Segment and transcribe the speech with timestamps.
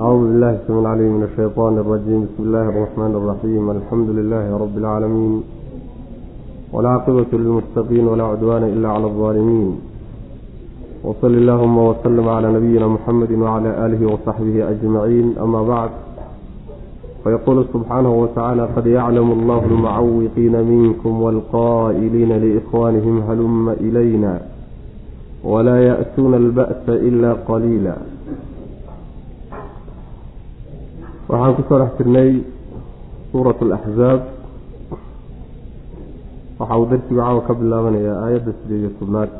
[0.00, 5.42] أعوذ بالله السميع العليم من الشيطان الرجيم بسم الله الرحمن الرحيم الحمد لله رب العالمين
[6.72, 9.68] والعاقبة للمتقين ولا عدوان إلا على الظالمين
[11.04, 15.90] وصل اللهم وسلم على نبينا محمد وعلى آله وصحبه أجمعين أما بعد
[17.24, 24.40] فيقول سبحانه وتعالى قد يعلم الله المعوقين منكم والقائلين لإخوانهم هلم إلينا
[25.44, 27.96] ولا يأتون البأس إلا قليلا
[31.29, 32.31] waxaan ku soo dhex jirnay
[33.31, 34.21] suurat alaxzaab
[36.59, 39.31] waxa uu darsigu caawa ka bilaabanayaa aayadda sideed iyo tobnaad.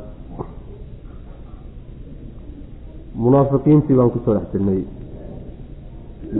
[3.23, 4.81] Munaafiqiintii baan ku soo dhex jirnay.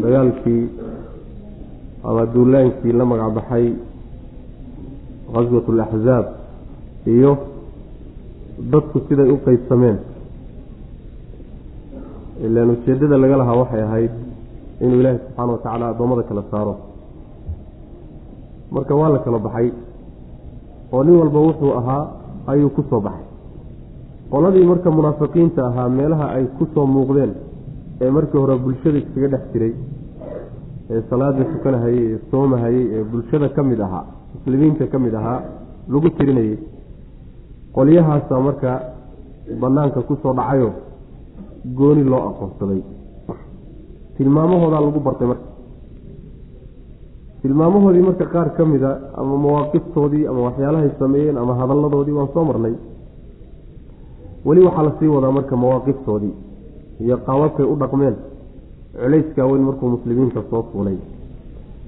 [0.01, 0.63] Dagaalkii
[2.07, 3.65] ama duulaankii la magacbaxay
[5.33, 6.25] qaswat alaxzaab
[7.15, 7.31] iyo
[8.71, 9.97] dadku siday u qeybsameen
[12.45, 14.13] ilaan ujeeddada laga lahaa waxay ahayd
[14.83, 16.75] inuu ilaahi subxaana wa tacaala addoommada kala saaro.
[18.71, 19.67] Marka waa la kala baxay
[20.93, 22.03] oo nin walba wuxuu ahaa
[22.51, 23.25] ayuu ku soo baxay.
[24.31, 27.31] Qoladii marka munaafiqiinta ahaa meelaha ay ku soo muuqdeen
[28.01, 29.73] ee markii hore bulshada iskaga dhex jiray
[30.93, 34.03] ee salaada tukanahayey ee soomahayey ee bulshada ka mid ahaa
[34.33, 35.39] muslimiinta ka mid ahaa
[35.93, 36.57] lagu tirinayay
[37.75, 38.71] qolyahaasaa marka
[39.61, 40.69] banaanka ku soo dhacayo
[41.79, 42.81] gooni loo aqoonsaday
[44.17, 45.47] tilmaamahoodaa lagu bartay marka.
[47.41, 52.73] Tilmaamahoodii marka qaar ka mida ama mawaaqiftoodii ama waxyaalahay sameeyeen ama hadalladoodii waan soo marnay.
[54.45, 56.33] Weli waxaa la sii wadaa marka mawaaqiftoodii
[57.03, 58.15] iyo qaababkay u dhaqmeen.
[59.01, 60.97] Culayskaa weyn markuu muslimiinta soo fuulay.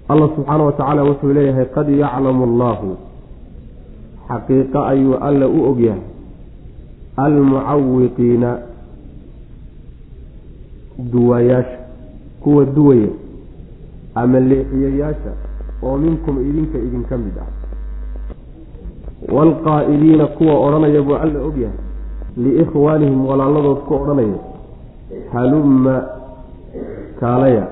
[0.10, 2.90] Allah subxaana wa tacaala wuxuu leeyahay qad yaclamu allaahu
[4.30, 6.02] xaqiiqo ayuu alla u ogyahay
[7.26, 8.50] almucawiqiina
[11.12, 11.79] duwaayaasha
[12.44, 13.12] kuwa duwaya
[14.16, 15.32] ama leexiyayaasha
[15.84, 17.50] oo minkum idinka idinka mid ah.
[19.36, 21.78] Waalqaa'iliina kuwa odhanaya buu alla ogyahay
[22.38, 24.40] liikhwaanihim walaaladood ku odhanaya
[25.34, 25.96] halumma
[27.20, 27.68] kaalaya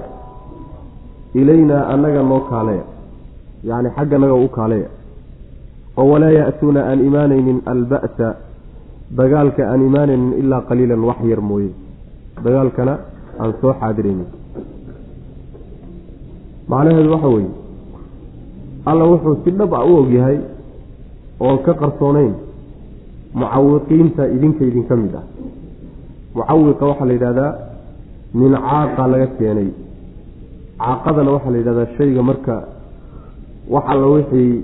[1.33, 2.83] ilaynaa annaga noo kaalaya
[3.69, 4.89] yacni xagganaga u kaalaya
[5.97, 8.27] oo walaa ya'tuuna aan imaanaynin alba'sa
[9.19, 11.71] dagaalka aan imaanaynin ilaa qaliilan wax yar mooye
[12.45, 12.93] dagaalkana
[13.39, 14.27] aan soo xaadiraynin
[16.69, 17.49] macnaheedu waxa weeye
[18.89, 20.37] alla wuxuu si dhab a u ogyahay
[21.39, 22.33] oon ka qarsoonayn
[23.39, 25.23] mucawiqiinta idinka idinka mid ah.
[26.35, 27.51] Mucawiqa waxaa la yidhahdaa
[28.39, 29.69] min caaqa laga keenay.
[30.79, 32.55] Caaqadana waxaa la yidhahdaa shayga marka
[33.69, 34.63] wax alla wixii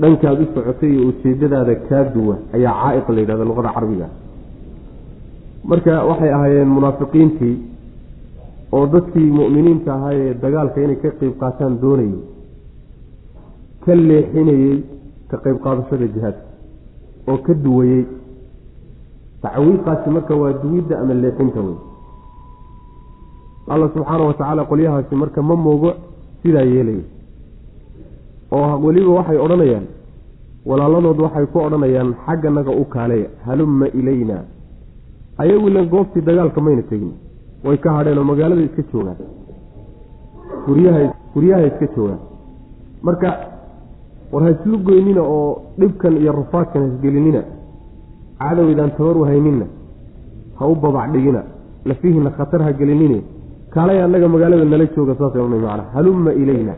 [0.00, 4.06] dhankaad u socotay iyo ujeedadaada kaa duwa ayaa caa'iq la yidhahda luqada carabiga
[5.64, 7.54] marka waxay ahaayeen munaafiqiintii
[8.76, 12.14] oo dadkii mu'miniinta ahaa ee dagaalka inay ka qeyb qaataan doonayay
[13.84, 14.76] ka leexinayey
[15.30, 16.44] ka qeyb qaadashada jihaadka
[17.30, 18.02] oo ka duwayey.
[19.42, 21.76] Tacwiiqaasi marka waa duwidda ama leexinta wey
[23.72, 25.90] alla subxaana wa tacaala qolyahaasi marka ma moogo
[26.42, 27.04] sidaa yeelaya
[28.56, 29.86] oo weliba waxay odhanayaan
[30.68, 34.38] walaaladood waxay ku odhanayaan xagganaga u kaaleya halumma ilayna.
[35.42, 37.12] Ayagu ilan goobtii dagaalka mayna tegin
[37.64, 39.18] way ka hadheen oo magaalada iska joogaan
[40.66, 41.00] guryaha
[41.34, 42.20] guryaha iska joogaan
[43.06, 43.28] marka
[44.32, 45.46] war ha islu goynina oo
[45.80, 47.42] dhibkan iyo rafaadkan hasgelinina
[48.42, 49.66] cadowydaan tabar wahayninna
[50.58, 51.42] ha u babac dhigina.
[51.88, 53.18] Lafihiina khatar ha gelinine.
[53.74, 56.74] Kaalay annaga magaalada nala jooga saasay odhanay macana halumma ilayna.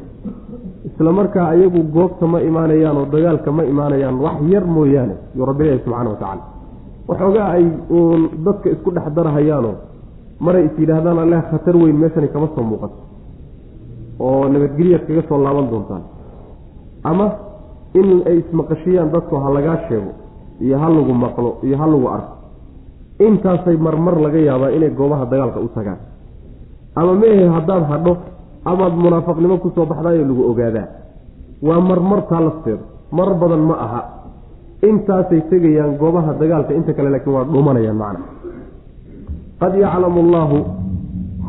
[0.88, 4.16] Isla markaa ayagu goobta ma imaanayaan oo dagaalka ma imaanayaan.
[4.25, 5.14] Wax yar mooyaane.
[5.37, 6.43] Yuu rabbi leeyahy subxana wa tacaala
[7.09, 7.64] waxoogaa ay
[7.97, 9.75] uun dadka isku dhex darahayaanoo
[10.44, 12.97] maray is yidhaahdaan alleh khatar weyn meeshani kama soo muuqato
[14.26, 16.03] oo nabadgelyaad kaga soo laaban doontaan.
[17.10, 17.26] Ama
[18.00, 20.10] in ay ismaqashiyaan dadku ha lagaa sheego
[20.64, 22.34] iyo ha lagu maqlo iyo ha lagu arko.
[23.26, 25.99] Intaasay marmar laga yaabaa inay goobaha dagaalka u tagaan.
[27.00, 28.12] Ama meehe haddaad hadho
[28.70, 30.87] amaad munaafaqnimo ku soo baxdaayo lagu ogaadaa.
[31.67, 32.84] Waa marmartaa lafteedu
[33.19, 34.00] mar badan ma aha.
[34.88, 38.20] Intaasay tegayaan goobaha dagaalka inta kale laakiin waa dhumanayaan macna
[39.62, 40.59] qad yaclamu allaahu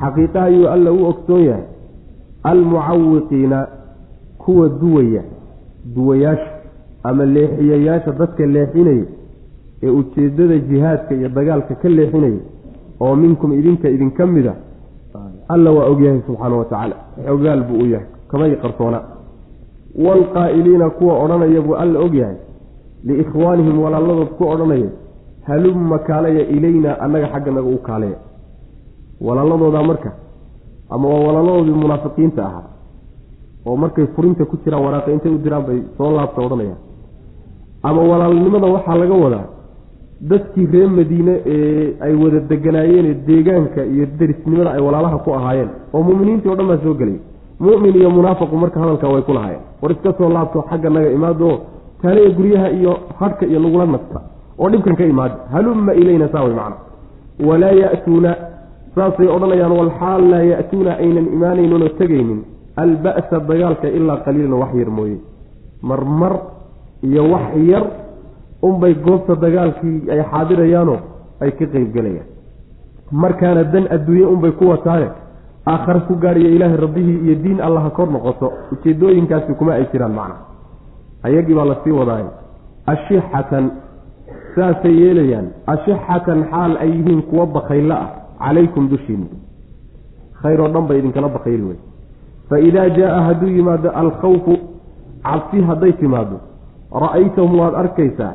[0.02, 1.66] xaqiiqa ayuu alla u ogsoon yahay
[2.52, 3.60] almucawiqiina
[4.44, 5.22] kuwa duwaya
[5.96, 6.52] duwayaasha
[7.04, 9.06] ama leexiyayaasha dadka leexinaya
[9.84, 12.40] ee ujeedada jihaadka iyo dagaalka ka leexinaya
[13.04, 14.54] oo minkum idinka idinka mida
[15.54, 16.96] alla waa ogyahay subxaana wa tacaala.
[17.28, 19.00] Xogaal buu u yahay kamay qarsoona.
[20.06, 22.36] Waalqaa'iliina kuwa odhanaya buu alla ogyahay
[23.08, 24.90] liikhwaanihim walaaladood ku odhanaya
[25.48, 28.18] halumma kaalaya ilaynaa annaga xagganaga u kaalaya
[29.22, 30.12] walaaladoodaa marka
[30.90, 32.64] ama waa walaaladoodii munaafiqiinta ahaa
[33.66, 36.80] oo markay furinta ku jiraan waraaqa intay u diraan bay soo laabta odhanayaan.
[37.84, 39.46] Ama walaalnimada waxaa laga wadaa
[40.32, 46.02] dadkii reer madiine ee ay wada deganaayeen deegaanka iyo derisnimada ay walaalaha ku ahaayeen oo
[46.08, 47.18] muminiintii o dhan baa soo gelay.
[47.60, 49.64] Mumin iyo munaafiqu marka hadalka way ku lahaayeen.
[49.82, 51.50] War iska soo laabto xagga naga imaado
[52.02, 54.20] taaliya guryaha iyo hadhka iyo lagula nasta
[54.60, 56.78] oo dhibkan ka imaada halumma ilayna saa way macna
[57.50, 58.32] walaa ya'tuuna
[58.96, 62.40] saasay odhanayaan walxaal laa ya'tuuna aynan imaanayninoo tegaynin.
[62.84, 65.18] Alba'sa dagaalka ilaa qaliilan wax yar mooye.
[65.90, 66.34] Marmar
[67.04, 67.84] iyo wax yar
[68.68, 71.00] unbay goobta dagaalkii ay xaadirayaanoo
[71.44, 72.28] ay ka qeybgelayaan
[73.12, 75.08] markaana dan adduunye unbay ku wataane
[75.68, 80.36] aakhare ku gaadhiyo ilaahay rabbihii iyo diin allaha kor noqoto ujeedooyinkaasi kuma ay jiraan macna
[81.28, 82.26] ayagii baa la sii wadaay
[82.94, 83.66] ashixatan
[84.56, 88.10] saasay yeelayaan ashixatan xaal ay yihiin kuwa bakaylo ah
[88.44, 89.28] calaykum dushiina
[90.42, 91.80] khayr oo dhan bay idinkala bakayli wey
[92.50, 94.58] fa idaa jaa hadduu yimaado alkhawfu
[95.28, 96.38] cabsi hadday timaado
[97.06, 98.34] ra'aytahum waad arkaysaa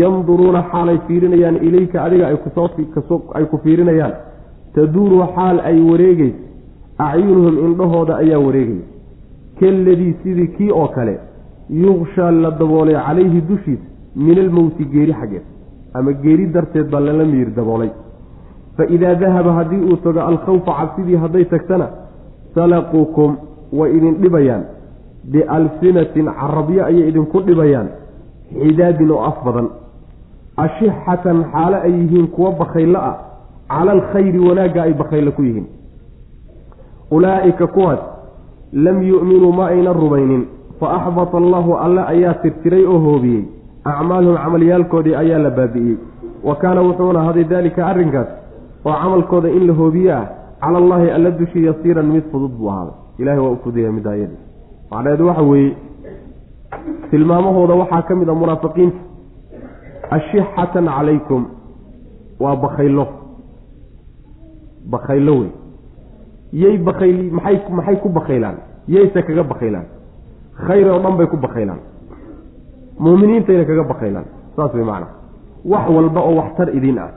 [0.00, 4.14] yanduruuna xaalay fiirinayaan ilayka adiga ay ku fiirinayaan.
[4.74, 6.42] Taduuru xaal ay wareegaysa
[6.98, 8.84] acyunuhum indhahooda ayaa wareegaya
[9.60, 11.14] kaladii sidii kii oo kale
[11.84, 13.86] yuqshaa la daboolay calayhi dushiisa
[14.16, 15.44] min almowti geeri xaggeed
[15.94, 17.90] ama geeri darteed baa lala miir daboolay.
[18.76, 21.86] Fa idaa dahaba haddii uu tago alkhawfa cabsidii hadday tagtana
[22.54, 23.36] salaquukum
[23.72, 24.64] way idin dhibayaan.
[25.32, 27.88] Bialsinatin carabyo ayay idinku dhibayaan
[28.62, 29.68] xidaadin oo af badan.
[30.64, 33.16] Ashixatan xaalo ay yihiin kuwo bakaylo ah
[33.68, 35.66] cala alkhayri wanaagga ay bakaylo ku yihiin.
[37.10, 38.00] Ulaa'ika kuwaas
[38.72, 40.42] lam yu'minuu ma aynan rumaynin.
[40.80, 43.44] Fa axbata allahu alle ayaa tirtiray oo hoobiyey
[43.92, 45.96] acmaalhum camalyaalkoodii ayaa la baabi'iyey.
[46.48, 48.28] Wa kaana wuxuuna ahaday daalika arrinkaas
[48.84, 50.24] oo camalkooda in la hoobiye ah
[50.62, 52.94] cala allaahi alla dushi yasiiran mid fudud buu ahaaday.
[53.18, 54.38] Ilahay waa u fudaya midaayadii
[54.90, 55.76] macnaheedu waxa weeye
[57.10, 58.98] tilmaamahooda waxaa ka mid a munaafiqiinta.
[60.16, 61.42] Ashixatan calaykum
[62.40, 63.06] waa bakaylo
[64.94, 65.50] bakaylo wey.
[66.52, 68.56] Yay bakayl maxay maxay ku bakaylaan
[68.88, 69.86] yayse kaga bakaylaan
[70.66, 71.80] khayr oo dhan bay ku bakaylaan
[72.98, 74.26] muuminiintayna kaga bakaylaan.
[74.56, 75.06] Saas way macana
[75.64, 77.10] wax walba oo waxtar idin ah.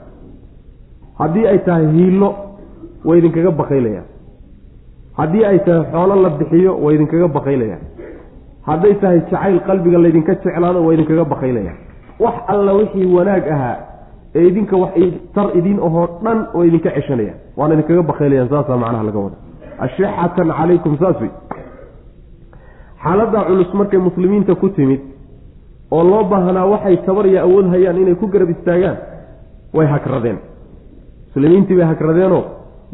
[1.18, 2.28] Haddii ay tahay hiilo
[3.04, 4.06] way idinkaga bakaylayaan.
[5.18, 7.82] Haddii ay tahay xoolo la bixiyo way idinkaga bakaylayaan.
[8.68, 11.76] Hadday tahay jacayl qalbiga laydinka jeclaado waa idinkaga bakaylayaan.
[12.20, 13.76] Wax alla wixii wanaag ahaa
[14.34, 14.92] ee idinka wax
[15.34, 17.38] tar idin ahoo dhan oo idinka ceshanayaan.
[17.56, 19.36] Waana idinkaga bakaylayaan saasaa macnaha laga wada
[19.84, 21.30] ashixatan calaykum saas wey
[23.04, 25.00] xaaladdaa culus markay muslimiinta ku timid
[25.90, 28.96] oo loo baahnaa waxay tabar iyo awood hayaan inay ku garab istaagaan
[29.76, 30.38] way hagradeen
[31.26, 32.42] muslimiintii bay hagradeenoo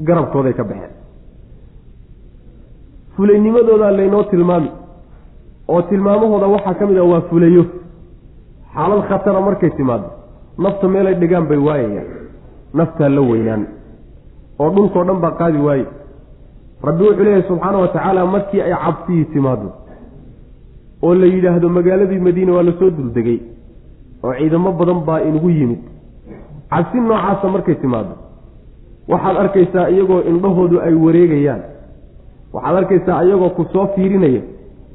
[0.08, 0.92] garabkooday ka baxeen.
[3.16, 4.70] Fulaynimadoodaa laynoo tilmaami
[5.68, 7.64] oo tilmaamahooda waxaa ka mid ah waa fulayo
[8.74, 10.08] xaalad khatara markay timaado
[10.64, 12.08] nafta meelay dhigaan bay waayayaan
[12.78, 13.62] naftaa la weynaan
[14.62, 15.86] oo dhulkao dhan baa qaadi waaye.
[16.86, 19.68] Rabbi wuxuu leeyahay subxaana wa tacaala markii ay cabsihii timaado
[21.02, 23.38] oo la yidhaahdo magaaladii madiine waa la soo duldegay
[24.24, 25.78] oo ciidamo badan baa inugu yimid.
[26.70, 28.14] Cabsi noocaasa markay timaado
[29.08, 31.62] waxaad arkaysaa iyagoo indhahoodu ay wareegayaan.
[32.52, 34.42] Waxaad arkaysaa iyagoo ku soo fiirinaya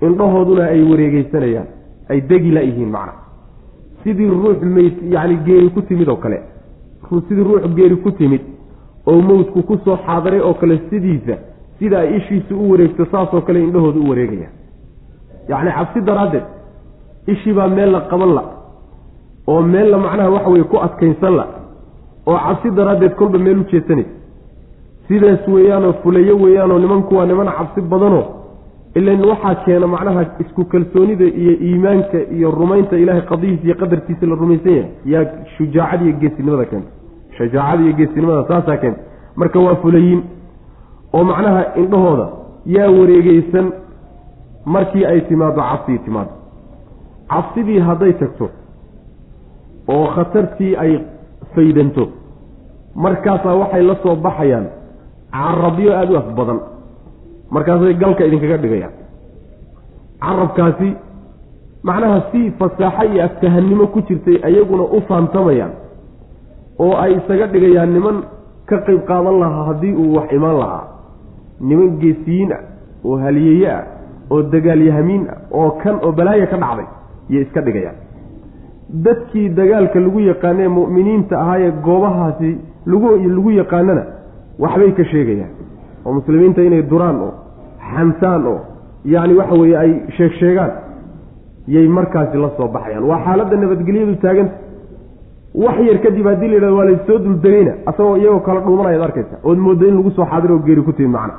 [0.08, 1.68] indhahooduna ay wareegeysanayaan
[2.10, 3.14] ay degi la-yihiin macna.
[4.04, 6.40] Sidii ruux meyd yacni geeri ku timid oo kale.
[7.28, 8.42] Sidii ruux geeri ku timid
[9.06, 11.36] oo mowdku ku soo xaadaray oo kale sidiisa
[11.80, 14.54] sida ay ishiisu u wareegto saasoo kale indhahooda u wareegayaan
[15.50, 16.44] yacni cabsi daraaddeed
[17.28, 18.44] ishii baa meel la qaban la
[19.48, 21.46] oo meel la macnaha waxa weye ku adkaynsan la
[22.28, 24.10] oo cabsi daraaddeed kolba meel u jeesanaysa
[25.08, 28.24] sidaas weeyaanoo fulayo weeyaanoo nimanku waa niman cabsi badanoo
[28.96, 34.36] ilan waxaa keena macnaha isku kalsoonida iyo iimaanka iyo rumaynta ilaahay qadihiisa iyo qadarkiisa la
[34.36, 34.92] rumaysan yahay.
[35.06, 35.26] Yaa
[35.58, 36.90] shujaacada iyo geesinimada keenta
[37.38, 39.00] shajaacada iyo geesinimada saasaa keenta
[39.36, 40.22] marka waa fulayiin
[41.14, 42.28] oo macnaha indhahooda
[42.76, 43.66] yaa wareegeysan
[44.66, 46.32] markii ay timaado cabsii timaado
[47.30, 48.50] cabsidii hadday tagto
[49.88, 50.92] oo khatartii ay
[51.56, 52.04] faydanto
[52.96, 54.68] markaasaa waxay la soo baxayaan
[55.32, 56.60] carabyo aada u af badan.
[57.52, 58.94] Markaasay galka idinkaga dhigayaan.
[60.22, 60.90] Carabkaasi
[61.84, 65.72] macnaha si fasaaxo iyo aftahannimo ku jirtay ayaguna u faantamayaan
[66.80, 68.18] oo ay isaga dhigayaan niman
[68.70, 70.84] ka qayb qaadan lahaa haddii uu wax imaan lahaa.
[71.60, 72.62] Niman geesiyiin ah
[73.06, 73.84] oo haliyeeye ah
[74.34, 76.88] oo dagaalyahamiin ah oo kan oo balaaya ka dhacday
[77.34, 77.98] yay iska dhigayaan.
[79.06, 82.50] Dadkii dagaalka lagu yaqaanee mu'miniinta ahaayee goobahaasi
[82.92, 83.08] lagu
[83.38, 84.04] lagu yaqaanana
[84.64, 85.52] waxbay ka sheegayaan.
[86.06, 87.32] Oo muslimiinta inay duraan oo
[87.94, 88.60] xantaan oo
[89.14, 90.72] yacni waxa weeye ay sheeg sheegaan
[91.68, 93.04] yay markaasi la soo baxayaan.
[93.10, 94.56] Waa xaaladda nabadgelyadu taaganta
[95.64, 99.58] wax yar kadib haddii la yidhahdo waa laysoo duldegayna asagoo iyagoo kala dhuumanayaad arkaysa ood
[99.66, 101.34] mooddo in lagu soo xaadiro oo geeri ku timid macna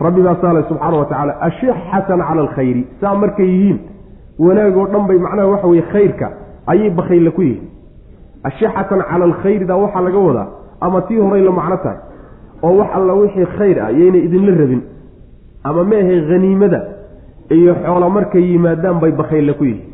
[0.00, 2.82] rabbi baa saale subxaana wa tacaala ashixatan cala alkhayri.
[3.00, 3.78] Saa markay yihiin
[4.38, 6.28] wanaag oo dhan bay macnaha waxa weye khayrka
[6.66, 7.68] ayay bakayla ku yihiin.
[8.48, 10.48] Ashixatan cala alkhayridaa waxaa laga wadaa
[10.80, 11.98] ama tii horay la macno tahay
[12.62, 14.82] oo wax alla wixii khayr ah yaynay idinla rabin
[15.64, 16.80] ama meahe haniimada
[17.50, 19.92] iyo xoola markay yimaadaan bay bakayla ku yihiin.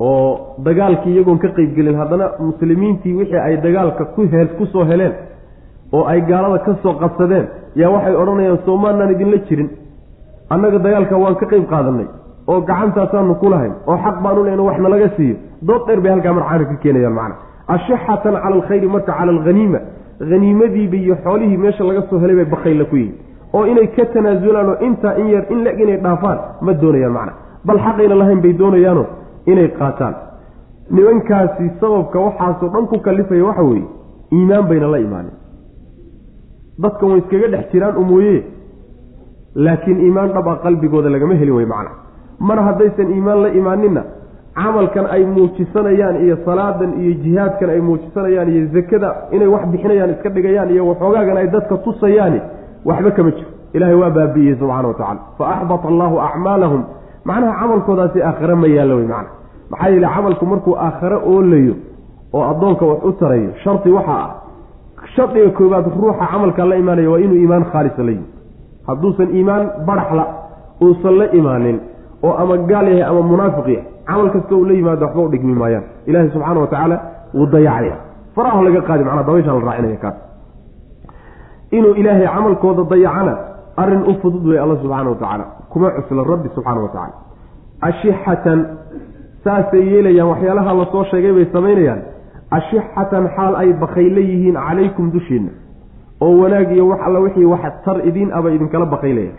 [0.00, 5.12] Oo dagaalkii iyagoon ka qeybgelin haddana muslimiintii wixii ay dagaalka ku he ku soo heleen
[5.96, 7.46] oo ay gaalada ka soo qabsadeen
[7.80, 9.68] yaa waxay odhanayaan soomaanaan idinla jirin.
[10.54, 12.06] Annaga dagaalka waan ka qeyb qaadanay
[12.50, 15.36] oo gacantaasaanu kulahayn oo xaq baanu lehna wax nalaga siiyo.
[15.68, 17.34] Dood dheer bay halkaa marcaana ka keenayaan macna.
[17.74, 19.78] Ashixatan cala alkhayri marka cala alhaniima
[20.30, 23.14] haniimadiiba iyo xoolihii meesha laga soo helay bay bakayla ku yihiin
[23.56, 27.32] oo inay ka tanaasulaan oo intaa in yar in leg inay dhaafaan ma doonayaan macna.
[27.66, 29.04] Bal xaqayna lahayn bay doonayaano
[29.52, 30.14] inay qaataan.
[30.90, 33.86] Nimankaasi sababka waxaasoo dhan ku kalifaya waxa weeye
[34.32, 35.34] iimaan bayna la imaanin
[36.82, 38.36] dadkan way iskaga dhex jiraan umooye
[39.64, 41.90] laakiin iimaan dhab a qalbigooda lagama helin way macna.
[42.48, 44.02] Mar haddaysan iimaan la imaaninna
[44.58, 50.28] camalkan ay muujisanayaan iyo salaadan iyo jihaadkan ay muujisanayaan iyo zakada inay wax bixinayaan iska
[50.36, 52.40] dhigayaan iyo waxoogaagan ay dadka tusayaani
[52.88, 53.50] waxba kama jiro.
[53.76, 56.82] Ilaahay waa baabi'iyey subxana wa tacala fa axbata allahu acmaalahum
[57.28, 59.30] macnaha camalkoodaasi aakhare ma yaallo wey macna.
[59.70, 61.74] Maxaa yeele camalku markuu aakhare oolayo
[62.36, 64.30] oo addoonka wax u tarayo shardi waxaa ah
[65.18, 68.26] shardiga koobaad ruuxa camalkaa la imaanaya waa inuu iimaan khaalisa la yimi
[68.88, 70.24] hadduusan iimaan baraxla
[70.84, 71.76] uusan la imaanin
[72.26, 75.54] oo ama gaal yahay ama munaafiq yahay camal kasta uu la yimaado waxba u dhigmi
[75.60, 75.84] maayaan.
[76.08, 76.96] Ilaahay subxaana wa tacaala
[77.36, 77.96] wuu dayacaya
[78.34, 80.16] faraha laga qaadi macnaa dabayshaa la raacinaya kaas.
[81.76, 83.34] Inuu ilaahay camalkooda dayacana
[83.82, 85.44] arrin u fudud wey alla subxaana wa tacaala.
[85.72, 87.14] Kuma cusla rabbi subxaana wa tacala
[87.88, 88.58] ashixatan
[89.44, 92.00] saasay yeelayaan waxyaalaha la soo sheegay bay samaynayaan
[92.50, 95.50] ashixatan xaal ay bakayla yihiin calaykum dushiinna
[96.20, 99.30] oo wanaag iyo wax alla wixii wax tar idiin aba idinkala bakaylaya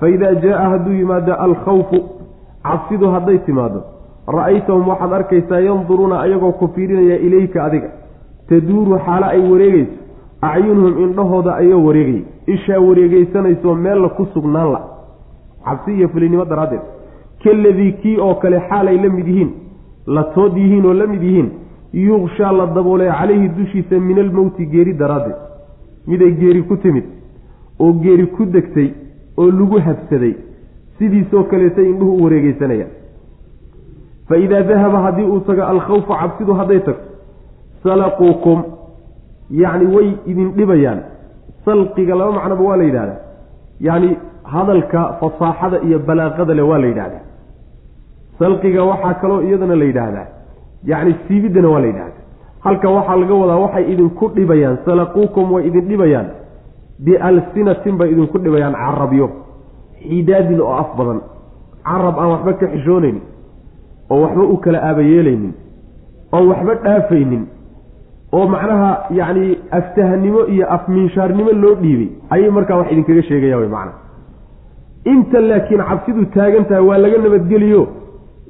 [0.00, 1.98] fa idaa jaa hadduu yimaado alkhawfu
[2.62, 3.80] cabsidu hadday timaado
[4.36, 7.88] ra'aytahum waxaad arkaysaa yanduruuna ayagoo ku fiirinaya ilayka adiga.
[8.48, 9.92] Taduuru xaalo ay wareegayso
[10.42, 14.80] acyunuhum indhahooda ayoo wareegaya ishaa wareegeysanaysoo meella ku sugnaan la
[15.64, 16.80] cabsi iyo fulinimo daraaddeed.
[17.44, 19.50] Kaladii kii oo kale xaalay la mid yihiin
[20.06, 21.50] la tood yihiin oo la mid yihiin
[22.08, 25.38] yuqshaa la daboolay calayhi dushiisa min almowti geeri daraaddeed.
[26.06, 27.04] Miday geeri ku timid
[27.78, 28.88] oo geeri ku degtay
[29.36, 30.34] oo lagu habsaday
[30.98, 32.92] sidiisoo kaleetay indhuhu u wareegeysanayaan
[34.28, 37.08] fa idaa dahaba haddii uu tago alkhawfu cabsidu hadday tagto
[37.84, 38.58] salaquukum
[39.50, 41.00] yacni way idin dhibayaan.
[41.64, 43.20] Salqiga laba macnoba waa la yidhahdaa
[43.80, 44.10] yacni
[44.54, 47.22] hadalka fasaaxada iyo balaaqada leh waa la yidhahdaa
[48.38, 50.26] salqiga waxaa kaloo iyadana la yidhaahdaa
[50.90, 52.22] yacni siibiddana waa la yidhahdaa.
[52.64, 56.28] Halka waxaa laga wadaa waxay idinku dhibayaan salaquukum way idin dhibayaan
[57.04, 59.26] bialsinatin bay idinku dhibayaan carabyo
[60.08, 61.20] xidaadin oo af badan.
[61.88, 63.22] Carab aan waxba ka xishoonaynin
[64.10, 65.52] oo waxba u kala aabayeelaynin
[66.32, 67.42] oon waxba dhaafaynin
[68.36, 72.08] oo macnaha yacni aftahanimo iyo afmiinshaarnimo loo dhiibay.
[72.30, 73.98] Ayay markaa wax idinkaga sheegaya way macnaha
[75.12, 77.82] inta laakiin cabsidu taagan tahay waa laga nabadgeliyo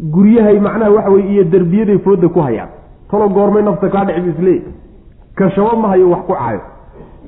[0.01, 2.69] guryahay macnaha waxa weye iyo derbiyaday fooda ku hayaan.
[3.11, 4.63] Talo goormay nafta kaa dhicib isle
[5.37, 6.61] kashabo ma hayo wax ku caayo.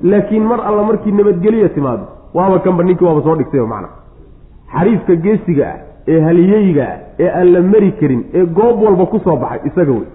[0.03, 3.89] Laakiin mar alla markii nabadgeliya timaado waaba kanba ninkii waaba soo dhigtay macna.
[4.73, 9.19] Xariifka geesiga ah ee haliyeyga ah ee aan la mari karin ee goob walba ku
[9.19, 10.07] soo baxay isaga wey.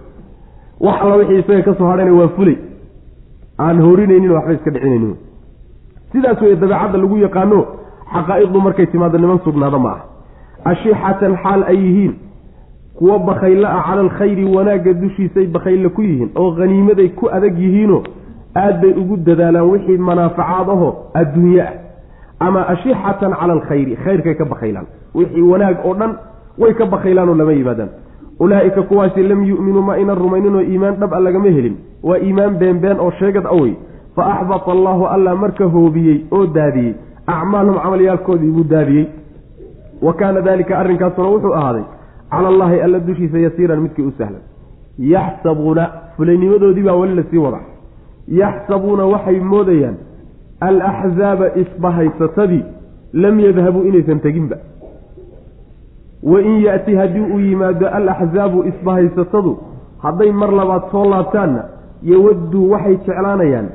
[0.79, 1.87] Wax alla wixii isaga ka soo
[2.19, 2.57] waa fulay.
[3.59, 5.15] Aan horinaynin waxba iska dhicinaynin
[6.11, 7.65] sidaas wey dabeecadda lagu yaqaano
[8.13, 10.05] xaqaa'iqdu markay timaado niman sugnaada ma aha.
[10.65, 12.13] Ashixatan xaal ay yihiin
[12.97, 18.03] kuwa bakaylo ah cala alkhayri wanaagga dushiisay bakaylo ku yihiin oo haniimaday ku adag yihiinoo
[18.55, 21.73] aad bay ugu dadaalaan wixii manaafacaad aho adduunye ah.
[22.39, 24.85] Ama ashixatan cala alkhayri khayrkay ka bakaylaan
[25.15, 26.11] wixii wanaag oo dhan
[26.57, 27.89] way ka bakaylaanoo lama yimaadaan.
[28.39, 31.75] Ulaa'ika kuwaasi lam yu'minuu ma aynan rumayninoo iimaan dhab a lagama helin.
[32.03, 33.73] Waa iimaan beenbeen oo sheegad awey
[34.15, 36.93] fa axbata allaahu alla marka hoobiyey oo daadiyey.
[37.27, 39.05] Acmaalhum camalyaalkoodii buu daadiyey.
[40.01, 41.83] Wa kaana daalika arrinkaasuna wuxuu ahaaday
[42.33, 44.43] cala allaahi alla dushiisa yasiiran midkii u sahlan.
[45.13, 45.83] yaxsabuuna
[46.17, 47.59] fulaynimadoodii baa weli la sii wada
[48.41, 49.95] yaxsabuuna waxay moodayaan
[50.69, 52.63] alaxzaaba isbahaysatadii
[53.23, 54.57] lam yadhabuu inaysan teginba.
[56.31, 59.57] wain yaati haddii uu yimaado alaxzaabu isbahaysatadu
[60.03, 61.63] hadday mar labaad soo laabtaanna
[62.11, 63.67] yawadduu waxay jeclaanayaan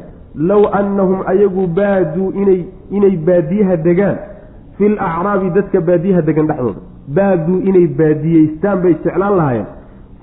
[0.51, 2.61] low annahum ayagu baaduu inay
[2.97, 4.17] inay baadiyaha degaan
[4.79, 6.81] fil acraabi dadka baadiyaha degan dhexdooda
[7.17, 9.67] baaduu inay baadiyeystaan bay jeclaan lahaayeen.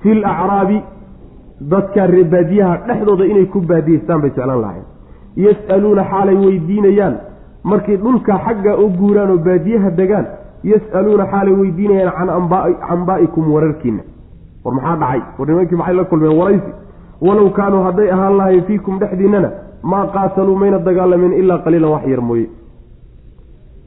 [0.02, 0.78] Fil acraabi
[1.72, 4.86] dadka ree baadiyaha dhexdooda inay ku baadiyeystaan bay jeclaan lahaayeen.
[5.44, 7.14] Yas'aluuna xaalay weydiinayaan.
[7.70, 10.26] Markay dhulka xagga u guuraan oo baadiyaha degaan
[10.72, 12.28] yas'aluuna xaalay weydiinayaan can
[12.94, 14.02] ambaa'ikum wararkiina
[14.64, 15.20] war maxaa dhacay?
[15.38, 16.38] War nimankii maxay la kulmeen?
[16.40, 16.70] Waraysi.
[17.26, 19.50] Walow kaanuu hadday ahaan lahayn fiikum dhexdiinnana
[19.90, 22.46] maa qaataluu mayna dagaalameen ilaa qaliilan wax yar mooye.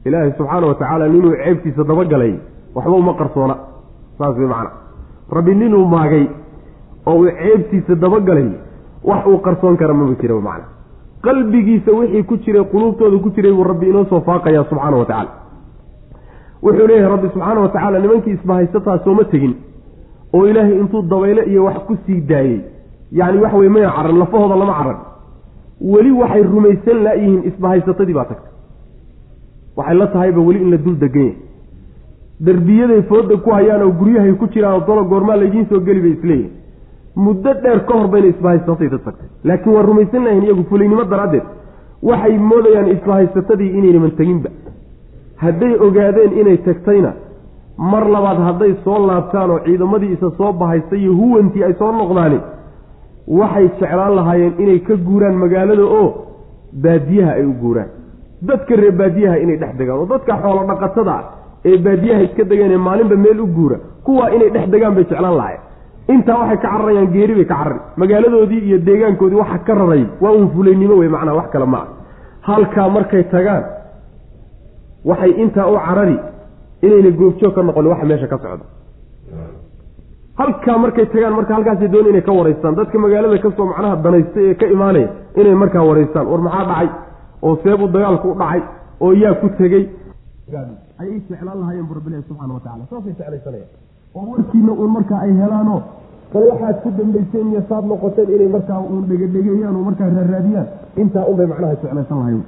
[0.04, 2.34] Ilaahay subxaana wa tacaala ninuu ceebtiisa dabagalay
[2.74, 3.54] waxba uma qarsoona
[4.18, 4.70] saas way macana
[5.36, 6.24] rabbi ninuu maagay
[7.06, 8.48] oo uu ceebtiisa dabagalay
[9.04, 10.66] wax uu qarsoon kara maba jira macana
[11.26, 15.30] qalbigiisa wixii ku jiray quluubtooda ku jiray buu rabbi inoo soo faaqaya subxaana wa tacaala.
[16.62, 19.54] Wuxuu leeyahay rabbi subxaana wa tacaala nimankii isbahaysataa sooma tegin.
[20.34, 22.60] Oo ilaahay intuu dabayle iyo wax ku sii daayey
[23.12, 24.98] yacni wax weye mayna caran lafahooda lama caran.
[25.92, 28.52] Weli waxay rumaysan laayihiin isbahaysatadii baa tagtay.
[29.76, 31.36] Waxay la tahayba weli in la dul degan yahay
[32.46, 36.12] derbiyaday fooda ku hayaan oo guryahay ku jiraan oo dolo goormaa laydiin soo geli bay
[36.16, 36.52] isleeyihin
[37.24, 39.28] muddo dheer ka hor bayna isbahaysatayda tagtay.
[39.44, 41.46] Laakiin waa rumaysan lahayn iyagu fulaynimo daraaddeed
[42.02, 44.50] waxay moodayaan isbahaysatadii inaynaman teginba.
[45.42, 47.12] Hadday ogaadeen inay tagtayna
[47.92, 52.38] mar labaad hadday soo laabtaan oo ciidamadii isa soo bahaystay iyo huwantii ay soo noqdaani
[53.40, 56.08] waxay jeclaan lahaayeen inay ka guuraan magaalada oo
[56.84, 57.88] baadiyaha ay u guuraan.
[58.48, 61.24] Dadka reer baadiyaha inay dhex degaan oo dadka xoolo dhaqatada ah
[61.68, 63.76] ee baadiyaha iska degeen ee maalinba meel u guura
[64.06, 65.60] kuwaa inay dhex degaan bay jeclaan lahayen
[66.14, 67.80] intaa waxay ka cararayaan geeri bay ka carari.
[68.00, 71.88] Magaaladoodii iyo deegaankoodii waxa ka raray waa uun fulaynimo wey macnaa wax kale ma ah
[72.48, 73.64] halkaa markay tagaan
[75.10, 76.16] waxay intaa u carari
[76.86, 78.64] inayna goobjoog ka noqon waxa meesha ka socda
[80.40, 82.74] halkaa markay tagaan marka halkaasay doon inay ka waraystaan.
[82.78, 85.08] Dadka magaalada ka soo macnaha danaystay ee ka imaanaya
[85.40, 86.26] inay markaa waraystaan.
[86.32, 86.88] War maxaa dhacay?
[87.42, 88.60] Oo seebuu dagaalku u dhacay
[89.04, 89.84] oo yaa ku tegey
[91.00, 93.66] ayay jeclaan lahaayeen bu rabbilahi subxana wa tacala saasay jeclaysanaya
[94.18, 95.80] oo warkiina uun markaa ay helaanoo
[96.32, 100.66] bal waxaad ku dambayseen iyo saad noqoteen inay markaa uun dhegedhegeeyaan oo markaa raaraadiyaan.
[101.02, 102.42] Intaa unbay macnaha jeclaysan lahayen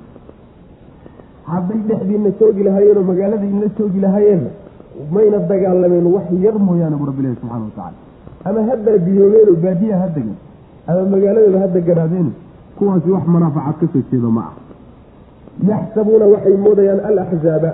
[1.53, 4.51] hadday dhexdiina joogi lahaayeenoo magaalada inla joogi lahaayeenna
[5.15, 7.99] mayna dagaalameen wax yar mooyaane bu rabbilahi subxana wa tacala
[8.49, 10.37] ama ha baadiyoobeenoo baadiya ha degen
[10.91, 12.29] ama magaaladooda ha deganaadeen
[12.79, 14.53] kuwaasi wax manaafacaad ka soo jeeda ma ah.
[15.71, 17.71] Yaxsabuuna waxay moodayaan alaxzaaba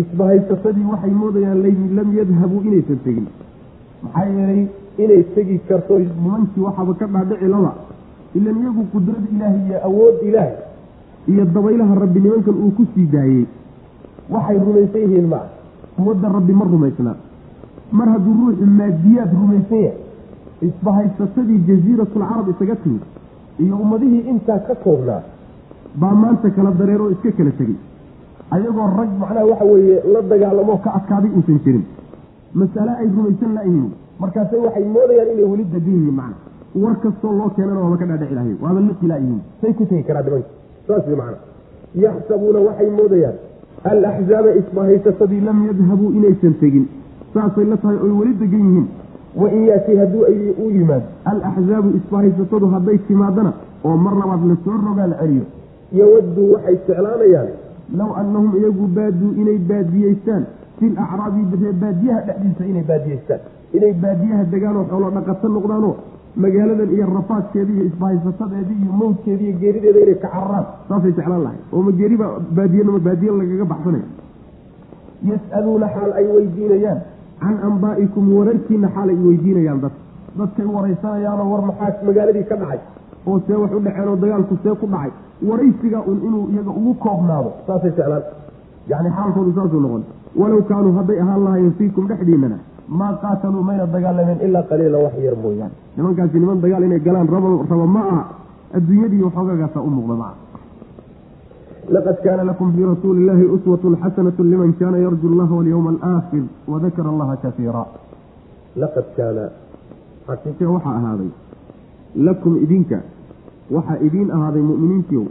[0.00, 1.62] isbahaysasadii waxay moodayaan
[1.98, 3.26] lam yadhabuu inaysan tegin
[4.02, 4.62] maxaa yeelay
[5.04, 7.72] inay tegi karto nimankii waxaaba ka dhaadhici laba.
[8.34, 10.54] Ilan iyagu qudrad ilaahi iyo awood ilaahi
[11.32, 13.44] iyo dabaylaha rabbi nimankan uu ku sii daayey.
[14.30, 15.46] Waxay rumaysan yihiin maa
[15.98, 17.16] ummadda rabbi ma rumaysnaa
[17.92, 19.98] mar hadduu ruuxu maadiyaad rumaysan yahay
[20.68, 23.02] isbahaysatadii jasiiratulcarab isaga timid
[23.64, 25.20] iyo ummadihii intaa ka koobnaa
[26.00, 27.76] baa maanta kala dareeroo iska kala tegey
[28.54, 31.84] ayagoo rag macnaha waxa weeye la dagaalamoo ka adkaaday uusan jirin.
[32.54, 33.90] Masale ay rumaysan laayihiin
[34.22, 36.36] markaase waxay moodayaan inay weli degan yihiin macna.
[36.82, 38.56] War kastoo loo keenana waaba ka dhaadhici lahayn.
[38.62, 40.48] Waaba liqi laayihiin say ku tegi karaa nimanka
[40.88, 41.38] saas wey macna.
[42.04, 43.36] Yaxsabuuna waxay moodayaan.
[43.90, 46.84] Alaxzaaba isbahaysasadii lam yadhabuu inaysan tegin
[47.34, 48.86] saasay la tahay oy weli degan yihiin.
[49.40, 50.24] Wain yaati hadduu
[50.64, 51.06] u yimaado.
[51.24, 53.52] Alaxzaabu isbahaysatadu hadday timaadana
[53.84, 55.44] oo mar labaad la soo rogaal celiyo.
[55.98, 57.48] Yowaduu waxay jeclaanayaan
[57.98, 60.42] low annahum iyagu baaduu inay baadiyeystaan
[60.78, 61.42] fil acraabi
[61.82, 63.40] baadiyaha dhexdiisa inay baadiyeystaan
[63.76, 65.94] inay baadiyaha degaanoo xoolo dhaqato noqdaanoo
[66.44, 71.58] magaaladan iyo rafaadkeeda iyo isbahaysatadeeda iyo mawdkeeda iyo geerideeda inay ka cararaan saasay jeclaan lahay
[71.74, 72.26] oo ma geeriba
[72.58, 74.06] baadiyanama baadiya lagaga baxsanaya
[75.30, 77.00] yas'aluuna xaal ay weydiinayaan
[77.42, 79.94] can ambaa'ikum wararkiina xaal ay weydiinayaan dad
[80.40, 82.80] dadkay waraysanayaanoo war maxaa magaaladii ka dhacay
[83.26, 85.10] oo see wax u dhaceen oo dagaalku see ku dhacay.
[85.48, 87.50] Waraysiga un inuu iyaga ugu koobnaado.
[87.66, 88.22] Saasay jeclaan.
[88.90, 90.02] Yani xaalkoodu saasuu noqon.
[90.40, 92.58] Walow kaanuu hadday ahaan lahaayeen fiikum dhexdiinana
[92.88, 95.74] maa qaataluu mayna dagaalameen ilaa qaliila wax yar mooyaane.
[95.96, 98.22] Nimankaasi niman dagaal inay galaan raba ma aha.
[98.76, 100.34] Adduunyadii waxoogagaasa u muuqda maa
[101.94, 107.08] laqad kaana lakum fii rasuuli illaahi uswatun xasanatu liman kaana yarju allaha walyowma alaakhir wadakara
[107.14, 107.84] allaha kaiira
[108.82, 109.44] laqad kaana.
[110.28, 111.30] Xaqiiqe waxaa ahaaday
[112.16, 112.98] lakum idinka.
[113.70, 115.26] Waxaa idiin ahaaday mu'miniintiiow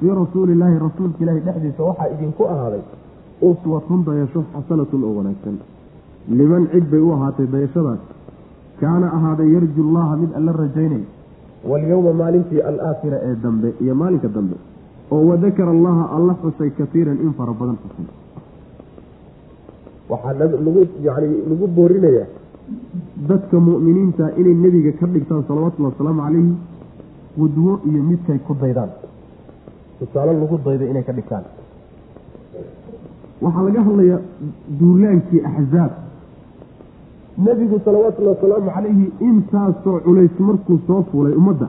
[0.00, 2.82] fii rasuulillaahi rasuulka ilaahi dhexdiisa waxaa idinku ahaaday
[3.50, 5.56] uswatun dayasho xasanatun oo wanaagsan.
[6.38, 8.02] Liman cid bay u ahaatay dayashadaas
[8.80, 11.02] kaana ahaaday yarju llaha mid alla rajaynay
[11.70, 14.56] walyowma maalintii alaakhira ee dambe iyo maalinka dambe
[15.10, 18.06] oo wadakara allaha alla xusay kaiiran in fara badan xusay
[20.10, 22.26] waxaa lagu yani lagu boorinayaa
[23.28, 26.54] dadka mu'miniinta inay nebiga ka dhigtaan salawatullhi wasalaamu calayhi
[27.36, 28.90] qudwo iyo midkay ku daydaan.
[29.98, 31.44] Tusaale lagu daydo inay ka dhigtaan.
[33.42, 34.20] Waxaa laga hadlayaa
[34.80, 35.92] duulaankii axzaab
[37.46, 41.68] nebigu salawaatullahi wasalaamu calayhi intaasoo culays markuu soo fuulay ummadda.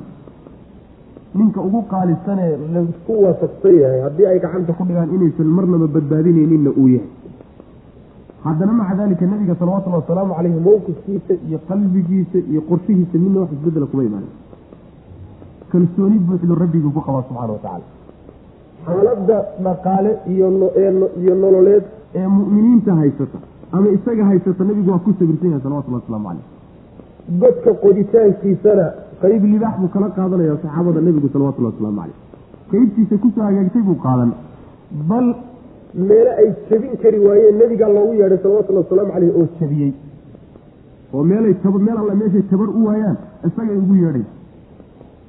[1.36, 6.70] Ninka ugu qaalisanee la isku waafaqsan yahay haddii ay gacanta ku dhigaan inaysan marnaba badbaadinayninna
[6.78, 7.10] uu yahay
[8.46, 13.86] haddana maca daalika nabiga salawatullahi wasalaamu caleyhi mowqifkiisa iyo qalbigiisa iyo qorshihiisa midna wax isbedela
[13.92, 14.32] kuma imaanin
[15.72, 17.86] kalsooni buuxdu rabbiguu ku qabaa subxana watacaala
[18.86, 21.84] xaaladda dhaqaale iyoiyo nololeed.
[22.20, 23.38] Ee mu'miniinta haysata
[23.76, 26.46] ama isaga haysata nabigu waa ku sabirsan yahay salawatullahi waslamu caleyh
[27.42, 28.86] godka qoditaankiisana
[29.24, 32.18] qayb libaax buu kala qaadanaya saxaabada nebigu salawatullahi waslamu caleyh
[32.72, 34.30] qaybtiisa ku soo hagaagtay buu qaadan.
[35.10, 35.26] Bal
[35.96, 39.94] meele ay jebin kari waayeen nebigaa loogu yeedhay salawatullahi wasalaamu caleyh oo jebiyey.
[41.14, 41.56] Oo meelay
[41.88, 44.26] meel alla meeshay tabar u waayaan isagay ugu yeedhay.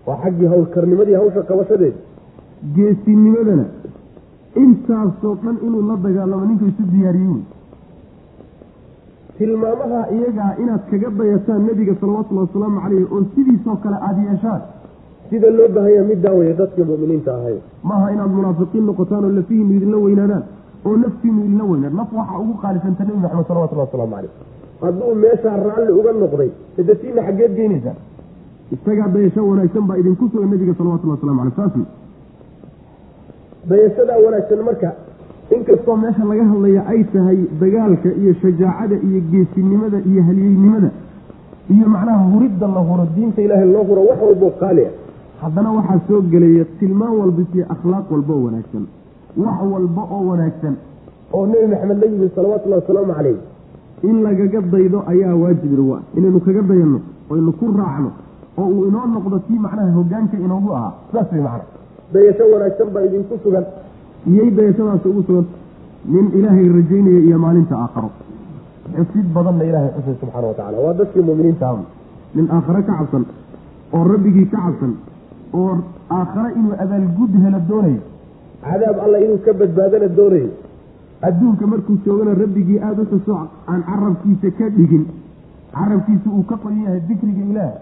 [0.07, 1.95] Waa xaggii hawlkarnimadii hawsha qabashadeed
[2.77, 3.65] geesinimadana
[4.63, 7.43] intaasoo dhan inuu la dagaalamo ninka isu diyaariyey
[9.39, 14.63] tilmaamaha iyagaa inaad kaga dayataan nebiga salawatullahi wasalaamu caleyh oo sidiisoo kale aada yeeshaan
[15.31, 17.57] sida loo baahanya middaa weye dadka mu'miniinta ahay.
[17.89, 20.45] Maaha inaad munaafiqiin noqotaan oo lafihiinu idinla weynaadaan
[20.87, 24.33] oo naftiinu idinla weynaad naf waxaa ugu qaalisanta nebi maxamed salawatullahi wasalaamu caleyh
[24.85, 27.97] hadduu meeshaa raalli uga noqday sadatiina xaggeed geynaysaa
[28.75, 31.75] isagaa dayasho wanaagsan baa idinku sugan nebiga salawatullahi waslamu caleyh saas
[33.71, 34.89] dayashadaa wanaagsan marka
[35.57, 40.91] inkastoo meesha laga hadlaya ay tahay dagaalka iyo shajaacada iyo geesinimada iyo halyeynimada
[41.75, 44.93] iyo macnaha huridda la huro diinta ilaahay loo huro wax walboo qaali ah
[45.43, 48.85] haddana waxaa soo gelaya tilmaan walba iyo akhlaaq walba oo wanaagsan.
[49.37, 50.75] Wax walba oo wanaagsan.
[51.33, 53.39] Oo nebi maxamed la yimid salawatullahi wasalaamu caleyh
[54.09, 56.99] in lagaga daydo ayaa waajib ah inaynu kaga dayanno
[57.31, 58.11] oynu ku raacno
[58.59, 60.93] oo uu inoo noqdo kii macnaha hogaanka inoogu ahaa.
[61.13, 61.65] Saas way macna.
[62.13, 63.65] Dayasho wanaagsan baa idinku sugan.
[64.31, 65.47] Iyay dayashadaasi ugu sugan.
[66.13, 68.11] Nin ilaahay rajaynaya iyo maalinta aakharo.
[68.97, 71.79] Xusid badanna ilaahay xusay subxaana wa tacala waa dadkii muminiinta ah
[72.35, 73.25] nin aakhare ka cabsan
[73.95, 74.93] oo rabbigii ka cabsan
[75.61, 75.73] oo
[76.19, 78.01] aakhare inuu abaalgud helo doonayo.
[78.65, 80.51] Cadaab alla inuu ka badbaadana doonayo.
[81.29, 83.35] Adduunka markuu joogana rabbigii aada u xuso
[83.69, 85.05] aan carabkiisa ka dhigin.
[85.77, 87.73] Carabkiisa uu ka qoyan yahay dikriga ilaah.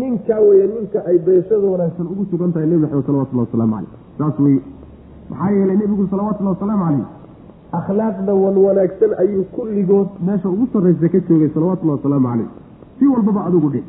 [0.00, 4.36] Ninkaa weye ninka ay dayashada wanaagsan ugu sugan tahay nebi maxamed salawatullahi wasalaamu caleyh saas
[4.44, 4.60] weye
[5.30, 7.06] maxaa yeelay nebigu salawatullahi wasalaamu caleyh
[7.78, 12.48] akhlaaqda wan wanaagsan ayuu kulligood meesha ugu sarraysa ka joogay salawatullahi wasalaamu caleyh
[12.98, 13.84] si walbaba adigu dheh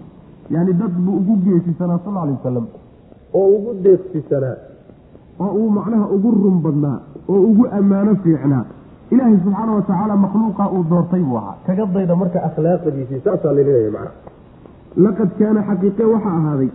[0.55, 2.65] yaani dad buu ugu geesisanaa sal alay wasalam
[3.33, 4.57] oo ugu deeqsisanaa
[5.39, 6.97] oo uu macnaha ugu run badnaa
[7.29, 8.65] oo ugu ammaano fiicnaa.
[9.11, 11.55] Ilaahay subxaana wa tacaala makhluuqa uu doortay buu ahaa.
[11.67, 14.11] Kaga dayda marka akhlaaqdiisii saasaa la leeyahay macna.
[15.05, 16.69] Laqad kaana xaqiiqe waxaa ahaaday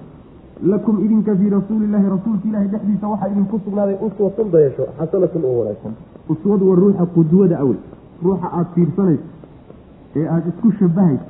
[0.72, 5.94] lakum idinka fii rasuulillahi rasuulka ilahi dhexdiisa waxaa idinku sugnaaday uswatun dayasho xasanatun oo wanaagsan.
[6.32, 7.78] Uswad waa ruuxa qudwada awey
[8.24, 9.26] ruuxa aada fiirsanayso
[10.18, 11.26] ee aada isku shabahayso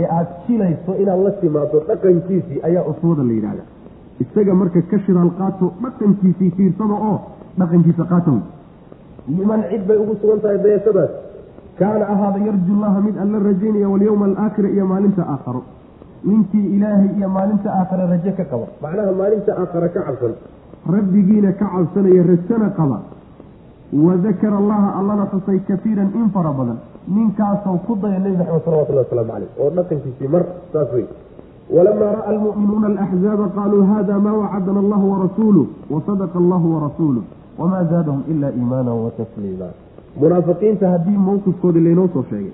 [0.00, 3.62] ee aada jilayso inaad la timaado dhaqankiisii ayaa uswada la yidhahda
[4.24, 7.16] isaga marka ka shidaal qaato dhaqankiisii fiirsada oo
[7.60, 8.42] dhaqankiisa qaata wey
[9.38, 11.10] liman cid bay ugu sugan tahay dayashadaas
[11.80, 15.62] kaana ahaada yarju llaha mid alla rajaynaya walyowma alaakhira iyo maalinta aakharo.
[16.28, 18.66] Ninkii ilaahay iyo maalinta aakhare raje ka qaba.
[18.82, 20.32] Macnaha maalinta aakhare ka cabsan.
[20.94, 22.98] Rabbigiina ka cabsanaya rajana qaba.
[24.06, 26.78] Wadakara allaha allana xusay kafiiran in fara badan.
[27.08, 31.06] Ninkaasoo ku daya nebi maxamed salawatullahi wasalaamu caleyh oo dhaqankiisii mar saas wey
[31.76, 37.22] walamaa ra'a almu'minuuna alaxzaaba qaaluu hada maa wacadana allahu warasuuluh wasadaqa allahu warasuuluh
[37.58, 39.68] wamaa zaadahum ila iimaana watasliima
[40.20, 42.52] munaafiqiinta haddii mowqifkoodii laynoo soo sheegay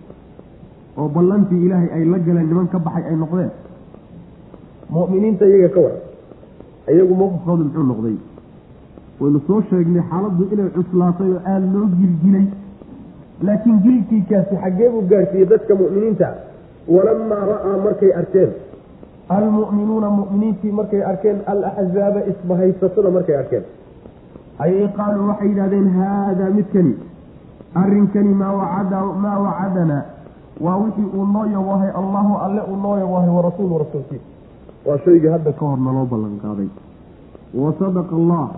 [0.98, 3.50] oo ballantii ilaahay ay la galeen niman ka baxay ay noqdeen
[4.96, 6.02] mu'miniinta iyaga ka waran
[6.94, 8.16] iyagu mowqifkoodu muxuu noqday
[9.20, 12.46] waynu soo sheegnay xaaladdu inay cuslaatay oo aada loo gilgilay
[13.46, 16.28] laakiin gilkiikaasi xaggee buu gaarsiiyey dadka mu'miniinta
[16.94, 18.50] walamaa ra'aa markay arkeen
[19.28, 23.64] almu'minuuna mu'miniintii markay arkeen alaxzaaba isbahaysatada markay arkeen
[24.58, 26.94] ayay qaaluu waxay yidhahdeen haadaa midkani
[27.82, 30.02] arrinkani maa wacada maa wacadanaa
[30.60, 34.24] waa wixii uu noo yawahay allahu alle uu noo yawahay warasuulu rasuulkiisa
[34.86, 36.68] waa shaygii hadda ka hor naloo ballan qaaday
[37.62, 38.48] wa sadaqa allah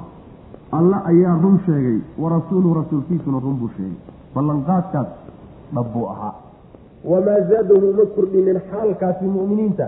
[0.79, 3.98] alle ayaa run sheegay warasuuluhu rasuulkiisuna run buu sheegay
[4.35, 5.07] ballanqaadkaas
[5.74, 6.35] dhab buu ahaa
[7.12, 9.87] wamaa zaadahum uma kordhinin xaalkaasi mu'miniinta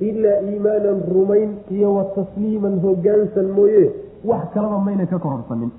[0.00, 3.90] ilaa iimaanan rumayn iyo wa tasliiman hogaansan mooye.
[4.24, 5.70] Wax kalaba mayna ka kororsanin.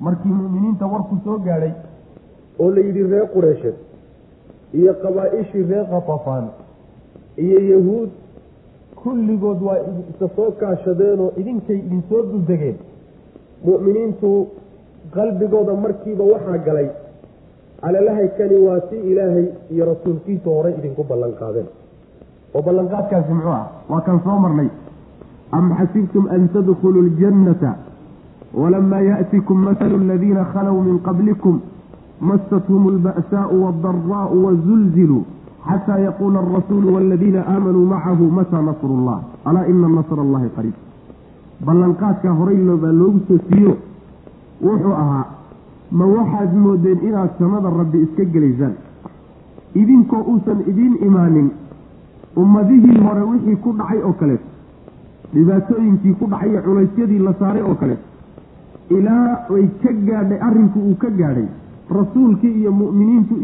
[0.00, 1.72] Markii mu'miniinta warku soo gaadhay
[2.58, 3.74] oo la yidhi reer qureysheed
[4.74, 6.46] iyo qabaa-ishii reer khatafaan
[7.44, 8.10] iyo yahuud
[9.02, 9.78] kulligood waa
[10.12, 12.76] isa soo kaashadeenoo idinkay idin soo duldegeen
[13.66, 14.30] mu'miniintu
[15.16, 16.88] qalbigooda markiiba waxaa galay
[17.82, 21.68] alalahay kani waa si ilaahay iyo rasuulkiisu horey idinku ballan qaadeen
[22.56, 24.68] oo ballanqaadkaasi muxuu ah waa kan soo marnay.
[25.52, 27.72] Am xasibtum an tadkhuluu ljannata
[28.54, 31.60] walama yaatikum mathalu aladiina khalow min qablikum
[32.20, 35.22] mastathum alba'saau waaldaraa'u wazulziluu
[35.68, 40.76] xataa yaquula alrasuulu waladiina aamanuu macahu mata nasru llah alaa ina nasra allahi qariib.
[41.66, 43.76] Ballanqaadkaa horay loobaa loogu soo siiyo
[44.66, 45.24] wuxuu ahaa
[45.98, 48.74] ma waxaad moodeen inaad samada rabbi iska gelaysaan?
[49.74, 51.48] Idinkoo uusan idiin imaanin
[52.42, 54.48] ummadihii hore wixii ku dhacay oo kaleeto
[55.34, 58.04] dhibaatooyinkii ku dhacay iyo culaysyadii la saaray oo kaleeto
[58.98, 61.46] ilaa ay ka gaadhay arrinku uu ka gaadhay
[61.98, 63.34] rasuulkii iyo mu'miniintu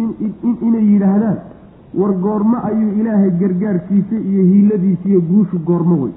[0.68, 1.38] inay yidhaahdaan
[2.00, 6.12] war goormo ayuu ilaahay gargaarkiisa iyo hiiladiisa iyo guushu goormo wey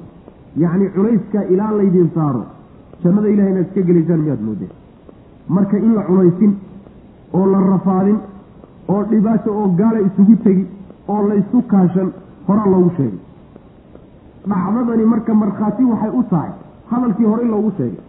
[0.64, 2.44] yacni culayskaa ilaa laydin saaro.
[3.04, 4.72] Jannada ilahay inaad iska gelaysaan miyaad moodeen?
[5.56, 6.54] Marka in la culaysin
[7.34, 8.18] oo la rafaadin
[8.94, 10.64] oo dhibaato oo gaala isugu tegi
[11.08, 12.10] oo laysu kaashan
[12.48, 13.20] horaa loogu sheegay.
[14.50, 16.52] Dhacdadani marka markhaati waxay u tahay
[16.92, 18.00] hadalkii horey loogu sheegay.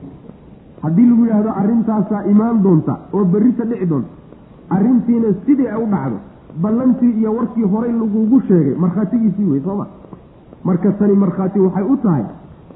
[0.83, 4.11] Haddii lagu yidhaahdo arrintaasaa imaan doonta oo berrita dhici doonta
[4.77, 6.16] arrintiina sidii ay u dhacdo
[6.62, 9.87] ballantii iyo warkii horey lagugu sheegay markhaatigiisii wey sooma
[10.64, 12.25] marka tani markhaati waxay u tahay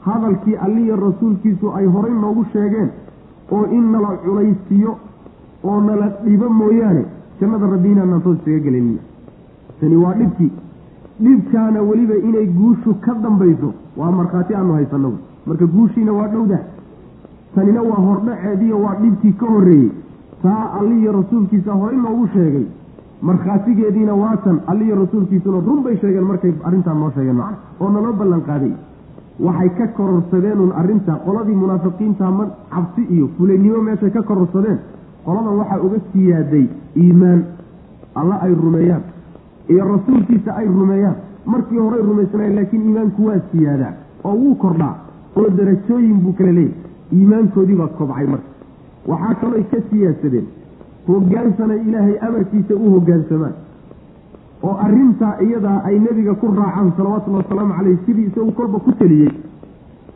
[0.06, 2.90] hadalkii alliya rasuulkiisu ay horey noogu sheegeen
[3.52, 4.92] oo in nala culaysiiyo
[5.64, 7.04] oo nala dhibo mooyaane
[7.40, 8.98] jannada rabbi inaanaan toos isaga gelin
[9.80, 10.50] tani waa dhibkii
[11.24, 15.12] dhibkaana weliba inay guushu ka dambayso waa markhaati aanu haysanno.
[15.46, 16.60] Marka guushiina waa dhowdah
[17.54, 19.90] tanina waa hordhaceediyo waa dhibkii ka horreeyey.
[20.42, 22.66] Taa alliyo rasuulkiisa horey noogu sheegay.
[23.22, 24.60] Markhaatigeediina waa tan.
[24.66, 28.72] Alliyo rasuulkiisuna run bay sheegeen markay arrintaa noo sheegeen macna oo naloo ballan qaaday
[29.40, 34.78] waxay ka kororsadeenun arrinta qoladii munaafiqiinta ma cabsi iyo fulaynimo meeshay ka kororsadeen.
[35.24, 37.40] Qoladan waxaa uga siyaaday iimaan.
[38.14, 39.02] Alla ay rumeeyaan
[39.72, 41.16] iyo rasuulkiisa ay rumeeyaan.
[41.52, 43.92] Markii horey rumaysnayen laakiin iimaanku waa siyaadaa
[44.24, 44.94] oo wuu kordhaa
[45.36, 46.74] oo darajooyin buu kala leeyahy
[47.18, 48.48] iimaankoodii baa kobcay marka.
[49.10, 50.46] Waxaa kalooy ka siyaasadeen
[51.08, 53.54] hogaansanay ilaahay amarkiisa u hogaansamaan
[54.62, 59.32] oo arrintaa iyadaa ay nebiga ku raacaan salawatullahi wasalaamu caleyh sidii isagu kolba ku teliyey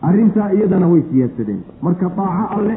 [0.02, 1.60] arrintaa iyadana way siyaasadeen.
[1.82, 2.76] Marka daaco alle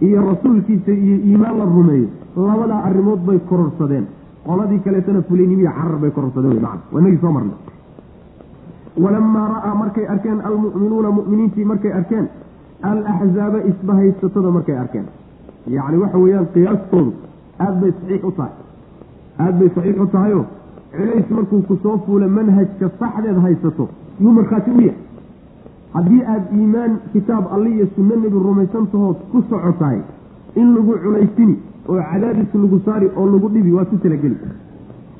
[0.00, 4.06] iyo rasuulkiisa iyo iimaan la rumeeyo labadaa arrimood bay kororsadeen
[4.46, 7.58] qoladii kaleetana fulinimiya carar bay kororsadeen macana waa inagii soo marnay.
[9.02, 12.26] Walamaa ra'aa markay arkeen almu'minuuna mu'miniintii markay arkeen
[12.90, 15.06] alaxzaaba isbahaysatada markay arkeen.
[15.76, 17.12] Yacni waxa weeyaan qiyaastoodu
[17.58, 18.52] aada bay saxiix u tahay.
[19.38, 20.44] Aada bay saxiix u tahayoo
[20.96, 23.88] celays markuu ku soo fuula manhajka saxdeed haysato
[24.20, 24.98] yuu markhaati u yahay.
[25.94, 30.00] Haddii aada iimaan kitaab alle iyo sunno nebi rumaysantahood ku socotahay
[30.60, 31.56] in lagu culaysini
[31.88, 34.36] oo cadaadis lagu saari oo lagu dhibi waa ku talageli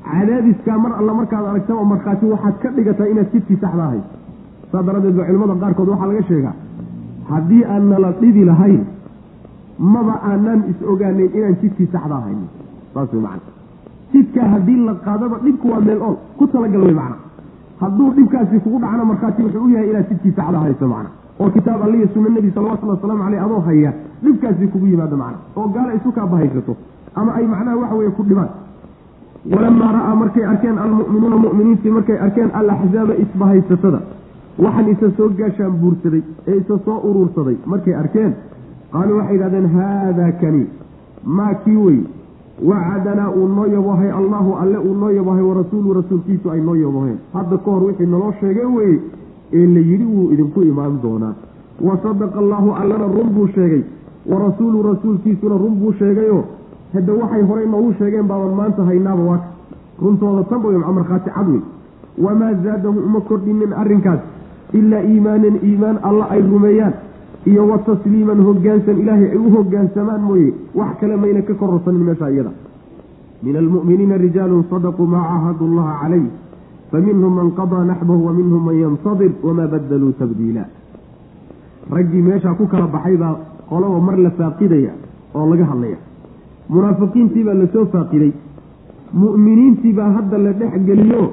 [0.07, 4.05] cadaadiskaa mar alla markaad aragta oo markhaati waxaad ka dhigataa inaad jidkii saxda ahayd
[4.71, 6.55] saas daraaddeed ba culimada qaarkood waxaa laga sheegaa
[7.31, 8.81] haddii aan nala dhibi lahayn
[9.93, 12.39] maba aanaan is ogaanayn inaan jidkii saxda ahayn
[12.93, 13.51] saas way macana
[14.13, 17.17] jidkaa haddii la qaadaba dhibku waa meel ool ku talagal wey macna.
[17.81, 21.09] Hadduu dhibkaasi kugu dhacna markhaati wuxuu u yahay inaad jidkii saxda hayso macna.
[21.39, 23.91] Oo kitaab alliya sunna nebi salawatullhi wasalaamu caleyh adoo haya
[24.25, 26.73] dhibkaasi kugu yimaado macna oo gaala isu kaabahaysato
[27.19, 28.51] ama ay macnaha waxa weeye ku dhibaan
[29.53, 33.99] walamaa ra'aa markay arkeen almu'minuuna mu'miniintii markay arkeen alaxzaaba isbahaysatada
[34.65, 38.31] waxaan isa soo gaashaan buursaday ee isa soo uruursaday markay arkeen
[38.93, 40.63] qaaluu waxay yidhahdeen haadaa kani
[41.39, 41.99] maa kii wey
[42.69, 47.57] wacadanaa uu noo yabohay allahu alle uu noo yabohay warasuulu rasuulkiisu ay noo yaboheen hadda
[47.65, 48.99] ka hor wixii naloo sheegay weye
[49.59, 51.33] ee la yidhi wuu idinku imaan doonaa.
[51.87, 53.81] Wa sadaqa allaahu allana run buu sheegay
[54.31, 56.43] wa rasuulu rasuulkiisuna run buu sheegayoo
[56.93, 59.47] hadda waxay horey noogu sheegeen baaban maanta haynaaba waaka
[60.01, 61.61] runtooda tanba wey markhaati cad wey
[62.17, 64.19] wamaa zaadahum uma kordhinin arrinkaas.
[64.73, 66.93] Ilaa iimaanan iimaan alla ay rumeeyaan.
[67.45, 70.53] Iyo wa tasliiman hogaansan ilaahay ay u hogaansamaan mooye.
[70.75, 72.51] Wax kale mayna ka kororsanin meesha iyada.
[73.43, 76.25] Min almu'miniina rijaalun sadaquu maa caahadu llaha calayh.
[76.91, 80.65] Faminhum man qadaa naxbahu wa minhum man yantadir wamaa badaluu tabdiila.
[81.91, 83.35] Raggii meeshaa ku kala baxay baa
[83.73, 84.93] qolaba mar la faaqidaya
[85.35, 85.97] oo laga hadlaya.
[86.69, 88.31] Munaafiqiintii baa la soo faaqiday
[89.21, 91.23] mu'miniintii baa hadda la dhex geliyo.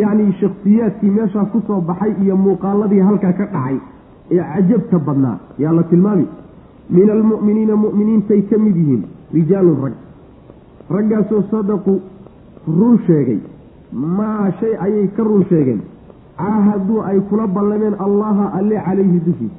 [0.00, 3.76] Yacni shakhsiyaadkii meeshaa ku soo baxay iyo muuqaaladii halkaa ka dhacay
[4.30, 5.36] ee cajabta badnaa.
[5.58, 6.26] Yaa la tilmaami?
[6.90, 9.02] Min almu'miniina mu'miniintay ka mid yihiin
[9.34, 9.94] rijaalun rag.
[10.96, 11.94] Raggaasoo sadaqu
[12.78, 13.40] run sheegay.
[13.92, 15.80] Maa shay ayay ka run sheegeen.
[16.38, 19.54] Caahaduu ay kula ballameen allaha alle calayhi dushiisa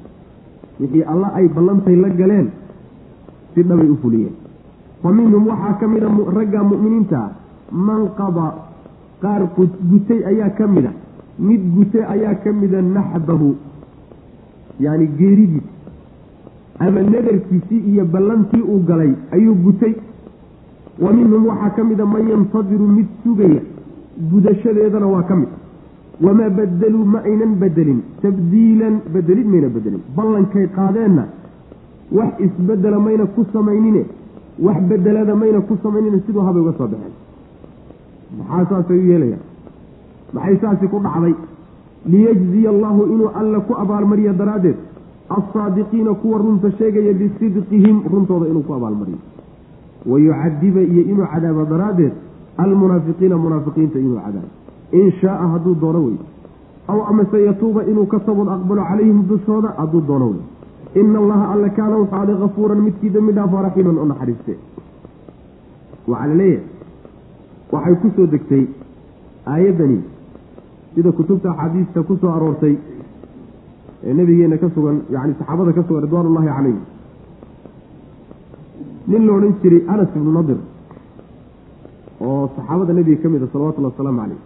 [0.80, 2.48] wixii alla ay ballantay la galeen
[3.54, 4.34] si dhabay u fuliyeen.
[5.02, 7.20] Fa minhum waxaa ka mida ragga mu'miniinta
[7.70, 8.46] man qada
[9.20, 9.42] qaar
[9.90, 10.90] gutay ayaa ka mida
[11.38, 13.54] mid gutay ayaa ka mida naxbahu
[14.80, 15.62] yacni geeridiis
[16.78, 19.94] ama nadarkiisii iyo ballantii uu galay ayuu gutay
[21.00, 23.60] wa minhum waxaa ka mida man yantadiru mid sugaya
[24.30, 25.48] gudashadeedana waa ka mid
[26.22, 31.24] wamaa badeluu ma aynan bedelin tabdiilan bedelid mayna bedelin ballankay qaadeenna
[32.12, 34.02] wax isbedela mayna ku samaynine
[34.66, 37.14] wax bedelada mayna ku samaynine siduu habay uga soo baxeen
[38.38, 39.42] maxaa saasay u yeelayaan
[40.34, 41.34] maxay saasi ku dhacday
[42.12, 44.76] liyajziya allahu inuu alla ku abaalmariyo daraaddeed
[45.36, 49.18] alsaadiqiina kuwa runta sheegaya bisidqihim runtooda inuu ku abaalmariyo
[50.10, 52.12] wayucadiba iyo inuu cadaabo daraaddeed
[52.64, 54.50] almunaafiqiina munaafiqiinta inuu cadaabo
[55.00, 56.16] in shaaa hadduu doono wey
[56.92, 60.42] aw amase yatuuba inuu ka tabon aqbalo calayhim dushooda hadduu doono wey
[61.00, 64.54] ina allaha alla kaana wuxuu aday kafuuran midkii dembi dhaafo raxiiman u naxariiste
[66.12, 66.66] waxaa la leeyahay
[67.74, 68.64] waxay ku soo degtay
[69.52, 69.98] aayaddani
[70.94, 72.74] sida kutubta axaadiista ku soo aroortay
[74.08, 76.76] ee nabigeena ka sugan yani saxaabada ka sugan ridwaan ullahi calayh
[79.10, 80.58] nin la odhan jiray anas ibnu nadir
[82.26, 84.40] oo saxaabada nebiga ka mid a salawatullhi wasalaamu caleyh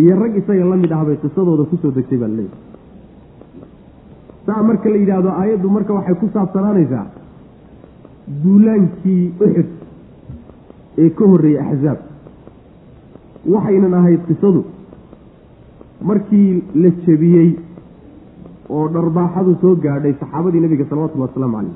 [0.00, 2.58] iyo rag isaga la mid ah bay qisadooda ku soo degtay baa laleeyahy
[4.46, 7.04] saa marka la yidhaahdo aayaddu marka waxay ku saabsanaanaysaa
[8.44, 9.68] duulaankii uxud
[11.04, 11.98] ee ka horreeyey axzaab
[13.54, 14.60] waxaynan ahayd qisadu
[16.10, 16.48] markii
[16.82, 17.48] la jebiyey
[18.76, 21.74] oo dharbaaxadu soo gaadhay saxaabadii nebiga salawatullhi wasalaamu caleyh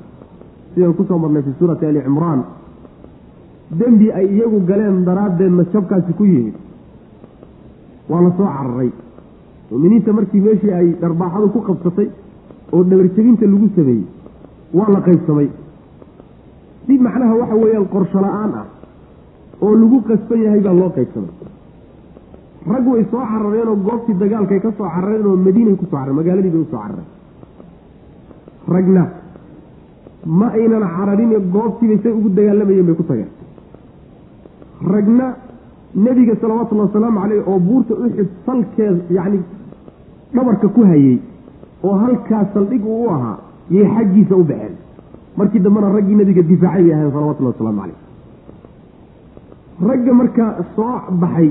[0.73, 2.41] sidaan ku soo marnay fii suurati ali cimraan.
[3.79, 6.55] Dembi ay iyagu galeen daraaddeedna jabkaasi ku yimid
[8.09, 8.91] waa la soo cararay
[9.71, 12.07] mu'miniinta markii meeshii ay dharbaaxadu ku qabsatay
[12.73, 14.05] oo dhabarjebinta lagu sameeyey
[14.77, 15.47] waa la qaybsamay.
[16.85, 18.65] Si macnaha waxa weeyaan qorsho la'aan ah
[19.61, 21.33] oo lagu qasban yahay baa loo qaybsamay.
[22.71, 26.15] Rag way soo carareen oo goobtii dagaalkay ka soo carareen oo madiinay ku soo carareen
[26.19, 27.09] magaaladii bay u soo carareen.
[28.75, 29.03] Ragna
[30.39, 33.29] ma aynan cararine goobtiibay say ugu dagaalamayeen bay ku tageen.
[34.93, 35.27] Ragna
[36.05, 39.39] nebiga salawatullahi wasalaamu caleyh oo buurta uxud salkeed yacni
[40.35, 41.15] dhabarka ku hayey
[41.87, 43.37] oo halkaas saldhig uu u ahaa
[43.75, 44.73] yay xaggiisa u baxeen.
[45.37, 47.99] Markii dambena raggii nebiga difaacay bay ahayn salawatullahi wasalaamu caleyh
[49.89, 51.49] ragga markaa soo baxay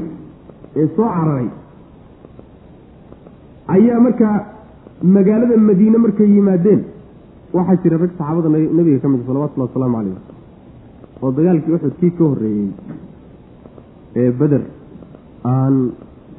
[0.81, 1.49] ee soo cararay
[3.75, 4.35] ayaa markaa
[5.17, 6.81] magaalada madiine markay yimaadeen
[7.57, 10.19] waxaa jira rag saxaabada nebiga ka mid a salawatullahi wasalaamu caleyh
[11.23, 12.69] oo dagaalkii uxud kii ka horreeyey
[14.21, 14.63] ee beder
[15.55, 15.75] aan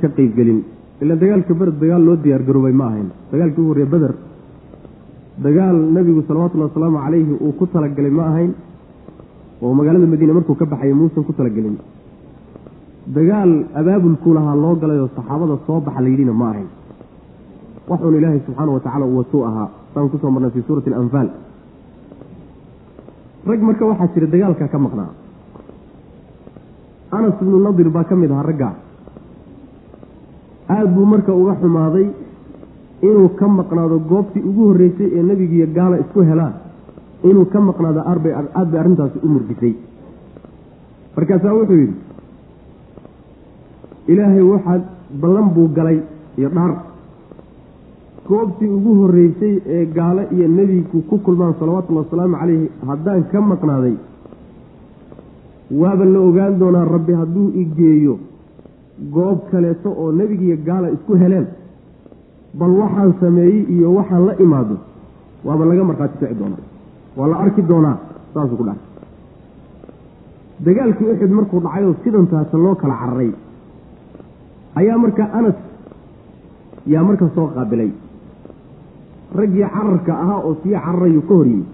[0.01, 0.59] ka qeybgelin.
[1.01, 3.07] Ilaa dagaalka beder dagaal loo diyaar garoobay ma ahayn.
[3.31, 4.13] Dagaalkii ugu horreeye beder
[5.45, 8.51] dagaal nebigu salawatullahi wasalaamu calayhi uu ku talagalay ma ahayn
[9.61, 11.75] oo magaalada madiine markuu ka baxayay muusan ku talagelin
[13.17, 16.67] dagaal abaabulkuu lahaa loo galay oo saxaabada soo baxa layidhina ma ahayn.
[17.89, 19.67] Waxuun ilaahay subxaana wa tacala uu watuu ahaa.
[19.93, 21.29] Saan ku soo marnay fii suurati alanfaal
[23.49, 25.09] rag marka waxaa jira dagaalka ka maqnaa
[27.11, 28.73] anas ibnu nadir baa ka mid ahaa raggaa
[30.69, 32.07] aada buu marka uga xumaaday
[33.07, 36.53] inuu ka maqnaado goobtii ugu horreysay ee nebigiiyo gaala isku helaan
[37.29, 39.73] inuu ka maqnaado arbay aada bay arrintaasi u murgisay.
[41.15, 41.95] Markaasaa wuxuu yidhi
[44.11, 44.83] ilaahay waxaad
[45.21, 45.99] ballan buu galay
[46.37, 46.71] iyo dhaar
[48.29, 53.95] goobtii ugu horreysay ee gaalo iyo nebigu ku kulmaan salawatullahi wasalaamu calayhi haddaan ka maqnaaday
[55.71, 58.15] waaba la ogaan doonaa rabbi hadduu i geeyo
[59.15, 61.47] goob kaleeto oo nebigiiyo gaala isku heleen
[62.59, 64.75] bal waxaan sameeyey iyo waxaan la imaado
[65.45, 66.63] waaba laga markhaati kici doonaa
[67.17, 67.97] waa la arki doonaa
[68.33, 68.81] saasuu ku dhahay.
[70.65, 73.31] Dagaalkii uxud markuu dhacayoo sidantaasa loo kala cararay
[74.79, 75.57] ayaa markaa anas
[76.93, 77.91] yaa marka soo qaabilay.
[79.39, 81.67] Raggii cararka ahaa oo sii cararayuu ka hor yimid.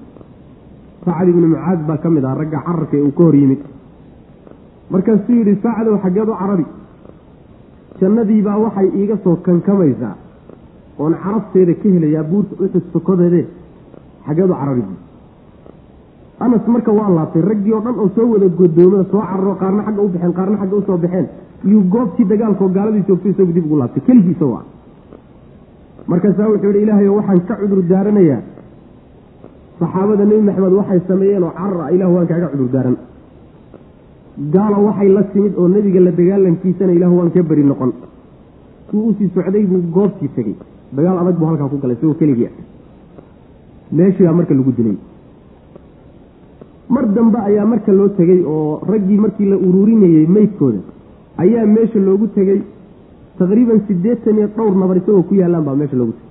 [1.05, 3.61] Sacad ibnu mucaad baa ka mid ahaa ragga cararka ee uu ka hor yimid
[4.91, 6.65] markaasuu yidhi saacadow xaggeed u carabi.
[8.01, 10.15] Jannadiibaa waxay iiga soo kankamaysaa
[10.99, 13.41] oon carabteeda ka helayaa buurta uxud sokodeede
[14.27, 14.84] xaggeed u carabi.
[16.39, 20.01] Anas marka waa laabtay raggii oo dhan oo soo wada godoomada soo cararo qaarna xagga
[20.01, 21.27] u baxeen qaarna xagga u soo baxeen
[21.67, 24.03] iyuu goobtii dagaalkao gaaladii joogtay isagu dib ugu laabtay.
[24.07, 24.63] Keligiisa waa.
[26.07, 28.41] Markaasaa wuxuu yidhi ilaahayo waxaan ka cudur daaranayaa
[29.79, 32.95] saxaabada nebi maxamed waxay sameeyeen oo carar ah ilahu waan kaaga cudur daaran
[34.38, 37.91] gaalo waxay la timid oo nebiga la dagaalankiisana ilahu waan ka beri noqon.
[38.89, 40.55] Suu u sii socday buu goobtii tegey.
[40.91, 42.51] Dagaal adag buu halkaa ku galay isagoo keligii ah.
[43.91, 44.97] Meeshii baa marka lagu dilay.
[46.89, 50.79] Mar dambe ayaa marka loo tegey oo raggii markii la ururinayey meydkooda
[51.38, 52.61] ayaa meesha loogu tegey.
[53.38, 56.29] Taqriiban siddeetan iyo dhowr nabar isagoo ku yaallaan baa meesha loogu tegey.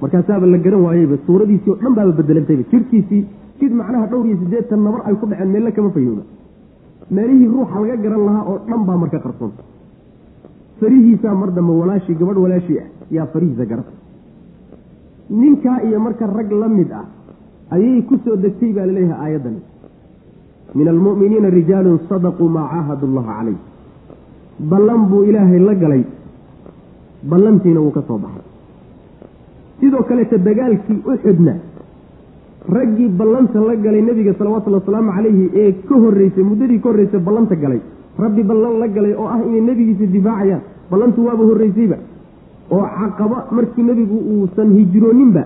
[0.00, 3.24] Markaasaaba la garan waayeyba suuradiisii oo dhan baaba bedelantayba jidhkiisii
[3.60, 6.22] jid macnaha dhowr iyo siddeetan nabar ay ku dhaceen meelle kama fayooba
[7.16, 9.52] meelihii ruuxa laga garan lahaa oo dhan baa marka qarsoon.
[10.80, 13.92] Farihiisaa mar dambe walaashii gabadh walaashii ah yaa farihiisa garata
[15.40, 17.06] ninkaa iyo marka rag la mid ah
[17.74, 19.60] ayay ku soo degtay baa la leeyahay aayaddani
[20.78, 23.58] min almu'miniina rijaalun sadaquu maa caahadu allaha calayh.
[24.70, 26.02] Ballan buu ilaahay la galay.
[27.30, 28.44] Ballantiina wuu ka soo baxay.
[29.80, 31.54] Sidoo kaleeta dagaalkii uxudna
[32.76, 37.54] raggii ballanta la galay nebiga salawatullhi wasalaamu calayhi ee ka horreysay muddadii ka horreysay ballanta
[37.56, 37.80] galay.
[38.18, 40.60] Rabbi ballan la galay oo ah inay nebigiisa difaacayaan.
[40.90, 41.96] Ballantu waaba horreysayba.
[42.70, 45.42] Oo caqaba markii nebigu uusan hijrooninba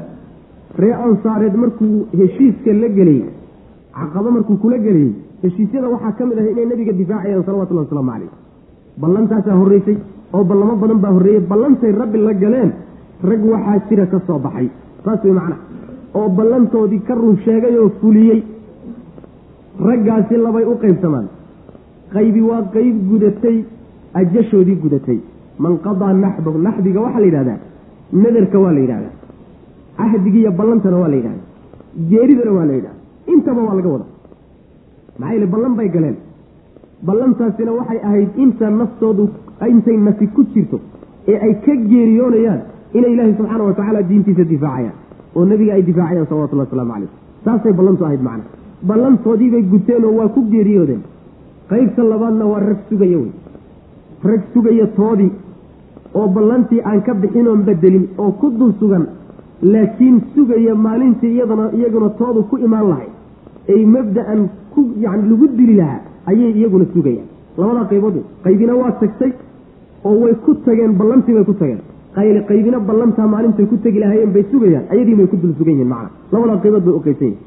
[0.83, 3.29] ree ansaareed markuu heshiiska la gelayey
[3.99, 5.13] caqaba markuu kula gelayey
[5.43, 8.31] heshiisyada waxaa ka mid ahay inay nebiga difaacayaan salawatullahi wasalaamu calayh
[9.03, 9.97] ballantaasaa horreysay
[10.35, 12.71] oo ballamo badan baa horreeyey ballantay rabbi la galeen
[13.31, 14.69] rag waxaa jira ka soo baxay.
[15.05, 15.57] Saas wey macna
[16.15, 18.41] oo ballantoodii ka run sheegay oo fuliyey.
[19.89, 21.27] Raggaasi labay u qaybsamaan.
[22.15, 23.57] Qaybi waa qayb gudatay
[24.21, 25.19] ajashoodii gudatay.
[25.59, 27.59] Man qadaa naxbahu naxbiga waxaa la yidhahdaa
[28.23, 29.15] nadarka waa la yidhahdaa.
[29.99, 31.47] Cahdigiiyo ballantana waa la yidhahdaa.
[32.11, 33.01] Geeridana waa la yidhahdaa.
[33.33, 34.07] Intaba waa laga wada
[35.19, 36.17] maxaa yele ballan bay galeen.
[37.07, 39.25] Ballantaasina waxay ahayd inta naftoodu
[39.71, 40.79] intay nafi ku jirto
[41.29, 42.61] ee ay ka geeriyoonayaan
[42.99, 44.97] inay ilaahay subxaana wa tacaala diintiisa difaacayaan
[45.37, 47.11] oo nebiga ay difaacayaan salawatullahi waslamu calayh
[47.45, 48.45] saasay ballantu ahayd macna.
[48.91, 51.03] Ballantoodiibay guteen oo waa ku geeriyoodeen.
[51.71, 53.33] Qaybta labaadna waa rag sugaya wey.
[54.31, 55.31] Rag sugaya toodii
[56.15, 59.05] oo ballantii aan ka bixin oon bedelin oo ku dul sugan
[59.63, 63.09] laakiin sugaya maalintii iyadana iyaguna toodu ku imaan lahay.
[63.69, 67.29] Ay mabda'an ku yani lagu dili lahaa ayay iyaguna sugayaan.
[67.59, 69.33] Labadaa qaybood qaybina waa tagtay
[70.05, 71.81] oo way ku tageen ballantii bay ku tageen
[72.15, 76.11] qaybina ballantaa maalintay ku tegi lahaayeen bay sugayaan ayadii bay ku dul sugan yihiin macna.
[76.33, 77.39] Labadaa qaybood bay u qaybsan yihiin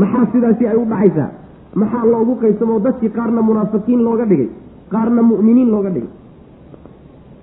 [0.00, 1.28] maxaa sidaasi ay u dhacaysaa
[1.80, 4.48] maxaa loogu qaybsamoo dadkii qaarna munaafiqiin looga dhigay
[4.92, 6.10] qaarna mu'miniin looga dhigay?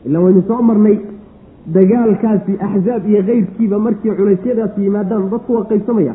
[0.05, 0.95] Ilaa waynu soo marnay
[1.75, 6.13] dagaalkaasi axzaab iyo keyrkiiba markii culaysyadaasi yimaadaan dadku waa qaybsamaya.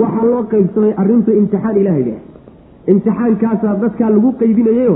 [0.00, 2.14] Waxaa loo qaybsamay arrintu imtixaan ilaahay
[2.92, 4.94] imtixaankaasaa dadkaa lagu qaybinayayo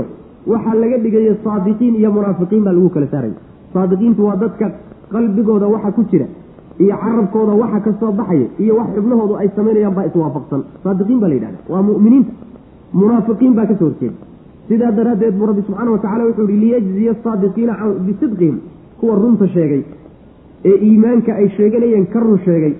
[0.51, 3.37] waxaa laga dhigaya saadiqiin iyo munaafiqiin baa lagu kala saaraya
[3.77, 4.67] saadiqiintu waa dadka
[5.13, 6.25] qalbigooda waxa ku jira
[6.83, 10.61] iyo carabkooda waxa ka soo baxaya iyo wax xubnahoodu ay samaynayaan baa iswaafaqsan.
[10.83, 12.31] Saadiqiin baa la yidhahda waa mu'miniinta.
[12.99, 14.15] Munaafiqiin baa ka soo horjeeda.
[14.67, 17.73] Sidaa daraaddeed buu rabbi subxaana wa tacala wuxuu yihi liyajziya asaadiqiina
[18.07, 18.57] bisidqihim.
[18.99, 19.81] Kuwa runta sheegay
[20.69, 22.73] ee iimaanka ay sheeganayeen ka run sheegay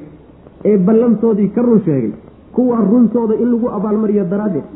[0.69, 2.11] ee ballantoodii ka run sheegay
[2.55, 4.67] kuwa runtooda in lagu abaalmariyo daraaddeed.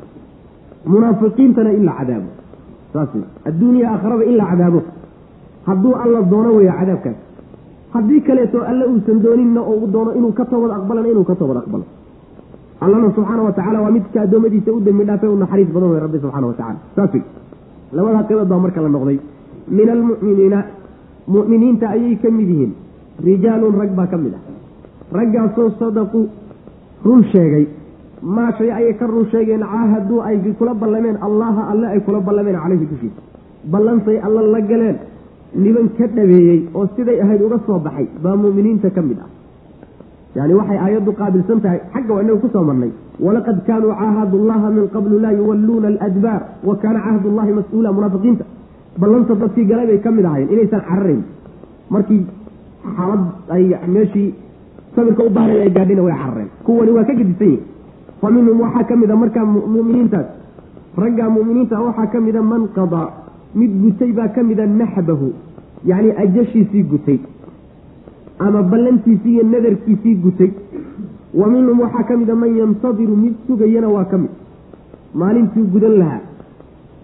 [0.85, 2.29] Munaafiqiintana in la cadaabo.
[2.93, 3.09] Saas
[3.49, 4.81] adduuniya aakharaba in la cadaabo
[5.67, 7.17] hadduu alla doono weya cadaabkaas.
[7.93, 11.57] Haddii kaleeto alle uusan dooninna oo uu doono inuu ka toobad aqbalana inuu ka toobad
[11.57, 11.85] aqbalo.
[12.81, 16.17] Allana subxaana wa tacala waa midka addoommadiisa u dembi dhaafay u naxariis badan wey rabbi
[16.23, 17.23] subxana wa tacala saas wey
[17.97, 19.17] labadaa qaybood baa marka la noqday.
[19.77, 20.59] Min almu'miniina
[21.27, 22.71] mu'miniinta ayay ka mid yihiin.
[23.25, 24.41] Rijaalun rag baa ka mid ah.
[25.17, 26.19] Raggaasoo sadaqu
[27.05, 27.65] run sheegay.
[28.21, 32.57] Maa shay ayay ka run sheegeen caahaduu ay kula ballameen allaha alle ay kula ballameen
[32.63, 33.21] caleyhi dushiisa.
[33.73, 34.97] Ballansay alla la galeen
[35.55, 39.29] niban ka dhabeeyey oo siday ahayd uga soo baxay baa mu'miniinta ka mid ah.
[40.35, 42.91] Yani waxay aayaddu qaabilsan tahay xagga waa inagu ku soo marnay.
[43.19, 48.45] Walaqad kaanuu caahadu llaha min qablu laa yuwalluuna aladbaar wa kaana cahdu llahi mas'uula munaafiqiinta.
[49.01, 51.21] Ballanta dadkii galay bay ka mid ahayen inaysan cararayn.
[51.91, 52.21] Markii
[52.95, 53.23] xaalad
[53.55, 53.63] ay
[53.95, 54.29] meeshii
[54.95, 56.49] sabirka u bahray ay gaadhina way carareen.
[56.65, 57.63] Kuwani waa ka gedisan yihiin
[58.21, 60.27] fa minhum waxaa ka mid a markaa muminiintaas
[61.03, 63.07] raggaa mu'miniinta waxaa ka mida man qadaa
[63.55, 65.29] mid gutay baa ka mida naxbahu
[65.85, 67.19] yacni ajashiisii gutay
[68.39, 70.51] ama ballantiisii iyo nadarkiisii gutay.
[71.33, 74.31] Wa minhum waxaa ka mida man yantadiru mid sugayana waa ka mid.
[75.13, 76.21] Maalintii gudan lahaa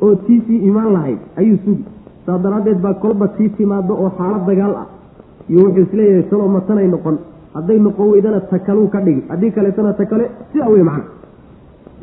[0.02, 1.84] oo tiisii imaan lahayd ayuu sugi.
[2.26, 4.88] Saa daraaddeed baa kolba tii timaado oo xaalad dagaal ah
[5.50, 7.18] iyo wuxuu is leeyahay salo matanay noqon.
[7.54, 11.06] Hadday noqon weydana takaluu ka dhigi haddii kaleetana takale sidaa wey macna.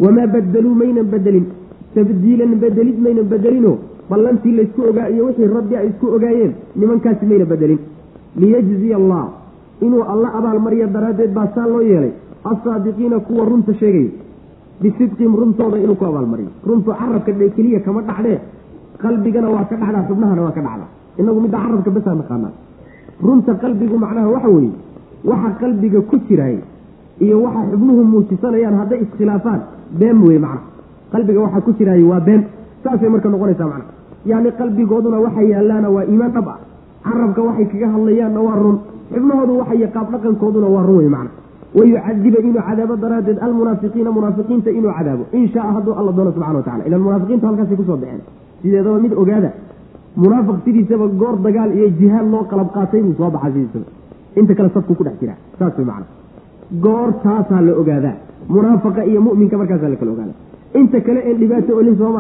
[0.01, 1.47] Wamaa badaluu maynan bedelin
[1.95, 3.77] tabdiilan bedelid maynan bedelinoo
[4.15, 7.81] ballantii laysku ogaa iyo wixii rabbi ay isku ogaayeen nimankaasi mayna bedelin.
[8.41, 9.25] Liyajziya allah
[9.87, 12.13] inuu alla abaalmariyo daraaddeed baa saa loo yeelay.
[12.51, 14.11] Assaadiqiina kuwa runta sheegaya
[14.83, 18.39] bisidqihim runtooda inuu ku abaalmariyo runtu carabka keliya kama dhacdee
[19.03, 20.89] qalbigana waa ka dhacdaa xubnahana waa ka dhacdaa.
[21.21, 22.53] Inagu midda carabka basaa naqaanaa.
[23.27, 24.73] Runta qalbigu macnaha waxa weeye
[25.31, 26.57] waxa qalbiga ku jiraay
[27.25, 29.61] iyo waxa xubnuhu muujisanayaan hadday iskhilaafaan
[30.01, 30.61] been wey macna
[31.13, 32.43] qalbiga waxa ku jiraay waa been.
[32.85, 33.85] Saasay marka noqonaysaa macna
[34.31, 36.59] yacni qalbigooduna waxay yaallaana waa iimaan dhab ah.
[37.07, 38.77] Carabka waxay kaga hadlayaanna waa run.
[39.15, 41.31] Xibnahoodu waxay qaab dhaqankooduna waa run wey macna
[41.77, 45.25] wayucadiba inuu cadaabo daraaddeed almunaafiqiina munaafiqiinta inuu cadaabo.
[45.39, 48.23] In shaa hadduu alla doono subxana watacala ilan munaafiqiintu halkaasay ku soo baxeen
[48.63, 49.51] sideedaba mid ogaada
[50.23, 53.87] munaafiq sidiisaba goor dagaal iyo jihaad loo qalab qaatay buu soo baxaa sidiisaba
[54.41, 56.07] inta kale safku ku dhex jiraa saas way macna.
[56.85, 58.17] Goortaasaa la ogaadaa.
[58.49, 60.35] Munaafaqa iyo mu'minka markaasaa la kala ogaada
[60.81, 62.13] inta kale een dhibaato olin soo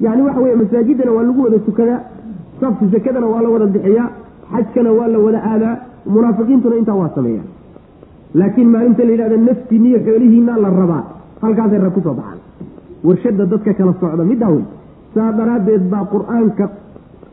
[0.00, 2.00] maa yacni waxa weye masaajidana waa lagu wada tukadaa
[2.60, 4.10] safku sakadana waa la wada bixiyaa
[4.52, 5.76] xajkana waa la wada aadaa
[6.06, 7.46] munaafiqiintuna intaa waa sameeyaan.
[8.34, 11.04] Laakiin maalinta la yidhahda naftiiniyo xoolihiina la rabaa
[11.42, 12.38] halkaasay rag ku soo baxaan.
[13.04, 14.64] Warshada dadka kala socda middaa wey
[15.14, 16.70] saa daraaddeed baa qur'aanka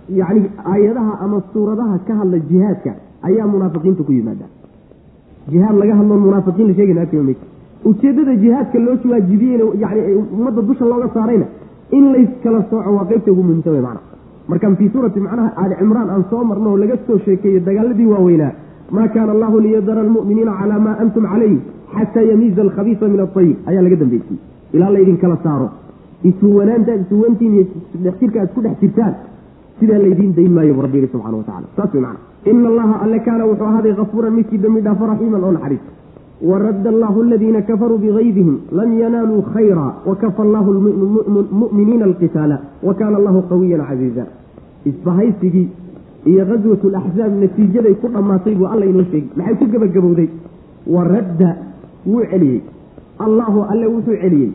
[0.10, 2.92] yacni aayadaha ama suuradaha ka hadla jihaadka
[3.22, 4.46] ayaa munaafiqiinta ku yimaada
[5.52, 7.36] jihaad laga hadloon munaafiqiin la sheegayna
[7.90, 10.02] ujeeddada jihaadka loo waajibiyeyna yani
[10.36, 11.46] ummadda dusha looga saarayna
[11.92, 14.02] in layskala sooco waa qeybta ugu muhimsan wey macna.
[14.48, 18.52] Markaan fii suurati macnaha aali cimraan aan soo marno oo laga soo sheekeeyey dagaaladii waaweynaa
[18.92, 21.56] maa kaana allahu liyadara almu'miniina calaa maa antum calayh
[21.96, 24.40] xataa yamiiza alkhabiisa min aayib ayaa laga dambeysiyey
[24.76, 25.70] ilaa laydin kala saaro.
[26.30, 27.66] Isuwanaantaad isuwantiin iyo
[28.04, 29.14] dhexjirka aad ku dhex jirtaan
[29.80, 32.20] sidaa laydiin dayn maayo bu rabbi yihi subxana watacala saas wey macna.
[32.52, 35.84] Ina allaha alle kaana wuxuu ahaaday kafuuran midkii dambi dhaafa raxiiman oo naxariis
[36.42, 40.72] waradda allahu aladiina kafaruu bigaydihim lam yanaaluu khayra wakafa allahu
[41.62, 44.26] mu'miniina alqitaala wa kaana allahu qawiyan casiiza
[44.86, 45.70] isbahaysigii
[46.26, 50.28] iyo kaswatu laxzaab natiijaday ku dhammaatay buu alla inoo sheegi maxay ku gebagabowday
[50.96, 51.50] waradda
[52.06, 52.62] wuu celiyey
[53.28, 54.52] allahu alle wuxuu celiyey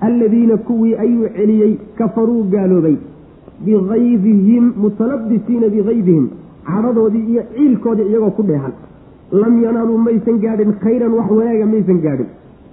[0.00, 2.96] alladiina kuwii ayuu celiyey kafaruu gaaloobay
[3.66, 6.28] bigaydihim mutalabisiina bigaydihim
[6.66, 8.72] cadhadoodii iyo ciilkoodii iyagoo ku dheehan
[9.32, 12.28] lam yanaaluu maysan gaadhin khayran wax wanaaga maysan gaadhin.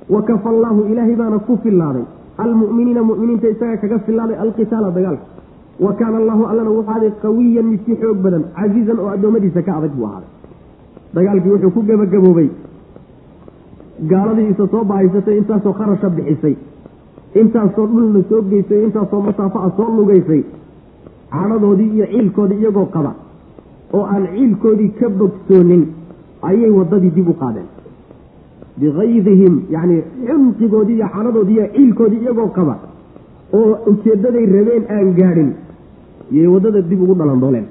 [0.09, 2.05] Wakafa allaahu ilaahay baana ku fillaaday.
[2.37, 5.25] Almu'miniina mu'miniinta isagaa kaga fillaaday alqitaala dagaalka.
[5.79, 10.05] Wa kaana allahu allana wuxuu qawiyan midkii xoog badan casiizan oo addoommadiisa ka adag buu
[10.05, 10.29] ahaaday
[11.15, 12.49] dagaalkii wuxuu ku gebagaboobay
[14.11, 16.55] gaaladii isa soo bahaysatay intaasoo kharasha bixisay.
[17.41, 20.43] Intaasoo dhulna soo geysay intaasoo masaafo ah soo lugaysay.
[21.33, 23.11] Cadhadoodii iyo ciilkoodii iyagoo qaba.
[23.93, 25.83] Oo aan ciilkoodii ka bogsoonin
[26.49, 27.67] ayay waddadii dib u qaadeen.
[28.79, 32.75] Bigaydihim yacni xunqigoodii iyo cadhadoodii iyo ciilkoodii iyagoo qaba
[33.57, 35.49] oo ujeeddaday rabeen aan gaadhin
[36.33, 37.65] iyay waddada dib ugu dhalandooleen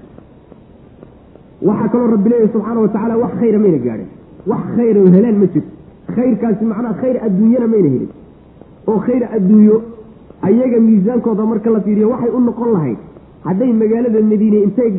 [1.68, 4.08] waxaa kaloo rabbi leeyahy subxaana wa tacaala wax khayra mayna gaadhin.
[4.50, 5.70] Wax khayra helaan ma jirto
[6.16, 8.10] khayrkaasi macnaha khayr adduunyana mayna helin.
[8.90, 9.76] Oo khayr adduunyo
[10.48, 12.98] ayaga miisaankooda marka la fiiriyo waxay u noqon lahayd
[13.46, 14.90] hadday magaalada madiine intay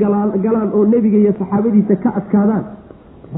[0.45, 2.63] galaan oo nebiga iyo saxaabadiisa ka adkaadaan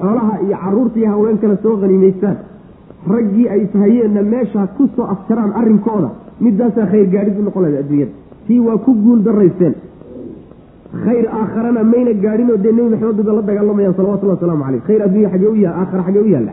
[0.02, 2.38] xoolaha iyo carruurta iyo haweenkana soo qaniimaystaan.
[3.14, 6.10] Raggii ay ishayeenna meesha ku soo afjaraan arrinkooda
[6.46, 8.12] midaasaa khayr gaadhid u noqon lahayd adduunyada.
[8.48, 9.74] Tii waa ku guul daraysteen
[11.06, 15.30] khayr aakharana mayna gaadhinoo dee nebi maxamed bay la dagaalamayaan salawatullhi wasalaamu caleyh khayr adduunya
[15.34, 16.52] xagee aakhara xagee u yaalla.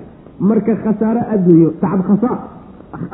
[0.49, 2.39] Marka khasaare adduunyo tacab khasaar.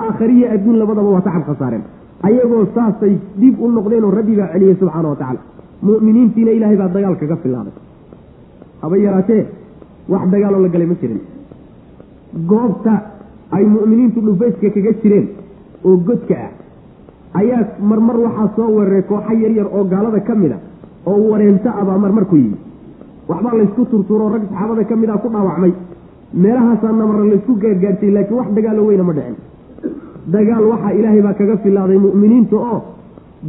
[0.07, 1.83] Aakhariya adduun labadaba waa tacab khasaareen.
[2.29, 5.41] Ayagoo saasay dib u noqdeen oo rabbi baa celiyey subxaana wa tacaala.
[5.89, 7.75] Mu'miniintiina ilaahay baa dagaal kaga filaaday
[8.83, 9.43] haba yaraatee
[10.13, 11.21] wax dagaaloo la galay ma jirin.
[12.51, 12.93] Goobta
[13.57, 15.27] ay mu'miniintu dhufayska kaga jireen
[15.89, 16.51] oo godka ah
[17.41, 20.59] ayaa marmar waxaa soo weeraray kooxa yaryar oo gaalada ka mid a
[21.11, 22.57] oo wareento ah baa marmar ku yimi.
[23.29, 25.73] Waxbaa laysku turtuuroo rag saxaabada ka mid a ku dhaawacmay.
[26.43, 29.37] Meelahaasaa namarra laysku gaargaartay laakiin wax dagaalo weyna ma dhicin.
[30.35, 32.79] Dagaal waxaa ilaahay baa kaga filaaday mu'miniinta oo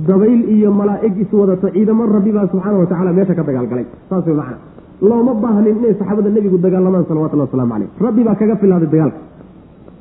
[0.08, 3.86] dabayl iyo malaa'ig iswadato ciidamo rabbi baa subxaana wa tacala meesha ka dagaalgalay.
[4.10, 4.58] Saas way macana
[5.02, 9.20] looma baahnin inay saxaabada nebigu dagaalamaan salawatullhi waslamu caleyh rabbi baa kaga filaaday dagaalka.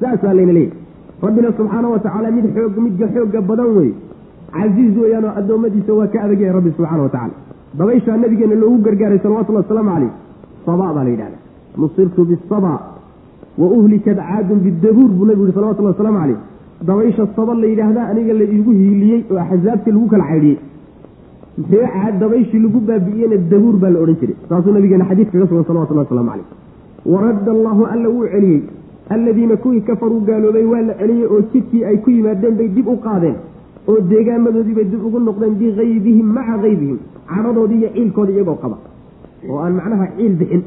[0.01, 0.72] Saasaa layna leeyahy
[1.26, 3.90] rabbina subxaana wa tacaala mid xoog midka xoogga badan wey
[4.57, 7.34] casiiz weeyaanoo addoommadiisa waa ka adagyahay rabbi subxaana wa tacala
[7.78, 10.12] dabayshaa nabigeena loogu gargaaray salawatullahi wasalaamu caleyh
[10.66, 11.38] saba baa la yidhahda
[11.82, 12.72] nusirtu bisaba
[13.61, 16.38] wa uhlikat caadun bidabuur buu nabigu yihi salawatullahi wasalaamu caleyh
[16.88, 20.59] dabaysha saba la yidhaahdaa aniga la iigu hiiliyey oo axsaabtii lagu kala caydhiyey
[21.73, 24.37] reeca dabayshii lagu baabi'iyena dabuur baa la odhan jiray.
[24.49, 26.47] Saasuu nabigeena xadiid kaga sugan salawatullahi waslamu caleyh
[27.13, 28.63] waradda allahu alla wuu celiyey.
[29.15, 32.97] Alladiina kuwii kafaruu gaaloobay waa la celiyey oo jidkii ay ku yimaadeen bay dib u
[33.07, 33.37] qaadeen.
[33.89, 36.99] Oo deegaamadoodii bay dib ugu noqdeen bigaydihim maca gaydihim
[37.31, 38.77] cadhadoodii iyo ciilkoodii iyagoo qaba.
[39.49, 40.63] Oo aan macnaha ciil bixin.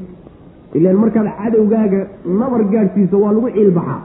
[0.75, 2.01] Ilaan markaad cadowgaaga
[2.39, 4.01] nabar gaadhsiiso waa lagu ciil baxaa.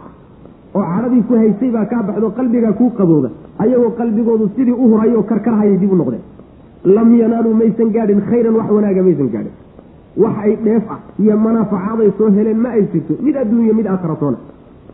[0.77, 5.19] Oo cadhadii ku haysay baa kaa baxdo qalbigaa kuu qabooba ayagoo qalbigoodu sidii u hurayo
[5.19, 6.25] oo karkarhayay dib u noqdeen
[6.95, 9.55] lam yanaaluu maysan gaadhin khayran wax wanaaga maysan gaadhin.
[10.23, 14.39] Wax ay dheef ah iyo manaafacaday soo heleen ma ay jirto mid adduunya mid aakhiratoona.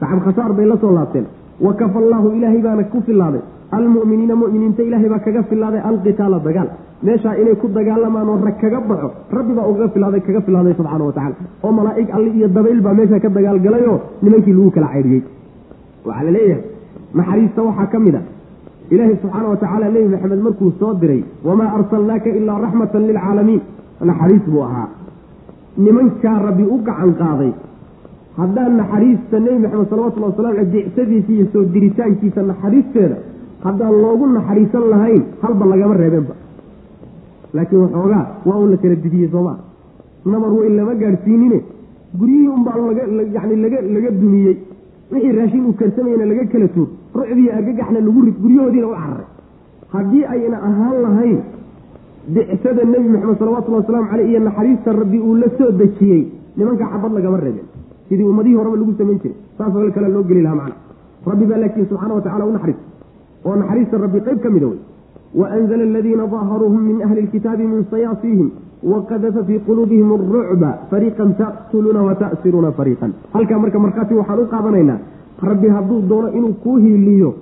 [0.00, 1.26] Sacab khasaar bay la soo laabteen.
[1.64, 3.42] Wa kafa allaahu ilaahay baana ku filaaday
[3.76, 6.68] almu'miniina mu'miniinta ilaahay baa kaga filaaday alqitaala dagaal.
[7.06, 11.04] Meeshaa inay ku dagaalamaan oo rag kaga baxo rabbi baa ugaga filaaday kaga filaaday subxaana
[11.08, 11.34] wa tacala
[11.64, 15.22] oo malaa'ig alli iyo dabayl baa meesha ka dagaalgalayoo nimankii lagu kala caydhiyey
[16.08, 16.62] waxaa la leeyahay
[17.18, 18.20] naxariista waxaa ka mid a
[18.90, 23.60] ilaahay subxaana wa tacaala nebi maxamed markuu soo diray wamaa arsalnaaka ilaa raxmatan lilcaalamiin.
[24.10, 24.88] Naxariis buu ahaa.
[25.84, 27.52] Nimankaa rabbi u gacan qaaday.
[28.38, 33.16] Haddaan naxariista nebi maxamed salawatullhi wasalam ale dicsadiisa iyo soo diritaankiisa naxariisteeda
[33.64, 36.34] haddaan loogu naxariisan lahayn halba lagama reebeenba
[37.54, 39.54] laakiin waxoogaa waa un la kala didiyey sooma
[40.32, 41.58] nabar weyn lama gaadhsiinine
[42.18, 42.76] guryihii unbaa
[43.36, 44.54] yani laga laga dumiyey
[45.12, 46.88] wixii raashin uu karsamayna laga kala tuur
[47.18, 49.28] rucdiiyo argagaxna lagu rid guryahoodiina u cararay
[49.94, 51.38] haddii ayna ahaan lahayn
[52.34, 56.22] dicsada nebi maxamed salawatullhi wasalaamu caleyh iyo naxariista rabbi uu la soo dejiyey
[56.56, 57.68] nimanka xabad lagama reebeen
[58.08, 59.36] sidii ummadihii horeba lagu samayn jiray.
[59.58, 60.76] Saasoo kale loo geli lahaa macna.
[61.30, 62.84] Rabbi baa laakiin subxana wa tacala u naxariista
[63.46, 64.80] oo naxariista rabbi qayb ka mida wey
[65.40, 68.48] waanzla aladiina daaharuuhum min ahli lkitaabi min sayaasiihim
[68.92, 73.10] waqadafa fii quluubihim arucba fariiqan taqtuluuna wata'siruuna fariiqan.
[73.34, 74.98] Halkaa marka markhaati waxaan u qaadanaynaa
[75.42, 77.34] rabbi hadduu doono inuu kuu hiiliyo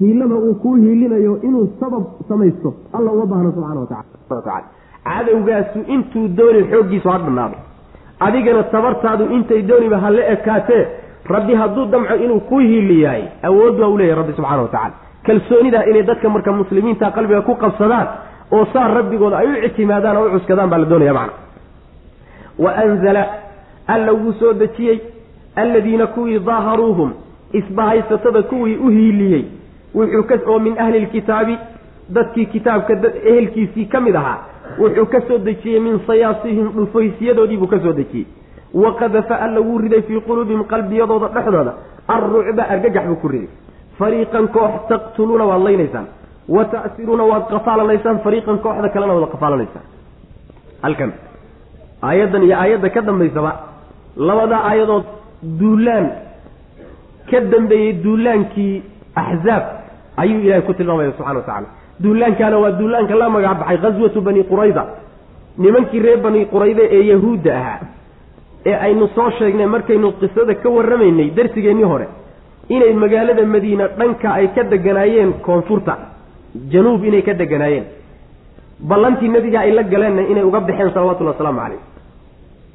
[0.00, 4.62] hiilada uu kuu hiilinayo inuu sabab samaysto alla uma baahno subxana wa tacala
[5.04, 7.56] cadowgaasu intuu dooni xooggiisu ha dhannaado
[8.20, 10.86] adigana tabartaadu intay dooniba ha ekaatee
[11.34, 14.94] rabbi hadduu damco inuu kuu hiiliyahay awood waa u leeyahy rabbi subxana wa tacala
[15.26, 18.06] kalsoonidaa inay dadka marka muslimiinta qalbiga ku qabsadaan
[18.52, 21.32] oo saa rabbigooda ay u ictimaadaan oo u cuskadaan baa la doonaya macna.
[22.58, 23.22] Wa anzala
[23.86, 25.00] alla wuu soo dejiyey
[25.56, 27.12] alladiina kuwii daaharuuhum
[27.52, 29.44] isbahaysatada kuwii u hiiliyey
[29.94, 31.58] wuxuu ka oo min ahli lkitaabi
[32.08, 32.94] dadkii kitaabka
[33.24, 34.38] ehelkiisii ka mid ahaa
[34.78, 38.26] wuxuu ka soo dejiyey min sayaasihim dhufaysiyadoodiibuu ka soo dejiyey.
[38.74, 41.72] Waqadafa alla wuu riday fii quluubihim qalbiyadooda dhexdooda
[42.08, 43.48] alrucba argagax buu ku riday.
[43.98, 46.06] Fariiqan koox taqtuluuna waad laynaysaan
[46.48, 49.84] wa ta'siruuna waad qafaalanaysaan fariiqan kooxda kalena waad qafaalanaysaan
[50.82, 51.12] halkan
[52.02, 53.52] aayaddan iyo aayadda ka dambaysaba
[54.16, 55.04] labada aayadood
[55.42, 56.06] duulaan.
[57.30, 58.82] Ka dambeeyey duulaankii
[59.14, 59.64] axzaab
[60.16, 61.68] ayuu ilaahay ku tilmaamaya subxana wa tacala
[62.02, 64.84] duulaankaana waa duulaanka la magac baxay ghaswatu bani qurayda
[65.58, 67.80] nimankii reer bani qurayda ee yahuudda ahaa.
[68.66, 72.06] Ee aynu soo sheegnay markaynu qisada ka warramaynay darsigeennii hore
[72.68, 75.94] inay magaalada madiina dhanka ay ka deganaayeen koonfurta
[76.72, 77.84] januub inay ka deganaayeen.
[78.88, 81.82] Ballantii nebiga ay la galeenna inay uga baxeen salawatullhi wasalaamu calayh.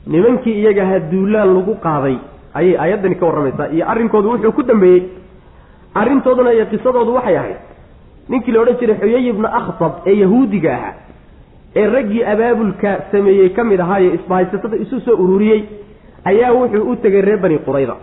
[0.07, 2.17] Nimankii iyagaha duulaan lagu qaaday
[2.53, 5.03] ayay aayaddani ka warramaysaa iyo arrinkoodu wuxuu ku dambeeyey.
[5.95, 7.59] Arrintooduna iyo qisadoodu waxay ahayd.
[8.29, 10.93] Ninkii la odhan jiray xuyay ibna akhtab ee yahuudiga ahaa
[11.75, 15.61] ee raggii abaabulka sameeyey ka mid ahaaye isbahaysatada isu soo ururiyey
[16.31, 17.95] ayaa wuxuu u tegay reer bani qurayda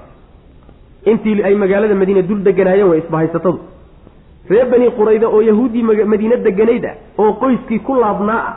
[1.12, 3.58] intii ay magaalada madiine dul deganaayeen way isbahaysatadu
[4.50, 5.82] reer bani qurayda oo yahuuddii
[6.12, 8.54] madiine deganayd ah oo qoyskii ku laabnaa ah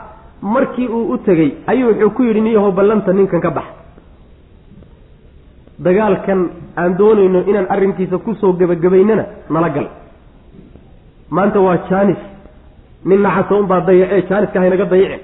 [0.54, 3.64] markii uu u tegey ayuu wuxuu ku yidhi niyahow ballanta ninkan ka bax
[5.84, 6.40] dagaalkan
[6.76, 9.88] aan doonayno inaan arrinkiisa ku soo gebagabaynana nala gal.
[11.30, 12.20] Maanta waa jaanis.
[13.04, 15.20] Nin nacasa unbaa dayacee jaaniska haynaga dayaceen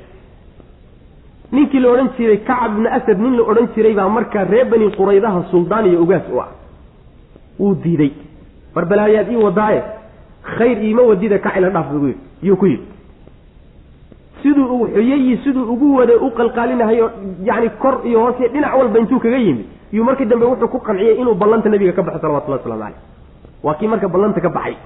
[1.52, 4.90] ninkii la odhan jiray kacab ibni asad nin la odhan jiray baa markaa reer bani
[4.98, 6.48] quraydaha suldaan iyo ogaas u ah.
[7.58, 8.12] Wuu diiday.
[8.74, 9.82] War balaayaad ii wadaaye
[10.56, 12.20] khayr iima wadida kacila dhaaf ugu yidhi.
[12.42, 12.86] Yuu ku yidhi.
[14.42, 17.10] Siduu uu xuyayi siduu ugu wada u qalqaalinahayo
[17.44, 21.14] yacni kor iyo hoos dhinac walba intuu kaga yimid yuu markii dambe wuxuu ku qanciyey
[21.20, 22.96] inuu ballanta nebiga ka baxo salawatullahi waslamu caleyh
[23.64, 24.76] waa kii marka ballanta ka baxay.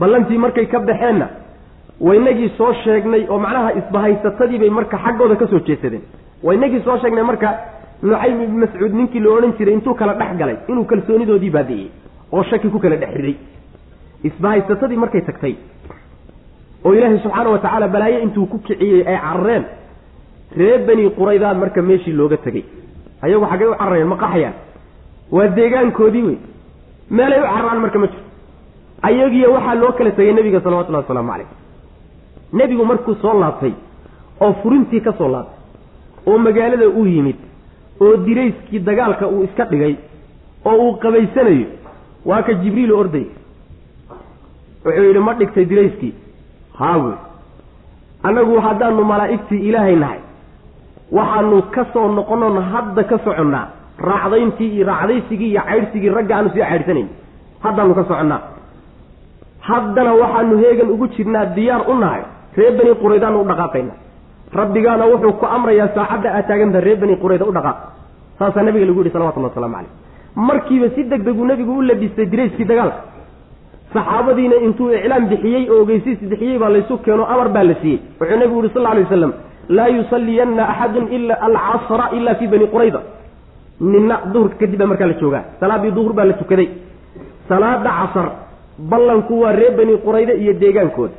[0.00, 1.26] Ballantii markay ka baxeenna
[2.00, 6.02] waynagii soo sheegnay oo macnaha isbahaysatadii bay marka xaggooda ka soo jeesadeen.
[6.42, 7.48] Waynagii soo sheegnay marka
[8.02, 11.90] nucaym ibni mascuud ninkii la odhan jiray intuu kala dhex galay inuu kalsoonidoodii baabi'iyey
[12.32, 13.36] oo shaki ku kala dhex riday.
[14.24, 15.54] Isbahaysatadii markay tagtay
[16.84, 19.64] oo ilaahay subxaana wa tacaala balaayo intuu ku kiciyey ay carareen
[20.56, 22.64] reer bani quraydaa marka meeshii looga tegey
[23.22, 24.54] ayagu xaggay u carareen ma qaxayaan.
[25.30, 26.38] Waa deegaankoodii wey.
[27.10, 28.24] Meelay u cararaan marka ma jirto
[29.08, 31.48] ayagiyo waxaa loo kala tegay nebiga salawatullahi wasalaamu calayh.
[32.52, 33.72] Nebigu markuu soo laabtay
[34.40, 35.58] oo furintii ka soo laabtay
[36.26, 37.36] oo magaalada uu yimid
[38.00, 39.94] oo dirayskii dagaalka uu iska dhigay
[40.64, 41.66] oo uu qabaysanayo
[42.24, 43.26] waa ka jibriil orday.
[44.84, 46.14] Wuxuu yidhi ma dhigtay dirayskii.
[46.78, 47.12] Haawe
[48.22, 50.20] annagu haddaanu malaa'igtii ilaahay nahay
[51.16, 53.66] waxaanu ka soo noqonoon hadda ka soconnaa.
[54.08, 57.08] Raacdayntii iyo raacdaysigii iyo caydhsigii ragga aanu sii caydhsanayn.
[57.64, 58.40] Haddaanu ka soconnaa.
[59.68, 62.22] Haddana waxaanu heegan ugu jirnaa diyaar u nahay.
[62.56, 63.92] Reer bani quraydaanu u dhaqaaqayna.
[64.60, 67.78] Rabbigaana wuxuu ku amrayaa saacadda aad taagantaha reer bani qurayda u dhaqaaq.
[68.38, 69.92] Saasaa nabiga lagu yihi salawatullah waslamu caleyh
[70.48, 73.00] markiiba si deg deguu nabigu u labistay dirayskii dagaalka
[73.94, 77.98] saxaabadiina intuu iclaam bixiyey oo ogeysiis bixiyey baa laysu keeno amar baa la siiyey.
[78.20, 79.32] Wuxuu nabigu yihi sal lla alay wasalam
[79.76, 83.00] laa yusalliyanna axadun ila alcasra ila fii bani qurayda
[83.80, 86.68] nina duhurka kadib baa markaa la joogaa salaadii duhur baa la tukaday
[87.48, 88.28] salaada casar
[88.90, 91.14] ballanku waa reer bani qurayda iyo deegaankooda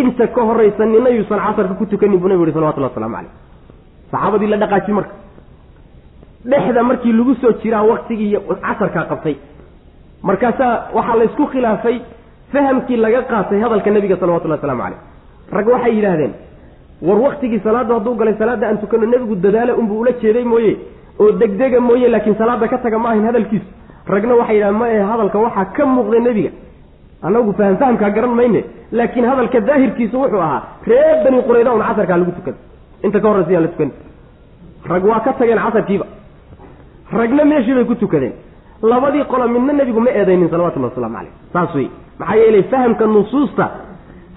[0.00, 3.32] inta ka horaysa nina yuusan casarka ku tukanin buu nabigu yihi salawatullah waslamu caleyh
[4.12, 5.14] saxaabadii la dhaqaaji marka
[6.50, 8.32] dhexda markii lagu soo jiraa waktigii
[8.66, 9.36] casarkaa qabtay
[10.28, 11.96] markaasaa waxaa laysku khilaafay
[12.52, 15.00] fahamkii laga qaatay hadalka nebiga salawatullahi waslamu caleyh
[15.56, 16.32] rag waxay yidhaahdeen
[17.02, 20.76] war waktigii salaadda hadduu galay salaadda aan tukano nebigu dadaala unbuu ula jeeday mooye
[21.20, 23.66] oo degdega mooye laakiin salaadda ka taga ma ahayn hadalkiisu.
[24.08, 26.50] Ragna waxay yidhahdeen ma ahe hadalka waxaa ka muuqda nebiga.
[27.22, 32.16] Annagu faham fahamkaa garan mayne laakiin hadalka daahirkiisu wuxuu ahaa reer bani qurayda un casarkaa
[32.20, 32.58] lagu tukada
[33.04, 33.90] inta ka horraysa yaan la tukan
[34.90, 36.06] rag waa ka tageen casarkiiba.
[37.12, 38.32] Ragna meeshii bay ku tukadeen.
[38.82, 41.88] Labadii qolo midna nebigu ma eedaynin salawatullahi waslamu caleyh saas wey
[42.18, 43.64] maxaa yeelay fahamka nusuusta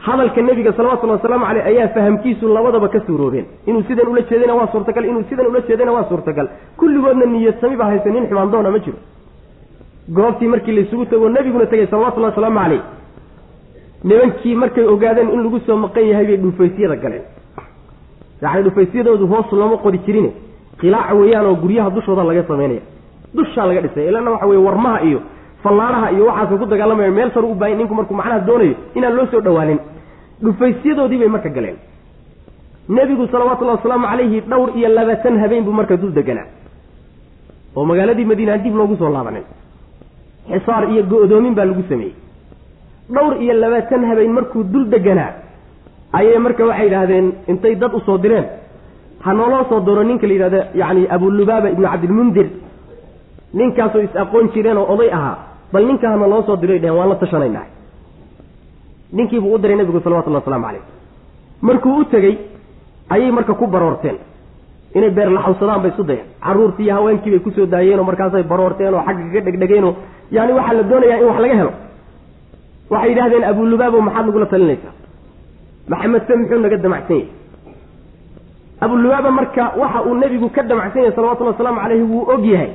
[0.06, 3.46] hadalka nebiga salawatullahi wasalaamu caleyh ayaa fahamkiisu labadaba ka suuroobeen.
[3.68, 6.48] Inuu sidan ula jeedayna waa suurtagal inuu sidan ula jeedayna waa suurtagal.
[6.78, 8.98] Kulligoodna niyad sami baa haysa nin xumaan doona ma jiro.
[10.16, 12.82] Goobtii markii laysugu tago nebiguna tegay salawatullahi wasalaamu caleyh
[14.04, 17.24] nimankii markay ogaadeen in lagu soo maqan yahay bay dhufaysyada galeen.
[18.42, 20.32] Yacni dhufaysyadoodu hoos looma qodi jirine.
[20.80, 22.82] Qilaaca weeyaan oo guryaha dushooda laga samaynaya
[23.36, 25.20] dushaa laga dhisay ilana waxa weye warmaha iyo
[25.64, 29.28] fallaaraha iyo waxaasay ku dagaalamaya meel sar u baahan ninku markuu macnaha doonayo inaan loo
[29.32, 29.80] soo dhawaanin
[30.44, 31.78] dhufaysyadoodii bay marka galeen.
[32.90, 36.48] Nebigu salawatullahi wasalaamu calayhi dhowr iyo labaatan habeen buu marka dul deganaa.
[37.76, 39.44] Oo magaaladii madiina aan dib loogu soo laabanin
[40.52, 42.16] xisaar iyo go-doomin baa lagu sameeyey.
[43.16, 45.32] Dhowr iyo labaatan habeen markuu dul deganaa
[46.18, 48.46] ayay marka waxay yidhaahdeen intay dad u soo direen.
[49.24, 52.48] Ha nooloo soo diro ninka la yidhahdo yacni abulubaaba ibnu cabdilmundir.
[53.54, 55.38] Ninkaasoo is aqoon jireen oo oday ahaa
[55.74, 57.66] bal ninka loo soo diray dheheen waan la tashanaynaa
[59.14, 60.82] ninkiibuu u diray nebigu salawatullahi waslamu caleyh
[61.62, 62.36] markuu u tegey
[63.10, 64.18] ayay marka ku baroorteen.
[64.96, 66.26] Inay beer laxawsadaan bay isu dayeen.
[66.42, 69.94] Carruurtii iyo haweenkii bay ku soo daayeenoo markaasay baroorteen oo xagga kaga dhegdhegeenoo.
[70.32, 71.72] Yaani waxaa la doonayaa in wax laga helo.
[72.90, 74.94] Waxay yidhahdeen abulubaabo maxaad nagula talinaysaa?
[75.92, 77.28] Maxamed se muxuu naga damacsan yahay?
[78.82, 82.72] Abulubaaba marka waxa uu nebigu ka damacsan yahay salawatullahi wasalaamu caleyhi wuu og yahay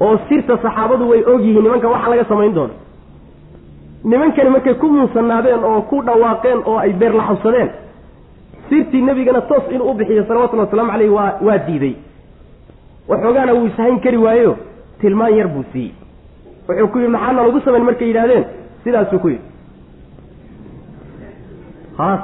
[0.00, 2.74] oo sirta saxaabadu way og yihiin nimanka waxa laga samayn doono.
[4.04, 7.70] Nimankani markay ku muusanaadeen oo ku dhawaaqeen oo ay beer la xabsadeen
[8.68, 11.94] sirtii nebigana toos inuu u bixiyo salawatullahi wasalaamu caleyhi waa waa diiday.
[13.08, 14.56] Waxoogaana wuu ishayn kari waayo
[15.00, 15.94] tilmaan yar buu siiyey.
[16.68, 17.84] Wuxuu ku yidhi maxaana lagu samayn?
[17.84, 18.44] Markay yidhaahdeen
[18.84, 19.44] sidaasuu ku yidhi.
[21.96, 22.20] Khalaas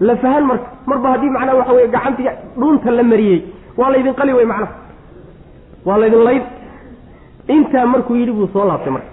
[0.00, 2.28] la fahan marka marba haddii macnaha waxa weye gacantii
[2.58, 3.38] dhuunta la mariyey
[3.76, 4.72] waa laydin qali wey macnaha
[5.86, 6.42] waa laydin layd.
[7.48, 9.08] Intaa markuu yidhi buu soo laabtay marka.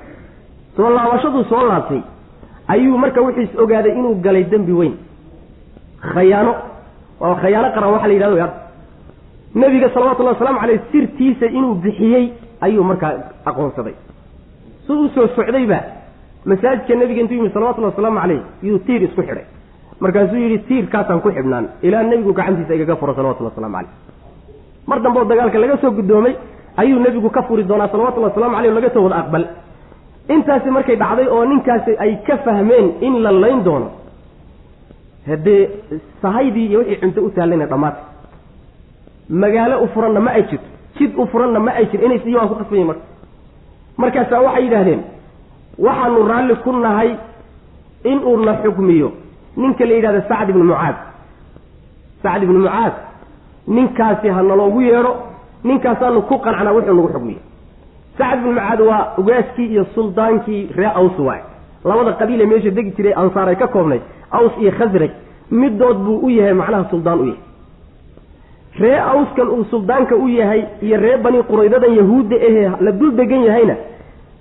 [0.75, 2.01] Soo laabashaduu soo laabtay.
[2.67, 4.95] Ayuu marka wuxiis ogaaday inuu galay dembi weyn.
[6.13, 6.53] Khayaano.
[7.19, 8.47] Waa khayaano qaran waxa la yidhahdo ya
[9.55, 12.25] nebiga salawatullahi wasalaamu caleyh sirtiisa inuu bixiyey
[12.61, 13.13] ayuu markaa
[13.49, 13.93] aqoonsaday.
[14.85, 15.79] Su u soo socdayba
[16.45, 19.45] masaajidka nebiga intuu yimid salawatullahi wasalaamu caleyh yuu tiir isku xidhay.
[19.99, 21.65] Markaasuu yidhi tiirkaasaan ku xidhnaan.
[21.81, 23.91] Ilaa nebigu gacantiisa igaga furo salawatullahi waslamu caleyh
[24.87, 26.33] mar dambe oo dagaalka laga soo guddoomay
[26.81, 29.43] ayuu nebigu ka furi doonaa salawatullahi waslamu caleyh o laga soo wada aqbal.
[30.35, 33.87] Intaasi markay dhacday oo ninkaasi ay ka fahmeen in la layn doono
[35.27, 35.61] haddee
[36.21, 38.03] sahaydii iyo wixii cunto u taallayna dhammaatay
[39.29, 40.67] magaalo u furanna ma ay jirto
[40.97, 43.03] jid u furanna ma ay jirto inay siyo ku qasbayin marka.
[44.01, 45.01] Markaasaa waxay yidhaahdeen
[45.85, 47.11] waxaanu raalli ku nahay
[48.11, 49.09] in uu na xukmiyo.
[49.57, 50.95] Ninka la yidhahdo sacd ibnu mucaad.
[52.23, 52.93] Sacd ibnu mucaad
[53.67, 55.13] ninkaasi ha naloogu yeedho
[55.63, 57.41] ninkaasaanu ku qancnaa wuxuu nagu xugmiyo
[58.17, 61.41] sacd ibnu mucaad waa ugaaskii iyo suldaankii ree aws waay
[61.85, 64.01] labada qabiile meesha degi jiray ansaar ay ka koobnayd
[64.31, 65.11] aws iyo khasraj
[65.51, 67.43] midood buu u yahay macnaha suldaan u yahay
[68.81, 73.43] ree awskan uu suldaanka u yahay iyo ree bani quraydadan yahuudda ahee la dul degan
[73.47, 73.75] yahayna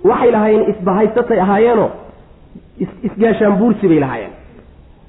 [0.09, 1.89] waxay lahaayeen isbahaysatay ahaayeenoo
[3.07, 4.31] isgaashaan buursi bay lahaayeen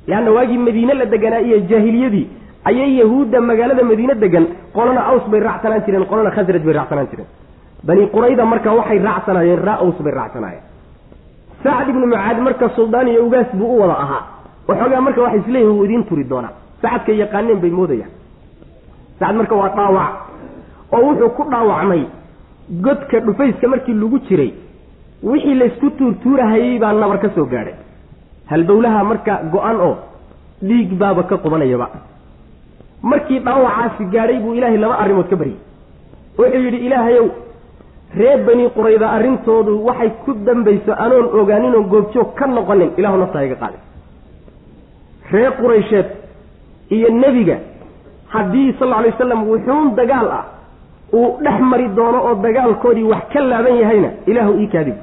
[0.06, 2.26] leanna waagii madiine la deganaa iyo jaahiliyadii
[2.68, 4.44] ayay yahuudda magaalada madiine degan
[4.76, 7.28] qolana aws bay raacsanaan jireen qolana khasraj bay raacsanaan jireen.
[7.88, 10.64] Bani qurayda marka waxay raacsanaayeen raa aws bay raacsanaayeen
[11.64, 14.22] sacd ibnu mucaad marka suldaan iyo ugaas buu u wada ahaa.
[14.68, 16.52] Waxoogaa marka waxay isleeyihin wuu idiin turi doonaa
[16.82, 18.10] sacadkay yaqaaneen bay moodayaan.
[19.18, 20.12] Sacad marka waa dhaawac
[20.94, 22.02] oo wuxuu ku dhaawacmay
[22.86, 24.50] godka dhufayska markii lagu jiray.
[25.30, 27.74] Wixii laysku tuurtuurahayey baa nabar ka soo gaadhay.
[28.50, 29.94] Halbowlaha marka go-an oo
[30.68, 31.86] dhiig baaba ka qubanayaba
[33.02, 35.58] markii dhaawacaasi gaadhay buu ilaahay laba arrimood ka baryay
[36.38, 37.28] wuxuu yidhi ilaahayow
[38.20, 42.90] reer bani qurayda arrintoodu waxay ku dambayso anoon ogaaninoo goobjoog ka noqonin.
[42.96, 43.80] Ilahu naftaa iga qaaday.
[45.32, 46.06] Reer quraysheed
[46.90, 47.56] iyo nebiga
[48.28, 50.44] haddii sal alay wasalam wuxuun dagaal ah
[51.12, 54.96] uu dhex mari doono oo dagaalkoodii wax ka laaban yahayna ilaahu ii kaadib.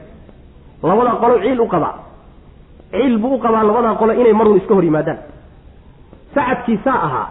[0.83, 1.95] Labadaa qolo ciil u qabaa.
[2.91, 5.17] Ciil buu u qabaa labadaa qolo inay marun iska hor yimaadaan.
[6.35, 7.27] Sacadkii saa ahaa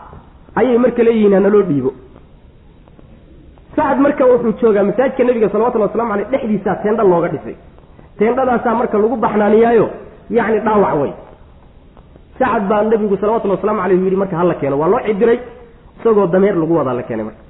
[0.61, 1.91] ayay marka leeyihiin hanaloo dhiibo.
[3.77, 7.57] Sacad marka wuxuu joogaa masaajidka nebiga salawatullhi waslamu aleyh dhexdiisaa teendha looga dhisay.
[8.19, 9.87] Teendhadaasaa marka lagu baxnaaniyaayo
[10.37, 11.13] yacni dhaawac wey
[12.39, 15.39] sacad baa nebigu salawatullhi waslamu aleyh yidhi marka hala keeno waa loo cidiray
[16.01, 17.43] isagoo dameer lagu wadaa la keenay marka.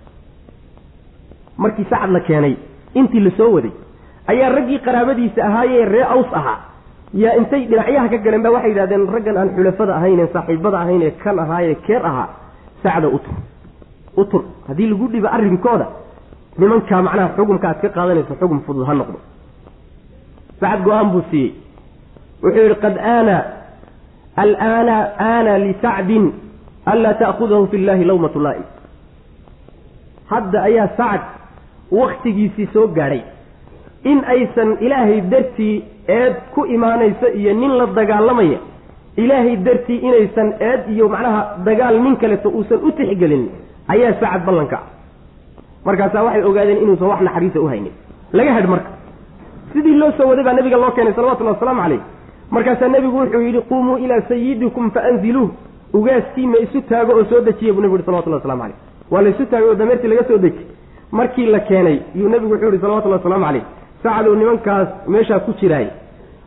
[1.62, 2.54] Markii sacad la keenay
[2.98, 3.72] intii la soo waday
[4.32, 6.58] ayaa raggii qaraabadiisa ahaayee ree aws ahaa.
[7.22, 11.02] Yaa intay dhinacyaha ka galeen ba waxay yidhahdeen raggan aan xulafada ahayn ee saaxiibada ahayn
[11.02, 12.28] ee kan ahaayee keer ahaa
[12.82, 13.34] sacda utur.
[14.16, 14.42] Utur.
[14.68, 15.86] Haddii lagu dhibo arrinkooda
[16.58, 19.18] nimankaa macnaha xukumka aad ka qaadanayso xukum fudud ha noqdo.
[20.60, 21.52] Sacad go'aan buu siiyey.
[22.42, 23.36] Wuxuu yidhi qad aana
[24.42, 24.96] alaana
[25.30, 26.24] aana lisacdin
[26.92, 28.66] anlaa ta'khudahu fi llahi lawmatu laa'im
[30.30, 31.22] hadda ayaa sacad
[31.98, 33.22] waktigiisii soo gaadhay.
[34.10, 38.58] In aysan ilaahay dartii eed ku imaanaysa iyo nin la dagaalamaya
[39.16, 43.48] ilaahay dartii inaysan eed iyo macnaha dagaal nin kaleto uusan u tixgelin
[43.88, 44.84] ayaa sacad ballanka ah.
[45.86, 47.92] Markaasaa waxay ogaadeen inuusan wax naxariisa u haynin.
[48.32, 48.90] Laga hedh marka.
[49.72, 52.00] Sidii loo soo waday baa nabiga loo keenay salawatullahi wasalaamu calayh.
[52.50, 55.50] Markaasaa nebigu wuxuu yidhi qumuu ilaa sayidikum faanziluuh.
[55.94, 58.76] Ugaaskiima isu taago oo soo dejiya buu nebigu yihi salawatullahi waslamu calayh.
[59.10, 60.66] Waa la isu taagay oo dameertii laga soo deji.
[61.12, 63.64] Markii la keenay yuu nebigu wuxuu yihi salawatullahi wasalaamu calayh
[64.02, 65.86] sacadow nimankaas meeshaa ku jiraay.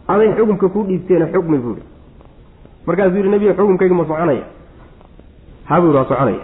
[0.07, 1.83] Aday xukumka kuu dhiibteena xukmi buu ihi
[2.87, 4.43] markaasuu yidhi nebiga xukumkayga ma soconaya.
[5.69, 6.43] Haa buu yidhi waa soconaya.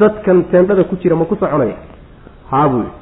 [0.00, 1.76] Dadkan teendhada ku jira ma ku soconaya?
[2.50, 2.92] Haa buu yidhi.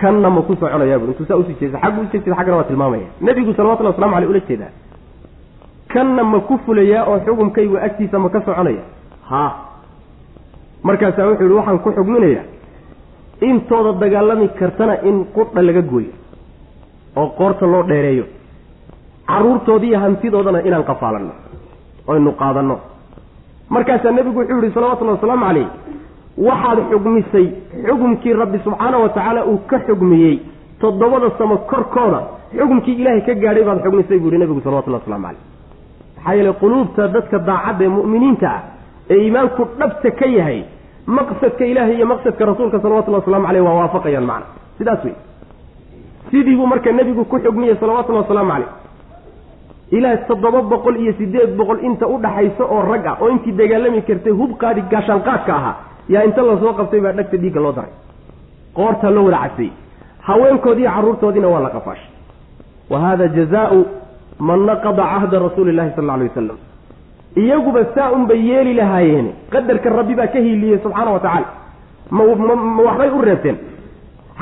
[0.00, 3.06] Kanna ma ku soconaya bui intuu saa u sii jeesa xaggu ujeesada xaggana waa tilmaamaya.
[3.20, 4.72] Nebigu salawatullahi waslamu aleyh ula jeedaa.
[5.92, 8.82] Kanna ma ku fulayaa oo xukumkaygu agtiisa ma ka soconaya?
[9.30, 9.52] Haa
[10.82, 12.44] markaasaa wuxuu yihi waxaan ku xugminayaa
[13.40, 16.12] intooda dagaalami kartana in qudha laga gooyo
[17.16, 18.24] oo qoorta loo dheereeyo
[19.40, 21.32] carruurtoodii iyo hantidoodana inaan qafaalanno
[22.06, 22.76] oynu qaadanno.
[23.74, 25.66] Markaasaa nebigu wuxuu yihi salawatullahi wasalaamu calayh
[26.48, 27.46] waxaad xugmisay
[27.88, 30.34] xukumkii rabbi subxaana wa tacaala uu ka xugmiyey
[30.80, 32.20] toddobada samo korkooda
[32.58, 35.40] xukumkii ilaahay ka gaadhay baad xugmisay buu yihi nebigu salawatullahi waslamu calayh.
[36.16, 38.60] Maxaa yeeley quluubta dadka daacadda ee mu'miniinta ah
[39.12, 40.58] ee iimaanku dhabta ka yahay
[41.16, 44.46] maqsadka ilaahay iyo maqsadka rasuulka salawatullahi waslamu caleyh waa waafaqayaan macna.
[44.78, 45.14] Sidaas wey
[46.30, 48.68] sidii buu marka nebigu ku xugmiyey salawatullahi wasalaamu caleyh
[49.96, 54.02] ilaa toddoba boqol iyo siddeed boqol inta u dhaxaysa oo rag ah oo intii dagaalami
[54.08, 55.74] kartay hub qaadi gaashaanqaadka ahaa
[56.14, 57.92] yaa inta la soo qabtay baa dhagta dhiigga loo daray.
[58.76, 59.72] Qoortaa loo wada casayey
[60.28, 62.10] haweenkoodii iyo carruurtoodiina waa la qafaashay.
[62.90, 63.78] Wa hada jazaau
[64.48, 66.58] man naqada cahda rasuuli llahi sal alla alay wasalam
[67.42, 69.26] iyaguba saa unbay yeeli lahaayeen.
[69.52, 71.48] Qadarka rabbi baa ka hiiliyey subxaana wa tacaala.
[72.10, 72.22] Ma
[72.76, 73.56] ma waxbay u reebteen.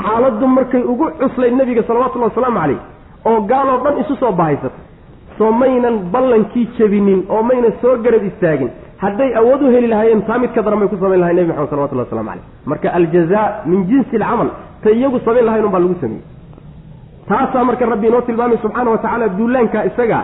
[0.02, 2.80] Xaaladdu markay ugu cuslayd nebiga salawatullahi wasalaamu calayh
[3.28, 4.84] oo gaaloo dhan isu soo bahaysatay
[5.38, 8.70] soo maynan ballankii jebinin oo maynan soo garab istaagin.
[9.02, 11.70] Hadday awood u heli lahaayeen taa mid ka daran bay ku samayn lahay nebi maxamed
[11.70, 14.48] salawatullahi waslamu calayh marka aljazaa min jinsi alcamal
[14.82, 16.24] tay iyagu samayn lahayn un baa lagu sameeyey.
[17.28, 20.20] Taasaa marka rabbi inoo tilmaamay subxaana wa tacaala duulaanka isaga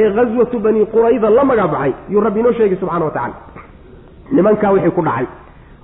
[0.00, 3.34] ee ghaswatu bani qurayda la magacbaxay yuu rabbi inoo sheegay subxana wa tacala
[4.32, 5.26] nimankaa wixii ku dhacay.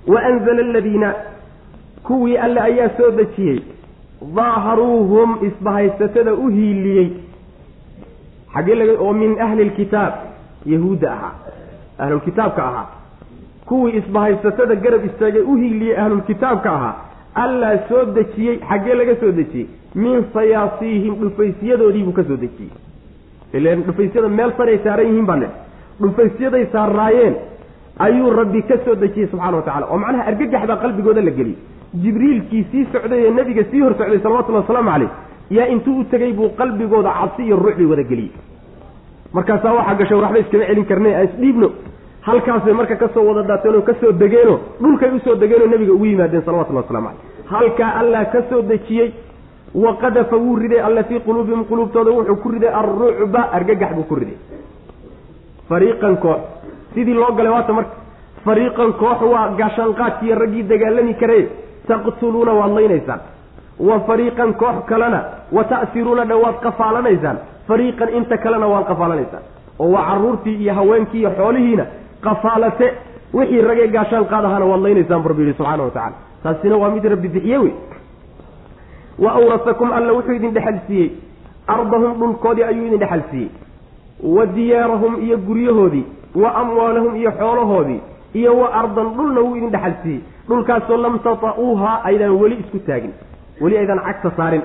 [0.07, 1.09] Wa anzala aladiina
[2.07, 3.59] kuwii alle ayaa soo dejiyey
[4.35, 7.07] daaharuuhum isbahaysatada u hiiliyey
[8.55, 10.13] xaggee laga oo min ahli lkitaab
[10.73, 11.33] yahuudda ahaa
[12.03, 12.87] ahlulkitaabka ahaa.
[13.65, 16.95] Kuwii isbahaysatada garab istaagay u hiiliyey ahlulkitaabka ahaa
[17.43, 19.67] allaa soo dejiyey xaggee laga soo dejiyey
[20.03, 22.71] min sayaasiihim dhufaysyadoodiibuu ka soo dejiyey.
[23.53, 25.47] Ilan dhufaysyada meel saray saaran yihiin baa le
[26.01, 27.35] dhufaysyaday saaraayeen
[28.05, 31.59] ayuu rabbi ka soo dejiyey subxana wa tacala oo macnaha argagax baa qalbigooda la geliyey.
[32.03, 35.11] Jibriilkii sii socday ee nebiga sii hor socday salawatullahi wasalaamu caleyh
[35.57, 38.31] yaa intuu u tegey buu qalbigooda cabsi iyo ruucbi wada geliyey.
[39.33, 41.67] Markaasaa waxaa gashay waxba iskama celin karne aan isdhiibno
[42.27, 45.93] halkaasay marka ka soo wada daateen oo ka soo degeenoo dhulkay u soo degeenoo nebiga
[45.93, 49.09] ugu yimaadeen salawatullahi waslamu caleyh halkaa allah ka soo dejiyey
[49.83, 54.15] wa qadafa wuu riday alla fii quluubihim quluubtooda wuxuu ku riday alrucba argagax buu ku
[54.15, 54.37] riday.
[55.69, 56.39] Fariiqan koox
[56.93, 57.95] sidii loo galay waata marka
[58.45, 61.43] fariiqan koox waa gaashaanqaadkiiyo raggii dagaalami karee
[61.87, 63.19] taqtuluuna waad laynaysaan.
[63.79, 65.19] Wa fariiqan koox kalena
[65.51, 67.37] wa ta'siruuna dha waad qafaalanaysaan.
[67.67, 69.43] Fariiqan inta kalena waad qafaalanaysaan.
[69.79, 71.85] Oo waa carruurtii iyo haweenkii iyo xoolihiina
[72.25, 72.87] qafaalate
[73.33, 77.27] wixii ragee gaashaan qaadahaana waad laynaysaan barbu yidhi subxana wa tacala taasina waa mid rabbi
[77.27, 77.73] bixiye wey.
[79.19, 81.09] Wa awrasakum alla wuxuu idin dhexal siiyey.
[81.67, 83.49] Ardahum dhulkoodii ayuu idin dhexal siiyey.
[84.23, 88.01] Wa diyaarahum iyo guryahoodii wa amwaalahum iyo xoolahoodii
[88.33, 90.21] iyo wa ardan dhulna wuu idin dhexal siiyey.
[90.47, 93.13] Dhulkaasoo lam tata'uuha aydaan weli isku taagin.
[93.61, 94.61] Weli aydan cagta saarin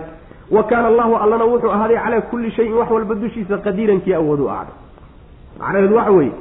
[0.51, 4.49] wa kaana allahu allana wuxuu ahaaday calaa kulli shayin wax walba dushiisa qadiirankii awood u
[4.51, 4.75] ahaaday
[5.61, 6.33] macnaheedu waxa weeye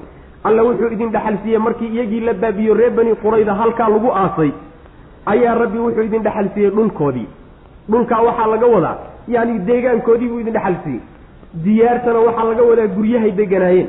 [0.44, 4.52] alla wuxuu idin dhexal siiyey markii iyagii la baabiyo reer bani qurayda halkaa lagu aasay
[5.26, 7.28] ayaa rabbi wuxuu idin dhexal siiyey dhulkoodii.
[7.92, 8.98] Dhulkaa waxaa laga wadaa
[9.28, 11.02] yacni deegaankoodii buu idin dhexal siiyey.
[11.66, 13.88] Diyaartana waxaa laga wadaa guryahay deganaayeen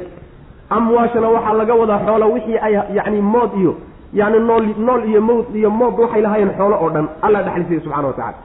[0.70, 3.72] amwaashana waxaa laga wadaa xoola wixii ay yacni mood iyo
[4.12, 7.82] yacni nool nool iyo mowd iyo mood waxay lahaayeen xoolo oo dhan alla dhexal siiyey
[7.84, 8.38] subxana wa tacala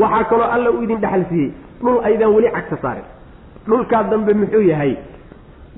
[0.00, 1.50] waxaa kaloo alla uu idin dhexal siiyey.
[1.82, 3.04] Dhul aydaan weli cagta saarin.
[3.68, 4.92] Dhulkaa dambe muxuu yahay?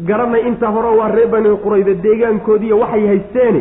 [0.08, 3.60] Garanay intaa hore waa reer bani qurayda deegaankoodiiyo waxay haysteene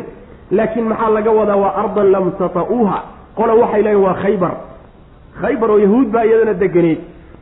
[0.51, 1.55] laakiin maxaa laga wadaa?
[1.63, 2.99] Waa ardan lam tata'uuha.
[3.37, 4.53] Qola waxay leeyiin waa khaybar.
[5.41, 6.99] Khaybar oo yahuud baa iyadana deganeed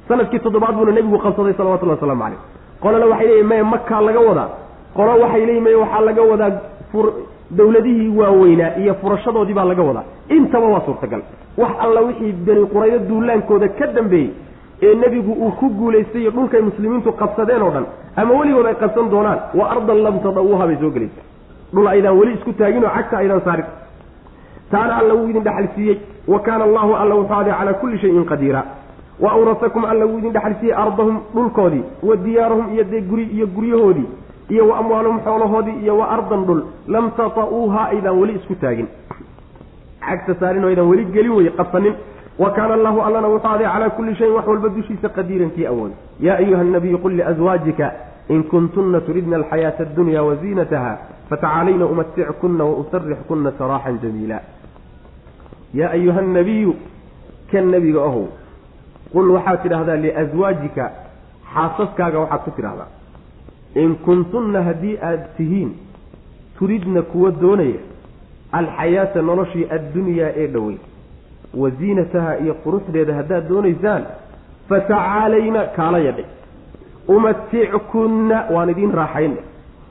[0.07, 2.39] sannadkii toddobaad buuna nebigu qabsaday salawatullahi waslamu caleyh
[2.83, 4.49] qolana waxay leeyihiin maya makaa laga wadaa?
[4.97, 6.51] Qolo waxay leeyihiin maya waxaa laga wadaa
[7.57, 10.03] dawladihii waaweynaa iyo furashadoodii baa laga wadaa.
[10.29, 11.21] Intaba waa suurtagal
[11.57, 14.29] wax alla wixii bani quraydo duulaankooda ka dambeeyey
[14.83, 17.85] ee nebigu uu ku guulaystay dhulkay muslimiintu qabsadeen oo dhan
[18.15, 21.21] ama weligood ay qabsan doonaan wa ardan lam tadawuha bay soo gelaysa.
[21.73, 23.65] Dhul aydaan weli isku taagin oo cagta aydaan saarin.
[24.71, 25.97] Taana alla wuu idin dhexal siiyey.
[26.27, 28.63] Wa kaana allahu alla wuxuu aday calaa kulli shayin qadiira.
[29.19, 33.47] Wa awrasakum alla wuu idin dhexal siiyey ardahum dhulkoodii wa diyaarahum iyo dee guri iyo
[33.47, 34.07] guryahoodii
[34.49, 36.61] iyo wa amwaalahum xoolahoodii iyo wa ardan dhul.
[36.87, 38.87] Lam tata'uuha aydaan weli isku taagin
[40.09, 41.93] cagta saarin oo aydaan weli gelin weye qabsanin
[42.39, 45.91] wa kaana allahu allana wuxuu aday calaa kulli shayin wax walba dushiisa qadiiran kii awood.
[46.19, 47.91] Yaa ayuha nabiyu qul liazwaajika
[48.29, 50.91] in kuntunna turidna alxayaata addunya waziinataha
[51.29, 54.39] fatacaalayna umatickuna wausarixkuna saraaxan jamiila.
[55.73, 56.75] Yaa ayuha nabiyu
[57.51, 58.25] kan nebiga ahow
[59.13, 60.85] qul waxaad tidhahdaa liaswaajika
[61.53, 62.87] xaasaskaaga waxaad ku tidhahdaa
[63.83, 65.71] in kuntunna haddii aada tihiin
[66.59, 67.79] turidna kuwa doonaya
[68.51, 70.77] alxayaata noloshii addunyaa ee dhowey
[71.61, 74.03] wasiinataha iyo quruxdeeda haddaad doonaysaan
[74.69, 76.25] fatacaalayna kaala yadhay.
[77.07, 79.37] Umatickunna waan idiin raaxayne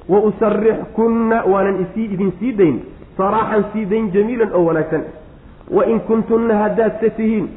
[0.09, 2.80] wa usarixkunna waanan isii idin sii dayn
[3.16, 5.02] saraaxan sii dayn jamiilan oo wanaagsan.
[5.70, 7.48] Wa in kuntunna haddaadse tihiin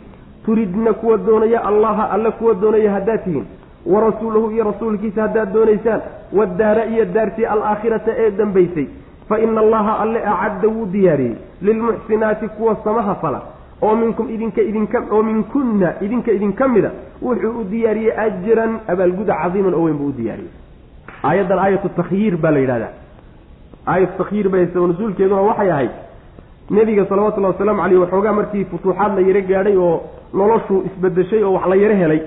[0.46, 3.46] turidna kuwa doonaya allaha alle kuwa doonaya haddaad tihiin.
[3.86, 6.02] Wa rasuulahu iyo rasuulkiisa haddaad doonaysaan
[6.34, 8.86] waddaara iyo daartii alaakhirata ee dambaysay
[9.30, 11.36] fa ina allaha alle acadda wuu diyaariyey.
[11.62, 13.42] Lilmuxsinaati kuwa samaha fala.
[13.82, 19.74] Oo minkum idinka idinka oo minkunna idinka idinka mida wuxuu u diyaariyey ajran abaalguda cadiiman
[19.74, 20.52] oo weyn buu u diyaariyey.
[21.24, 22.94] Aayaddan aayatu takhyiir baa la yidhahdaa.
[23.88, 25.92] Aayatu takhyiir bay sabab nusuulkeeduna waxay ahayd.
[26.70, 30.02] Nebiga salawatullahi wasalaamu caleyh waxoogaa markii futuuxaad la yaro gaadhay oo
[30.34, 32.22] noloshu isbedeshay oo wax la yaro helay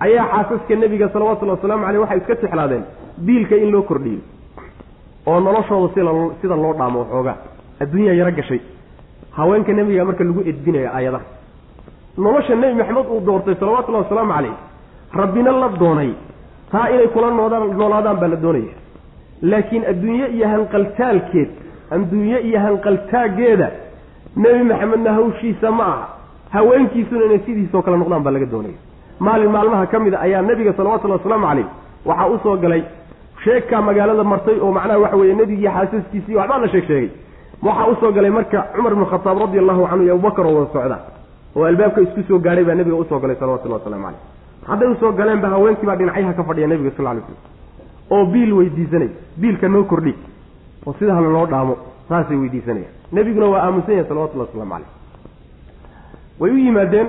[0.00, 2.84] ayaa xaasaska nebiga salawatullahi wasalaamu caleyh waxay iska jeclaadeen
[3.26, 4.20] biilka in loo kordhiyo
[5.30, 5.88] oo noloshooda
[6.40, 7.36] sida loo dhaamo waxoogaa
[7.82, 8.60] adduunyaa yaro gashay.
[9.36, 11.24] Haweenka nebiga marka lagu edbinayo aayadaha
[12.24, 14.54] nolosha nebi maxamed uu doortay salawatullahi wasalaamu caleyh
[15.20, 16.10] rabbina la doonay.
[16.72, 18.74] Taa inay kula noodaan noolaadaan baa la doonaya
[19.50, 21.50] laakiin adduunye iyo hanqaltaalkeed
[21.94, 23.68] adduunye iyo hanqaltaageeda
[24.42, 26.06] nebi maxamedna hawshiisa ma aha.
[26.54, 28.78] Haweenkiisuna inay sidiisoo kale noqdaan baa laga doonaya
[29.26, 31.66] maalin maalmaha ka mid a ayaa nebiga salawatullahi wasalaamu caleyh
[32.08, 32.82] waxaa u soo galay
[33.44, 37.10] sheegkaa magaalada martay oo macnaha waxa weeye nebigii xaasaskiisii waxbaa la sheeg sheegay.
[37.62, 40.72] Waxaa u soo galay marka cumar bnu khataab radi allahu canhu iyo abubakar oo wada
[40.72, 40.98] socda.
[41.56, 44.20] Oo albaabka isku soo gaadhay baa nebiga u soo galay salawatullahi waslamu caleyh
[44.68, 47.38] hadday u soo galeenba haweenkii baa dhinacyaha ka fadhiya nebiga sal lay slam
[48.10, 49.08] oo biil weydiisanay
[49.40, 50.14] biilka noo kordhi.
[50.86, 51.74] Oo sidaa loo dhaamo
[52.08, 52.92] saasay weydiisanayaan.
[53.12, 54.88] Nebiguna waa aamusan yahay salawatullahi waslamu caleyh
[56.40, 57.08] way u yimaadeen.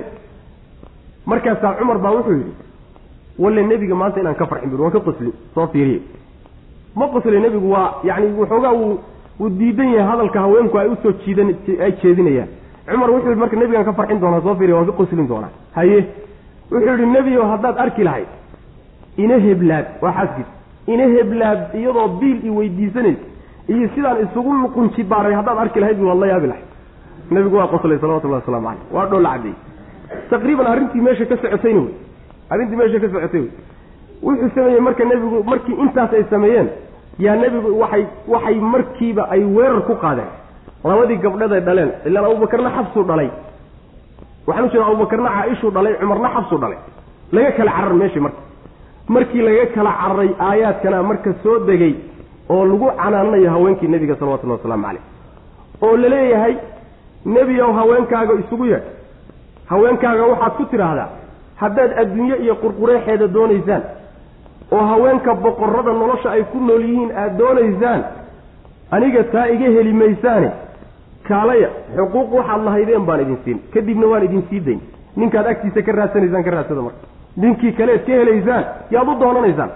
[1.26, 2.52] Markaasaa cumar baa wuxuu yidhi
[3.38, 6.00] walle nebiga maanta inaan ka farxin bui waan ka qoslin soo fiiriye
[6.96, 11.48] ma qosli nebigu waa yacni waxoogaa wuu diidan yahay hadalka haweenku ay u soo jiidan
[11.84, 12.48] ay jeedinayaan.
[12.90, 15.98] Cumar wuxuu marka nebigaan ka farxin doonaa soo fiiriya waan ka qoslin doonaa haye.
[16.72, 18.28] Wuxuu yidhi nebigo haddaad arki lahayd
[19.16, 19.86] ina heblaad.
[20.02, 20.48] Waa xaaskiis
[20.86, 23.24] ina heblaad iyadoo biil i weydiisanaysa
[23.68, 26.68] iyo sidaan isugu luqunji baaray haddaad arki lahayd waad la yaabi lahayd
[27.30, 29.54] nebigu waa qoslay salawatullahi waslamu caleyh waa dhoolla caddeey
[30.30, 31.94] taqriiban arrintii meesha ka socotayna wey.
[32.50, 33.50] Arrintii meesha ka socotay wey
[34.22, 36.68] wuxuu sameeyey marka nebigu markii intaas ay sameeyeen
[37.24, 40.30] yaa nebigu waxay waxay markiiba ay weerar ku qaadeen.
[40.84, 43.28] Labadii gabdheed ay dhaleen ilaan abubakarna xabsuu dhalay.
[44.46, 46.78] Waxaan u jeeda abubakarna caaishuu dhalay cumarna xabsuu dhalay.
[47.32, 48.40] Laga kala carar meeshii marka.
[49.08, 51.94] Markii laga kala cararay aayaadkana marka soo degay
[52.50, 55.02] oo lagu canaananayo haweenkii nebiga salawatullahi wasalaamu caleyh
[55.82, 56.54] oo la leeyahay
[57.34, 58.84] nebiyow haweenkaaga isugu yeedh.
[59.70, 61.08] Haweenkaaga waxaad ku tidhaahdaa
[61.60, 63.82] haddaad adduunye iyo qurqureexeeda doonaysaan
[64.76, 68.00] oo haweenka boqorrada nolosha ay ku nool yihiin aada doonaysaan
[68.96, 70.50] aniga taa iga heli maysaane
[71.28, 73.58] kaalaya xuquuq waxaad lahaydeen baan idin siin.
[73.74, 74.80] Kadibna waan idin sii dayn.
[75.16, 77.04] Ninkaad agtiisa ka raadsanaysaan ka raadsada marka.
[77.42, 78.64] Ninkii kaleed ka helaysaan
[78.94, 79.70] yaad u doonanaysaan.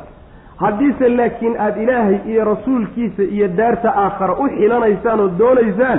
[0.62, 5.98] Haddiise laakiin aada ilaahay iyo rasuulkiisa iyo daarta aakhara u xilanaysaan oo doonaysaan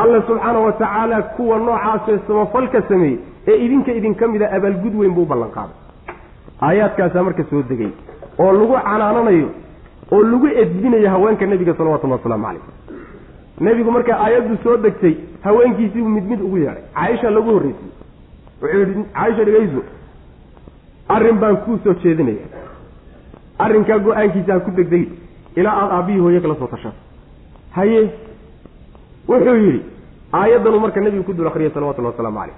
[0.00, 3.18] alla subxaana wa tacaala kuwa noocaasee samafalka sameeyey
[3.48, 5.76] ee idinka idinka mid a abaalgud weyn buu u qaaday
[6.68, 7.90] aayaadkaasaa marka soo degay
[8.42, 9.48] oo lagu canaananayo
[10.12, 12.62] oo lagu edbinayo haweenka nebiga salawatullahi wasalaamu calayh
[13.66, 15.14] nebigu markaa aayaddu soo degtay
[15.46, 16.82] haweenkiisii buu mid mid ugu yeedhay.
[16.94, 17.92] Caaisha lagu horreysiyey
[18.62, 19.82] wuxuu yidhi caaisha dhegayso
[21.14, 22.46] arrin baan kuu soo jeedinaya.
[23.64, 25.08] Arrinkaa go'aankiisa ha ku degdegi
[25.56, 26.96] ilaa aada aabbihii hooye kala soo tashato
[27.76, 28.00] haye
[29.28, 29.80] wuxuu yidhi
[30.40, 32.56] aayaddanuu marka nebigu ku dul akriyay salawatullahi wasalaamu calayh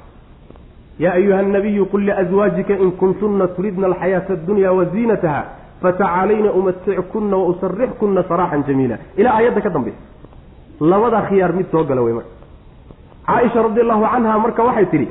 [1.04, 5.61] yaa ayuha annabiyu qul liazwaajika in kuntunna turidna alxayaata addunya waziinataha fatacaalayna
[6.60, 9.98] umatickunna wa usarixkunna saraaxan jamiila ilaa aayadda ka dambaysa
[10.80, 12.30] labadaa khiyaar mid soo gala wey marka
[13.26, 15.08] caaisha radi allahu canha marka waxay tidhi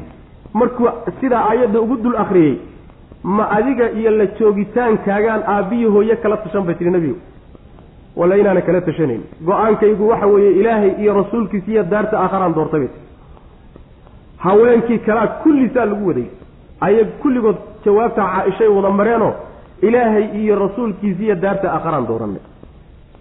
[0.54, 0.90] markuu
[1.22, 2.56] sidaa aayadda ugu dul akriyey
[3.24, 7.18] ma adiga iyo la joogitaankaagaan aabbihii hooye kala tashan bay tihi nebigu
[8.16, 12.88] walla inaana kala tashanayn go'aankaygu waxa weeye ilaahay iyo rasuulkiisa iyo daarta aakharaan doortay bay
[12.88, 13.02] tii
[14.38, 16.28] haweenkii kalaa kullisaa lagu waday
[16.82, 17.56] ayag kulligood
[17.86, 19.34] jawaabta caaishay wada mareenoo
[19.82, 22.42] ilaahay iyo rasuulkiisa iyo daarta aakharaan dooranay.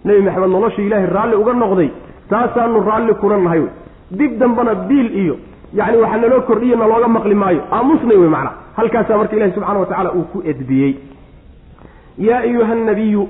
[0.05, 1.89] Nebi maxamed nolosha ilaahay raalli uga noqday
[2.29, 3.63] taasaanu raalli kuna nahay.
[4.11, 5.35] Dib dambana biil iyo
[5.73, 8.53] yacni waxaa naloo kordhiyo nalooga maqli maayo aamusnay wey macnaa.
[8.77, 10.93] Halkaasaa marka ilahi subxana wa tacala uu ku edbiyey.
[12.17, 13.23] Yaa ayuha nabiyu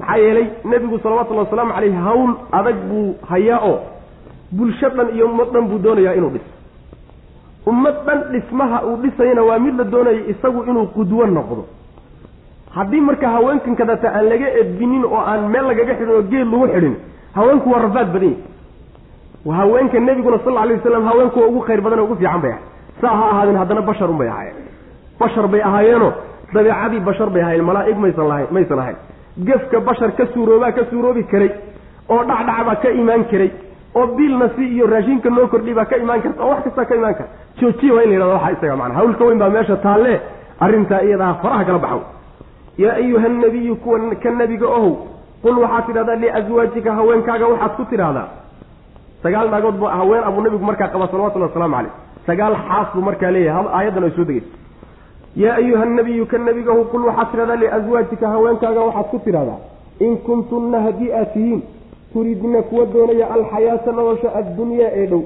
[0.00, 3.78] maxaa yeelay nebigu salawatullahi wasalaamu caleyh hawl adag buu hayaa oo
[4.52, 6.50] bulsho dhan iyo ummad dhan buu doonayaa inuu dhiso.
[7.66, 11.64] Ummad dhan dhismaha uu dhisayana waa mid la doonaya isagu inuu qudwo noqdo
[12.76, 16.66] haddii marka haweenkan kadata aan laga edbinin oo aan meel lagaga xidhin oo geed lagu
[16.74, 16.94] xidhin
[17.38, 18.34] haweenku waa rafaad badan
[19.46, 22.62] yahi haweenka nebiguna sal alay wasalam haweenku ugu khayr badan oo ugu fiican bay ahay
[23.00, 24.56] saa ha ahaadeen haddana basharun bay ahaayeen.
[25.20, 26.12] Bashar bay ahaayeenoo
[26.54, 28.96] dabeecadii bashar bay ahaayeen malaa'ig maysan lahayn maysan ahayn.
[29.48, 31.50] Gefka bashar ka suuroobaa ka suuroobi karay
[32.12, 33.50] oo dhacdhacbaa ka imaan karay
[33.98, 36.94] oo biilna si iyo raashinka noo kordhi baa ka imaan karta oo wax kastaa ka
[37.00, 37.28] imaan kara
[37.60, 40.12] joojiya waa in la yidhahda waxaa isaga macana hawlka weyn baa meesha taalle
[40.64, 42.00] arrintaa iyadaa faraha kala baxow
[42.82, 44.92] yaa ayuha nabiyu kuwa ka nebiga ohow
[45.42, 48.28] qul waxaad tidhahdaa liazwaajika haweenkaaga waxaad ku tidhaahdaa
[49.24, 51.92] sagaal naagood bu haween abuu nabigu markaa qaba salawatullahi wasalaamu caleyh
[52.28, 54.50] sagaal xaas buu markaa leeyahay aayaddan ay soo degeysa
[55.42, 59.58] yaa ayuha nabiyu ka nebigahu qul waxaad tidhahdaa liazwaajika haweenkaaga waxaad ku tidhahdaa.
[60.06, 61.60] In kuntunna haddii aad tihiin
[62.12, 65.20] turidna kuwa doonaya alxayaata nolosha addunyaa ee dhow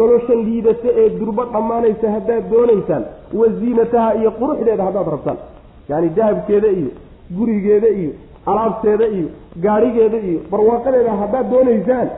[0.00, 3.04] nolosha liidata ee durbo dhammaanaysa haddaad doonaysaan
[3.40, 5.38] waziinataha iyo quruxdeeda haddaad rabtaan
[5.88, 6.90] yacni dahabkeeda iyo
[7.36, 8.12] gurigeeda iyo
[8.50, 9.28] alaabteeda iyo
[9.64, 12.08] gaadhigeeda iyo barwaaqadeeda haddaad doonaysaan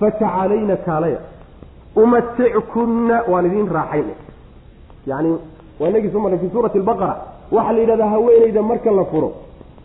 [0.00, 1.18] fatacalayna kaalaya.
[2.02, 4.08] Umatickunna waan idiin raaxayn
[5.10, 5.30] yani
[5.80, 7.14] waa inagii soo marnay fi suurati albaqara
[7.56, 9.30] waxaa la yidhahdaa haweenayda marka la furo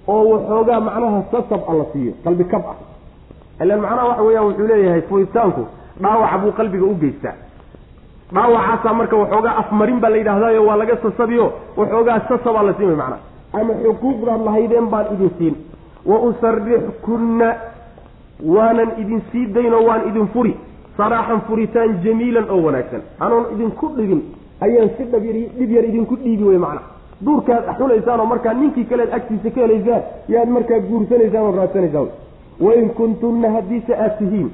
[0.08, 2.76] oo waxoogaa macnaha sasab a la siiyo qalbi kab ah.
[3.64, 5.64] Ilan macnaha waxa weeyaan wuxuu leeyahay furitaanku
[6.04, 7.36] dhaawaca buu qalbiga u geystaa
[8.36, 11.46] dhaawacaasaa marka waxoogaa afmarin baa la yidhahdaayo waa laga sasabiyo
[11.78, 13.22] waxoogaa sasabaa la siin way macnaha
[13.60, 15.56] ama xuquuqdaad lahaydeen baan idin siin.
[16.06, 17.50] Wa usarixkunna
[18.56, 20.54] waanan idin sii daynoo waan idin furi.
[20.98, 23.02] Saraaxan furitaan jamiilan oo wanaagsan.
[23.20, 24.22] Anoon idinku dhibin
[24.62, 26.88] ayaan si dhabir dhib yar idinku dhiibi wey macnaha
[27.26, 30.02] duurkaad xulaysaan oo markaa ninkii kaleed agtiisa ka helaysaan
[30.34, 32.08] yaad markaa guursanaysaan oo raadsanaysaan
[32.66, 34.50] wain kuntunna haddiise aad tihiin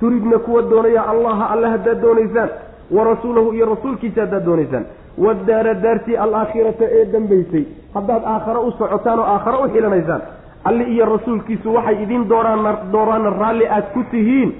[0.00, 2.50] turidna kuwa doonaya allaha alle haddaad doonaysaan
[2.90, 4.84] wa rasuulahu iyo rasuulkiisa haddaad doonaysaan.
[5.18, 7.64] Wadaara daartii alaakhirata ee dambaysay.
[7.94, 10.20] Haddaad aakhare u socotaan oo aakhare u xilanaysaan.
[10.64, 14.52] Alli iyo rasuulkiisu waxay idin dooraan dooraana raalli aad ku tihiin.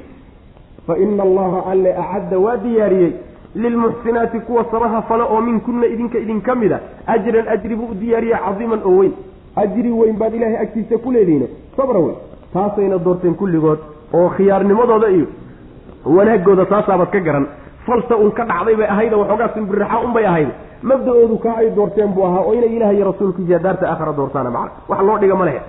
[0.86, 3.12] Fa ina allaha alle acadda waa diyaariyey.
[3.54, 8.38] Lilmuxsinaati kuwa samaha fale oo minkunna idinka idinka mid a ajran ajri buu u diyaariyey
[8.46, 9.12] cadiiman oo weyn.
[9.56, 12.16] Ajri weyn baad ilaahay agtiisa ku leedihiin sabra weyn.
[12.52, 13.78] Taasayna doorteen kulligood
[14.12, 15.26] oo khiyaarnimadooda iyo
[16.04, 17.46] wanaagooda taasaabaad ka garan
[17.86, 20.48] falsa un ka dhacday bay ahayda waxoogaa simbirraxa unbay ahayd.
[20.82, 23.14] Mabdaoodu kaa ay doorteen buu ahaa oo inay ilaah iyo
[23.62, 25.60] daarta aakhara doortaana macna wax loo dhiga ma lehe.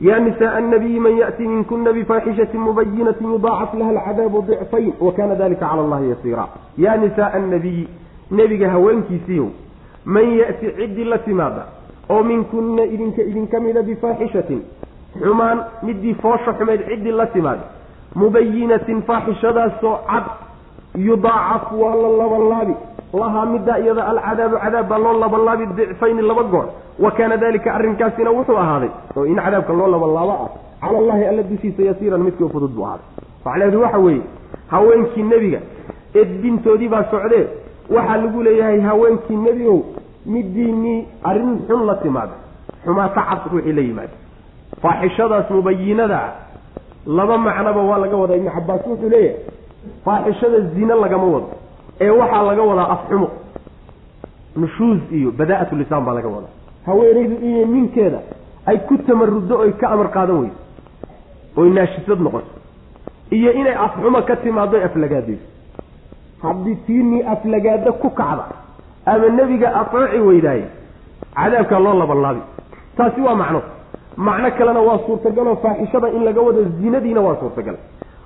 [0.00, 5.66] Yaa nisaaa annabiyi man yaati minkuna bifaaxishati mubayinatin yudaacaf laha alcadaabu dicfayn wa kaana dalika
[5.66, 6.46] cala allahi yasiira
[6.78, 7.88] yaa nisaa annabiyi
[8.30, 9.48] nebiga haweenkiisiiyow
[10.04, 11.66] man ya'ti ciddii la timaada
[12.08, 14.62] oo minkunna idinka idinka mida bifaaxishatin
[15.22, 17.62] xumaan midii foosha xumayd ciddii la timaada
[18.14, 20.24] mubayinatin faaxishadaasoo cad
[20.98, 22.74] yudaacaf waa la labanlaabi
[23.20, 26.66] lahaa middaa iyada alcadaabu cadaab baa loo labanlaabi dicfayni laba goor.
[26.98, 30.48] Wa kaana dalika arrinkaasina wuxuu ahaaday oo in cadaabka loo labanlaabo ah
[30.80, 33.06] cala allahi alla dushiisa yasiiran midkii fudud buu ahaaday.
[33.44, 34.22] Macnaheedu waxa weeye
[34.70, 35.60] haweenkii nebiga
[36.14, 37.46] edbintoodii baa socdee
[37.90, 39.78] waxaa lagu leeyahay haweenkii nebigow
[40.26, 42.32] midiinii arrin xun la timaada
[42.84, 44.14] xumaata cad ruuxii la yimaada.
[44.82, 46.20] Faaxishadaas mubayinada
[47.06, 49.36] laba macnoba waa laga wadaa ibnu cabaas wuxuu leeyahay
[50.04, 51.48] faaxishada zine lagama wado
[52.00, 53.28] ee waxaa laga wadaa afxumo
[54.56, 56.52] nushuuz iyo badaa-atu lisaan baa laga wadaa.
[56.86, 58.18] Haweenaydu inay ninkeeda
[58.66, 60.58] ay ku tamaruddo oy ka amar qaadan weyso
[61.56, 62.52] oy naashisad noqoto
[63.30, 65.46] iyo inay afxumo ka timaado oy aflagaadayso.
[66.42, 68.44] Haddii tiinii aflagaado ku kacda
[69.06, 70.66] ama nebiga ateeci weydaaye
[71.36, 72.42] cadaabkaa loo labanlaabi
[72.96, 73.62] taasi waa macno.
[74.16, 77.76] Macno kalena waa suurtagaloo faaxishada in laga wado zinadiina waa suurtagal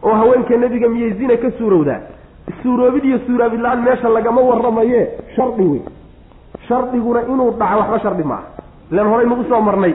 [0.03, 2.01] oo haweenka nebiga miyay zina ka suurowdaa?
[2.63, 5.01] Suuroobid iyo suuraabid la'aan meesha lagama waramaye
[5.37, 5.81] shardi wey
[6.69, 8.45] shardiguna inuu dhaco waxba shardi maaha
[8.93, 9.95] ilan horay nagu soo marnay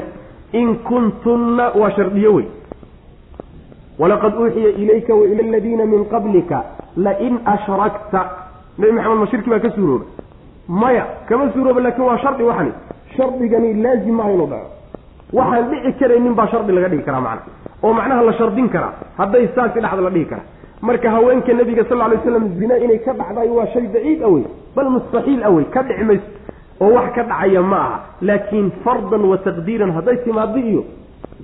[0.53, 2.45] in kuntunna waa shardiyo wey
[3.99, 6.63] walaqad uuxiya ilayka wa ila aladiina min qablika
[6.97, 8.21] lain ashrakta.
[8.77, 10.05] Nabi maxamed ma shirki baa ka suurooba.
[10.67, 12.71] Maya kama suurooba laakiin waa shardi waxani.
[13.15, 14.69] Shardigani laazim maaha inuu dhaco.
[15.33, 17.51] Waxaan dhici karaynin baa shardi laga dhigi karaa macna
[17.83, 20.47] oo macnaha la shardin karaa hadday saasi dhacdo la dhihi karaa
[20.87, 24.43] marka haweenka nabiga sal ly slam zina inay ka dhacday waa shay baciid awey
[24.75, 26.29] bal mustaxiil awey ka dhici mayso.
[26.83, 27.97] Oo wax ka dhacaya ma aha.
[28.27, 30.81] Laakiin fardan wa taqdiiran hadday timaado iyo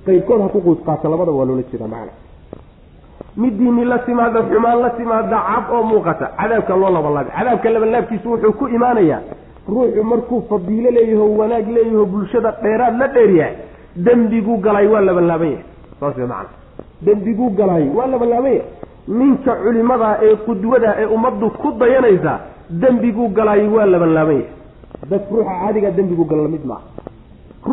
[0.06, 2.12] qaybkood ha ku quus qaato labadaba waa loola jeedaa macna.
[3.36, 6.26] Midiini la timaada xumaan la timaada cad oo muuqata.
[6.40, 9.20] Cadaabka loo labanlaabay cadaabka labanlaabkiisu wuxuu ku imaanayaa
[9.68, 13.54] ruuxu markuu fadiilo leeyaho wanaag leeyaho bulshada dheeraad la dheeryahay
[14.06, 15.64] dembiguu galay waa labanlaaban yahay
[16.00, 16.48] saas macana
[17.06, 18.62] dembiguu galay waa yahay
[19.20, 22.34] ninka culimada ee qudwada ee ummaddu ku dayanaysa
[22.82, 24.42] dembiguu galay waa yahay
[25.10, 26.86] dad ruuxa caadigaa dembiguu gala la mid maaha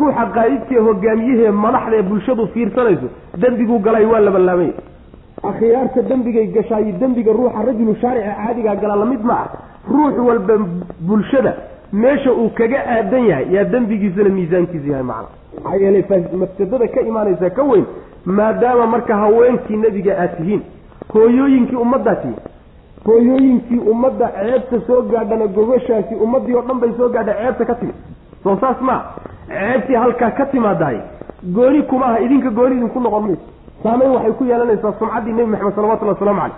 [0.00, 3.08] ruuxa qaa'idkaee hogaamiyahee madaxda ee bulshadu fiirsanayso
[3.44, 4.94] dembiguu galay waa labanlaaban yahay
[5.50, 9.48] akhyaarta dembigay gashaayo dembiga ruuxa rajulu shaarica caadigaa gala la mid ma ah
[9.94, 10.54] ruux walba
[11.08, 11.52] bulshada
[12.02, 15.28] meesha uu kaga aadan yahay yaa dembigiisuna miisaankiisa yahay macna.
[15.64, 16.04] Maxaa yeelay
[16.42, 17.84] mafsadada ka imaanaysa ka weyn
[18.26, 20.62] maadaama marka haweenkii nebiga aad tihiin
[21.14, 22.38] hooyooyinkii ummaddaa tihiin
[23.06, 27.94] hooyooyinkii ummadda ceebta soo gaadhana gogoshaasi ummaddii oo dhan bay soo gaadha ceebta ka timid.
[28.42, 29.02] Soo saas maa
[29.48, 30.98] ceebtii halkaa ka timaadahay
[31.54, 33.42] gooni kuma aha idinka gooni idinku noqon mayso
[33.82, 36.56] saamayn waxay ku yeelanaysaa sumcaddii nebi maxamed salawatullhi wasalaamu caleyh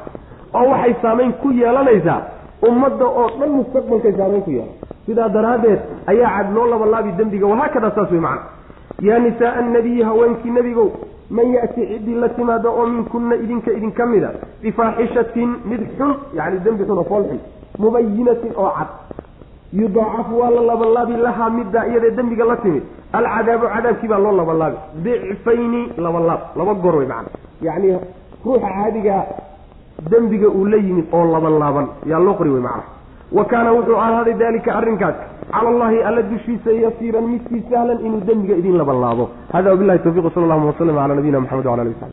[0.55, 2.20] oo waxay saamayn ku yeelanaysaa
[2.69, 4.74] ummadda oo dhan mustaqbalkay saamayn ku yeelan.
[5.07, 8.43] Sidaa daraaddeed ayaa cad loo labalaabi dembiga wahaakada saas wey macna.
[9.03, 10.89] Yaa nisaaa annabiyi haweenkii nebigow
[11.30, 14.30] man ya'ti ciddii la timaado oo minkunna idinka idinka mida
[14.62, 17.40] bifaaxishatin mid xun yacni dembi xun oo fool xun
[17.78, 18.88] mubayinatin oo cad.
[19.72, 22.82] Yudaacafu waa la labanlaabi lahaa middaa iyadee dembiga la timid.
[23.12, 27.28] Alcadaabu cadaabkii baa loo labanlaabi dicfayni labanlaab laba goor wey macana
[27.66, 27.88] yacni
[28.44, 29.22] ruuxa caadigaa
[30.10, 32.84] dembiga uu la yimid oo labanlaaban yaa loo qori wey macana
[33.32, 35.16] wa kaana wuxuu ahaaday daalika arrinkaas
[35.52, 39.28] cala allahi alla dushiisa yasiiran midkii sahlan inuu dembiga idin labanlaabo.
[39.52, 42.06] Hada wabilahi tawfiq sal allahuma waslm cala nabiyina maxamed wala ali w sabi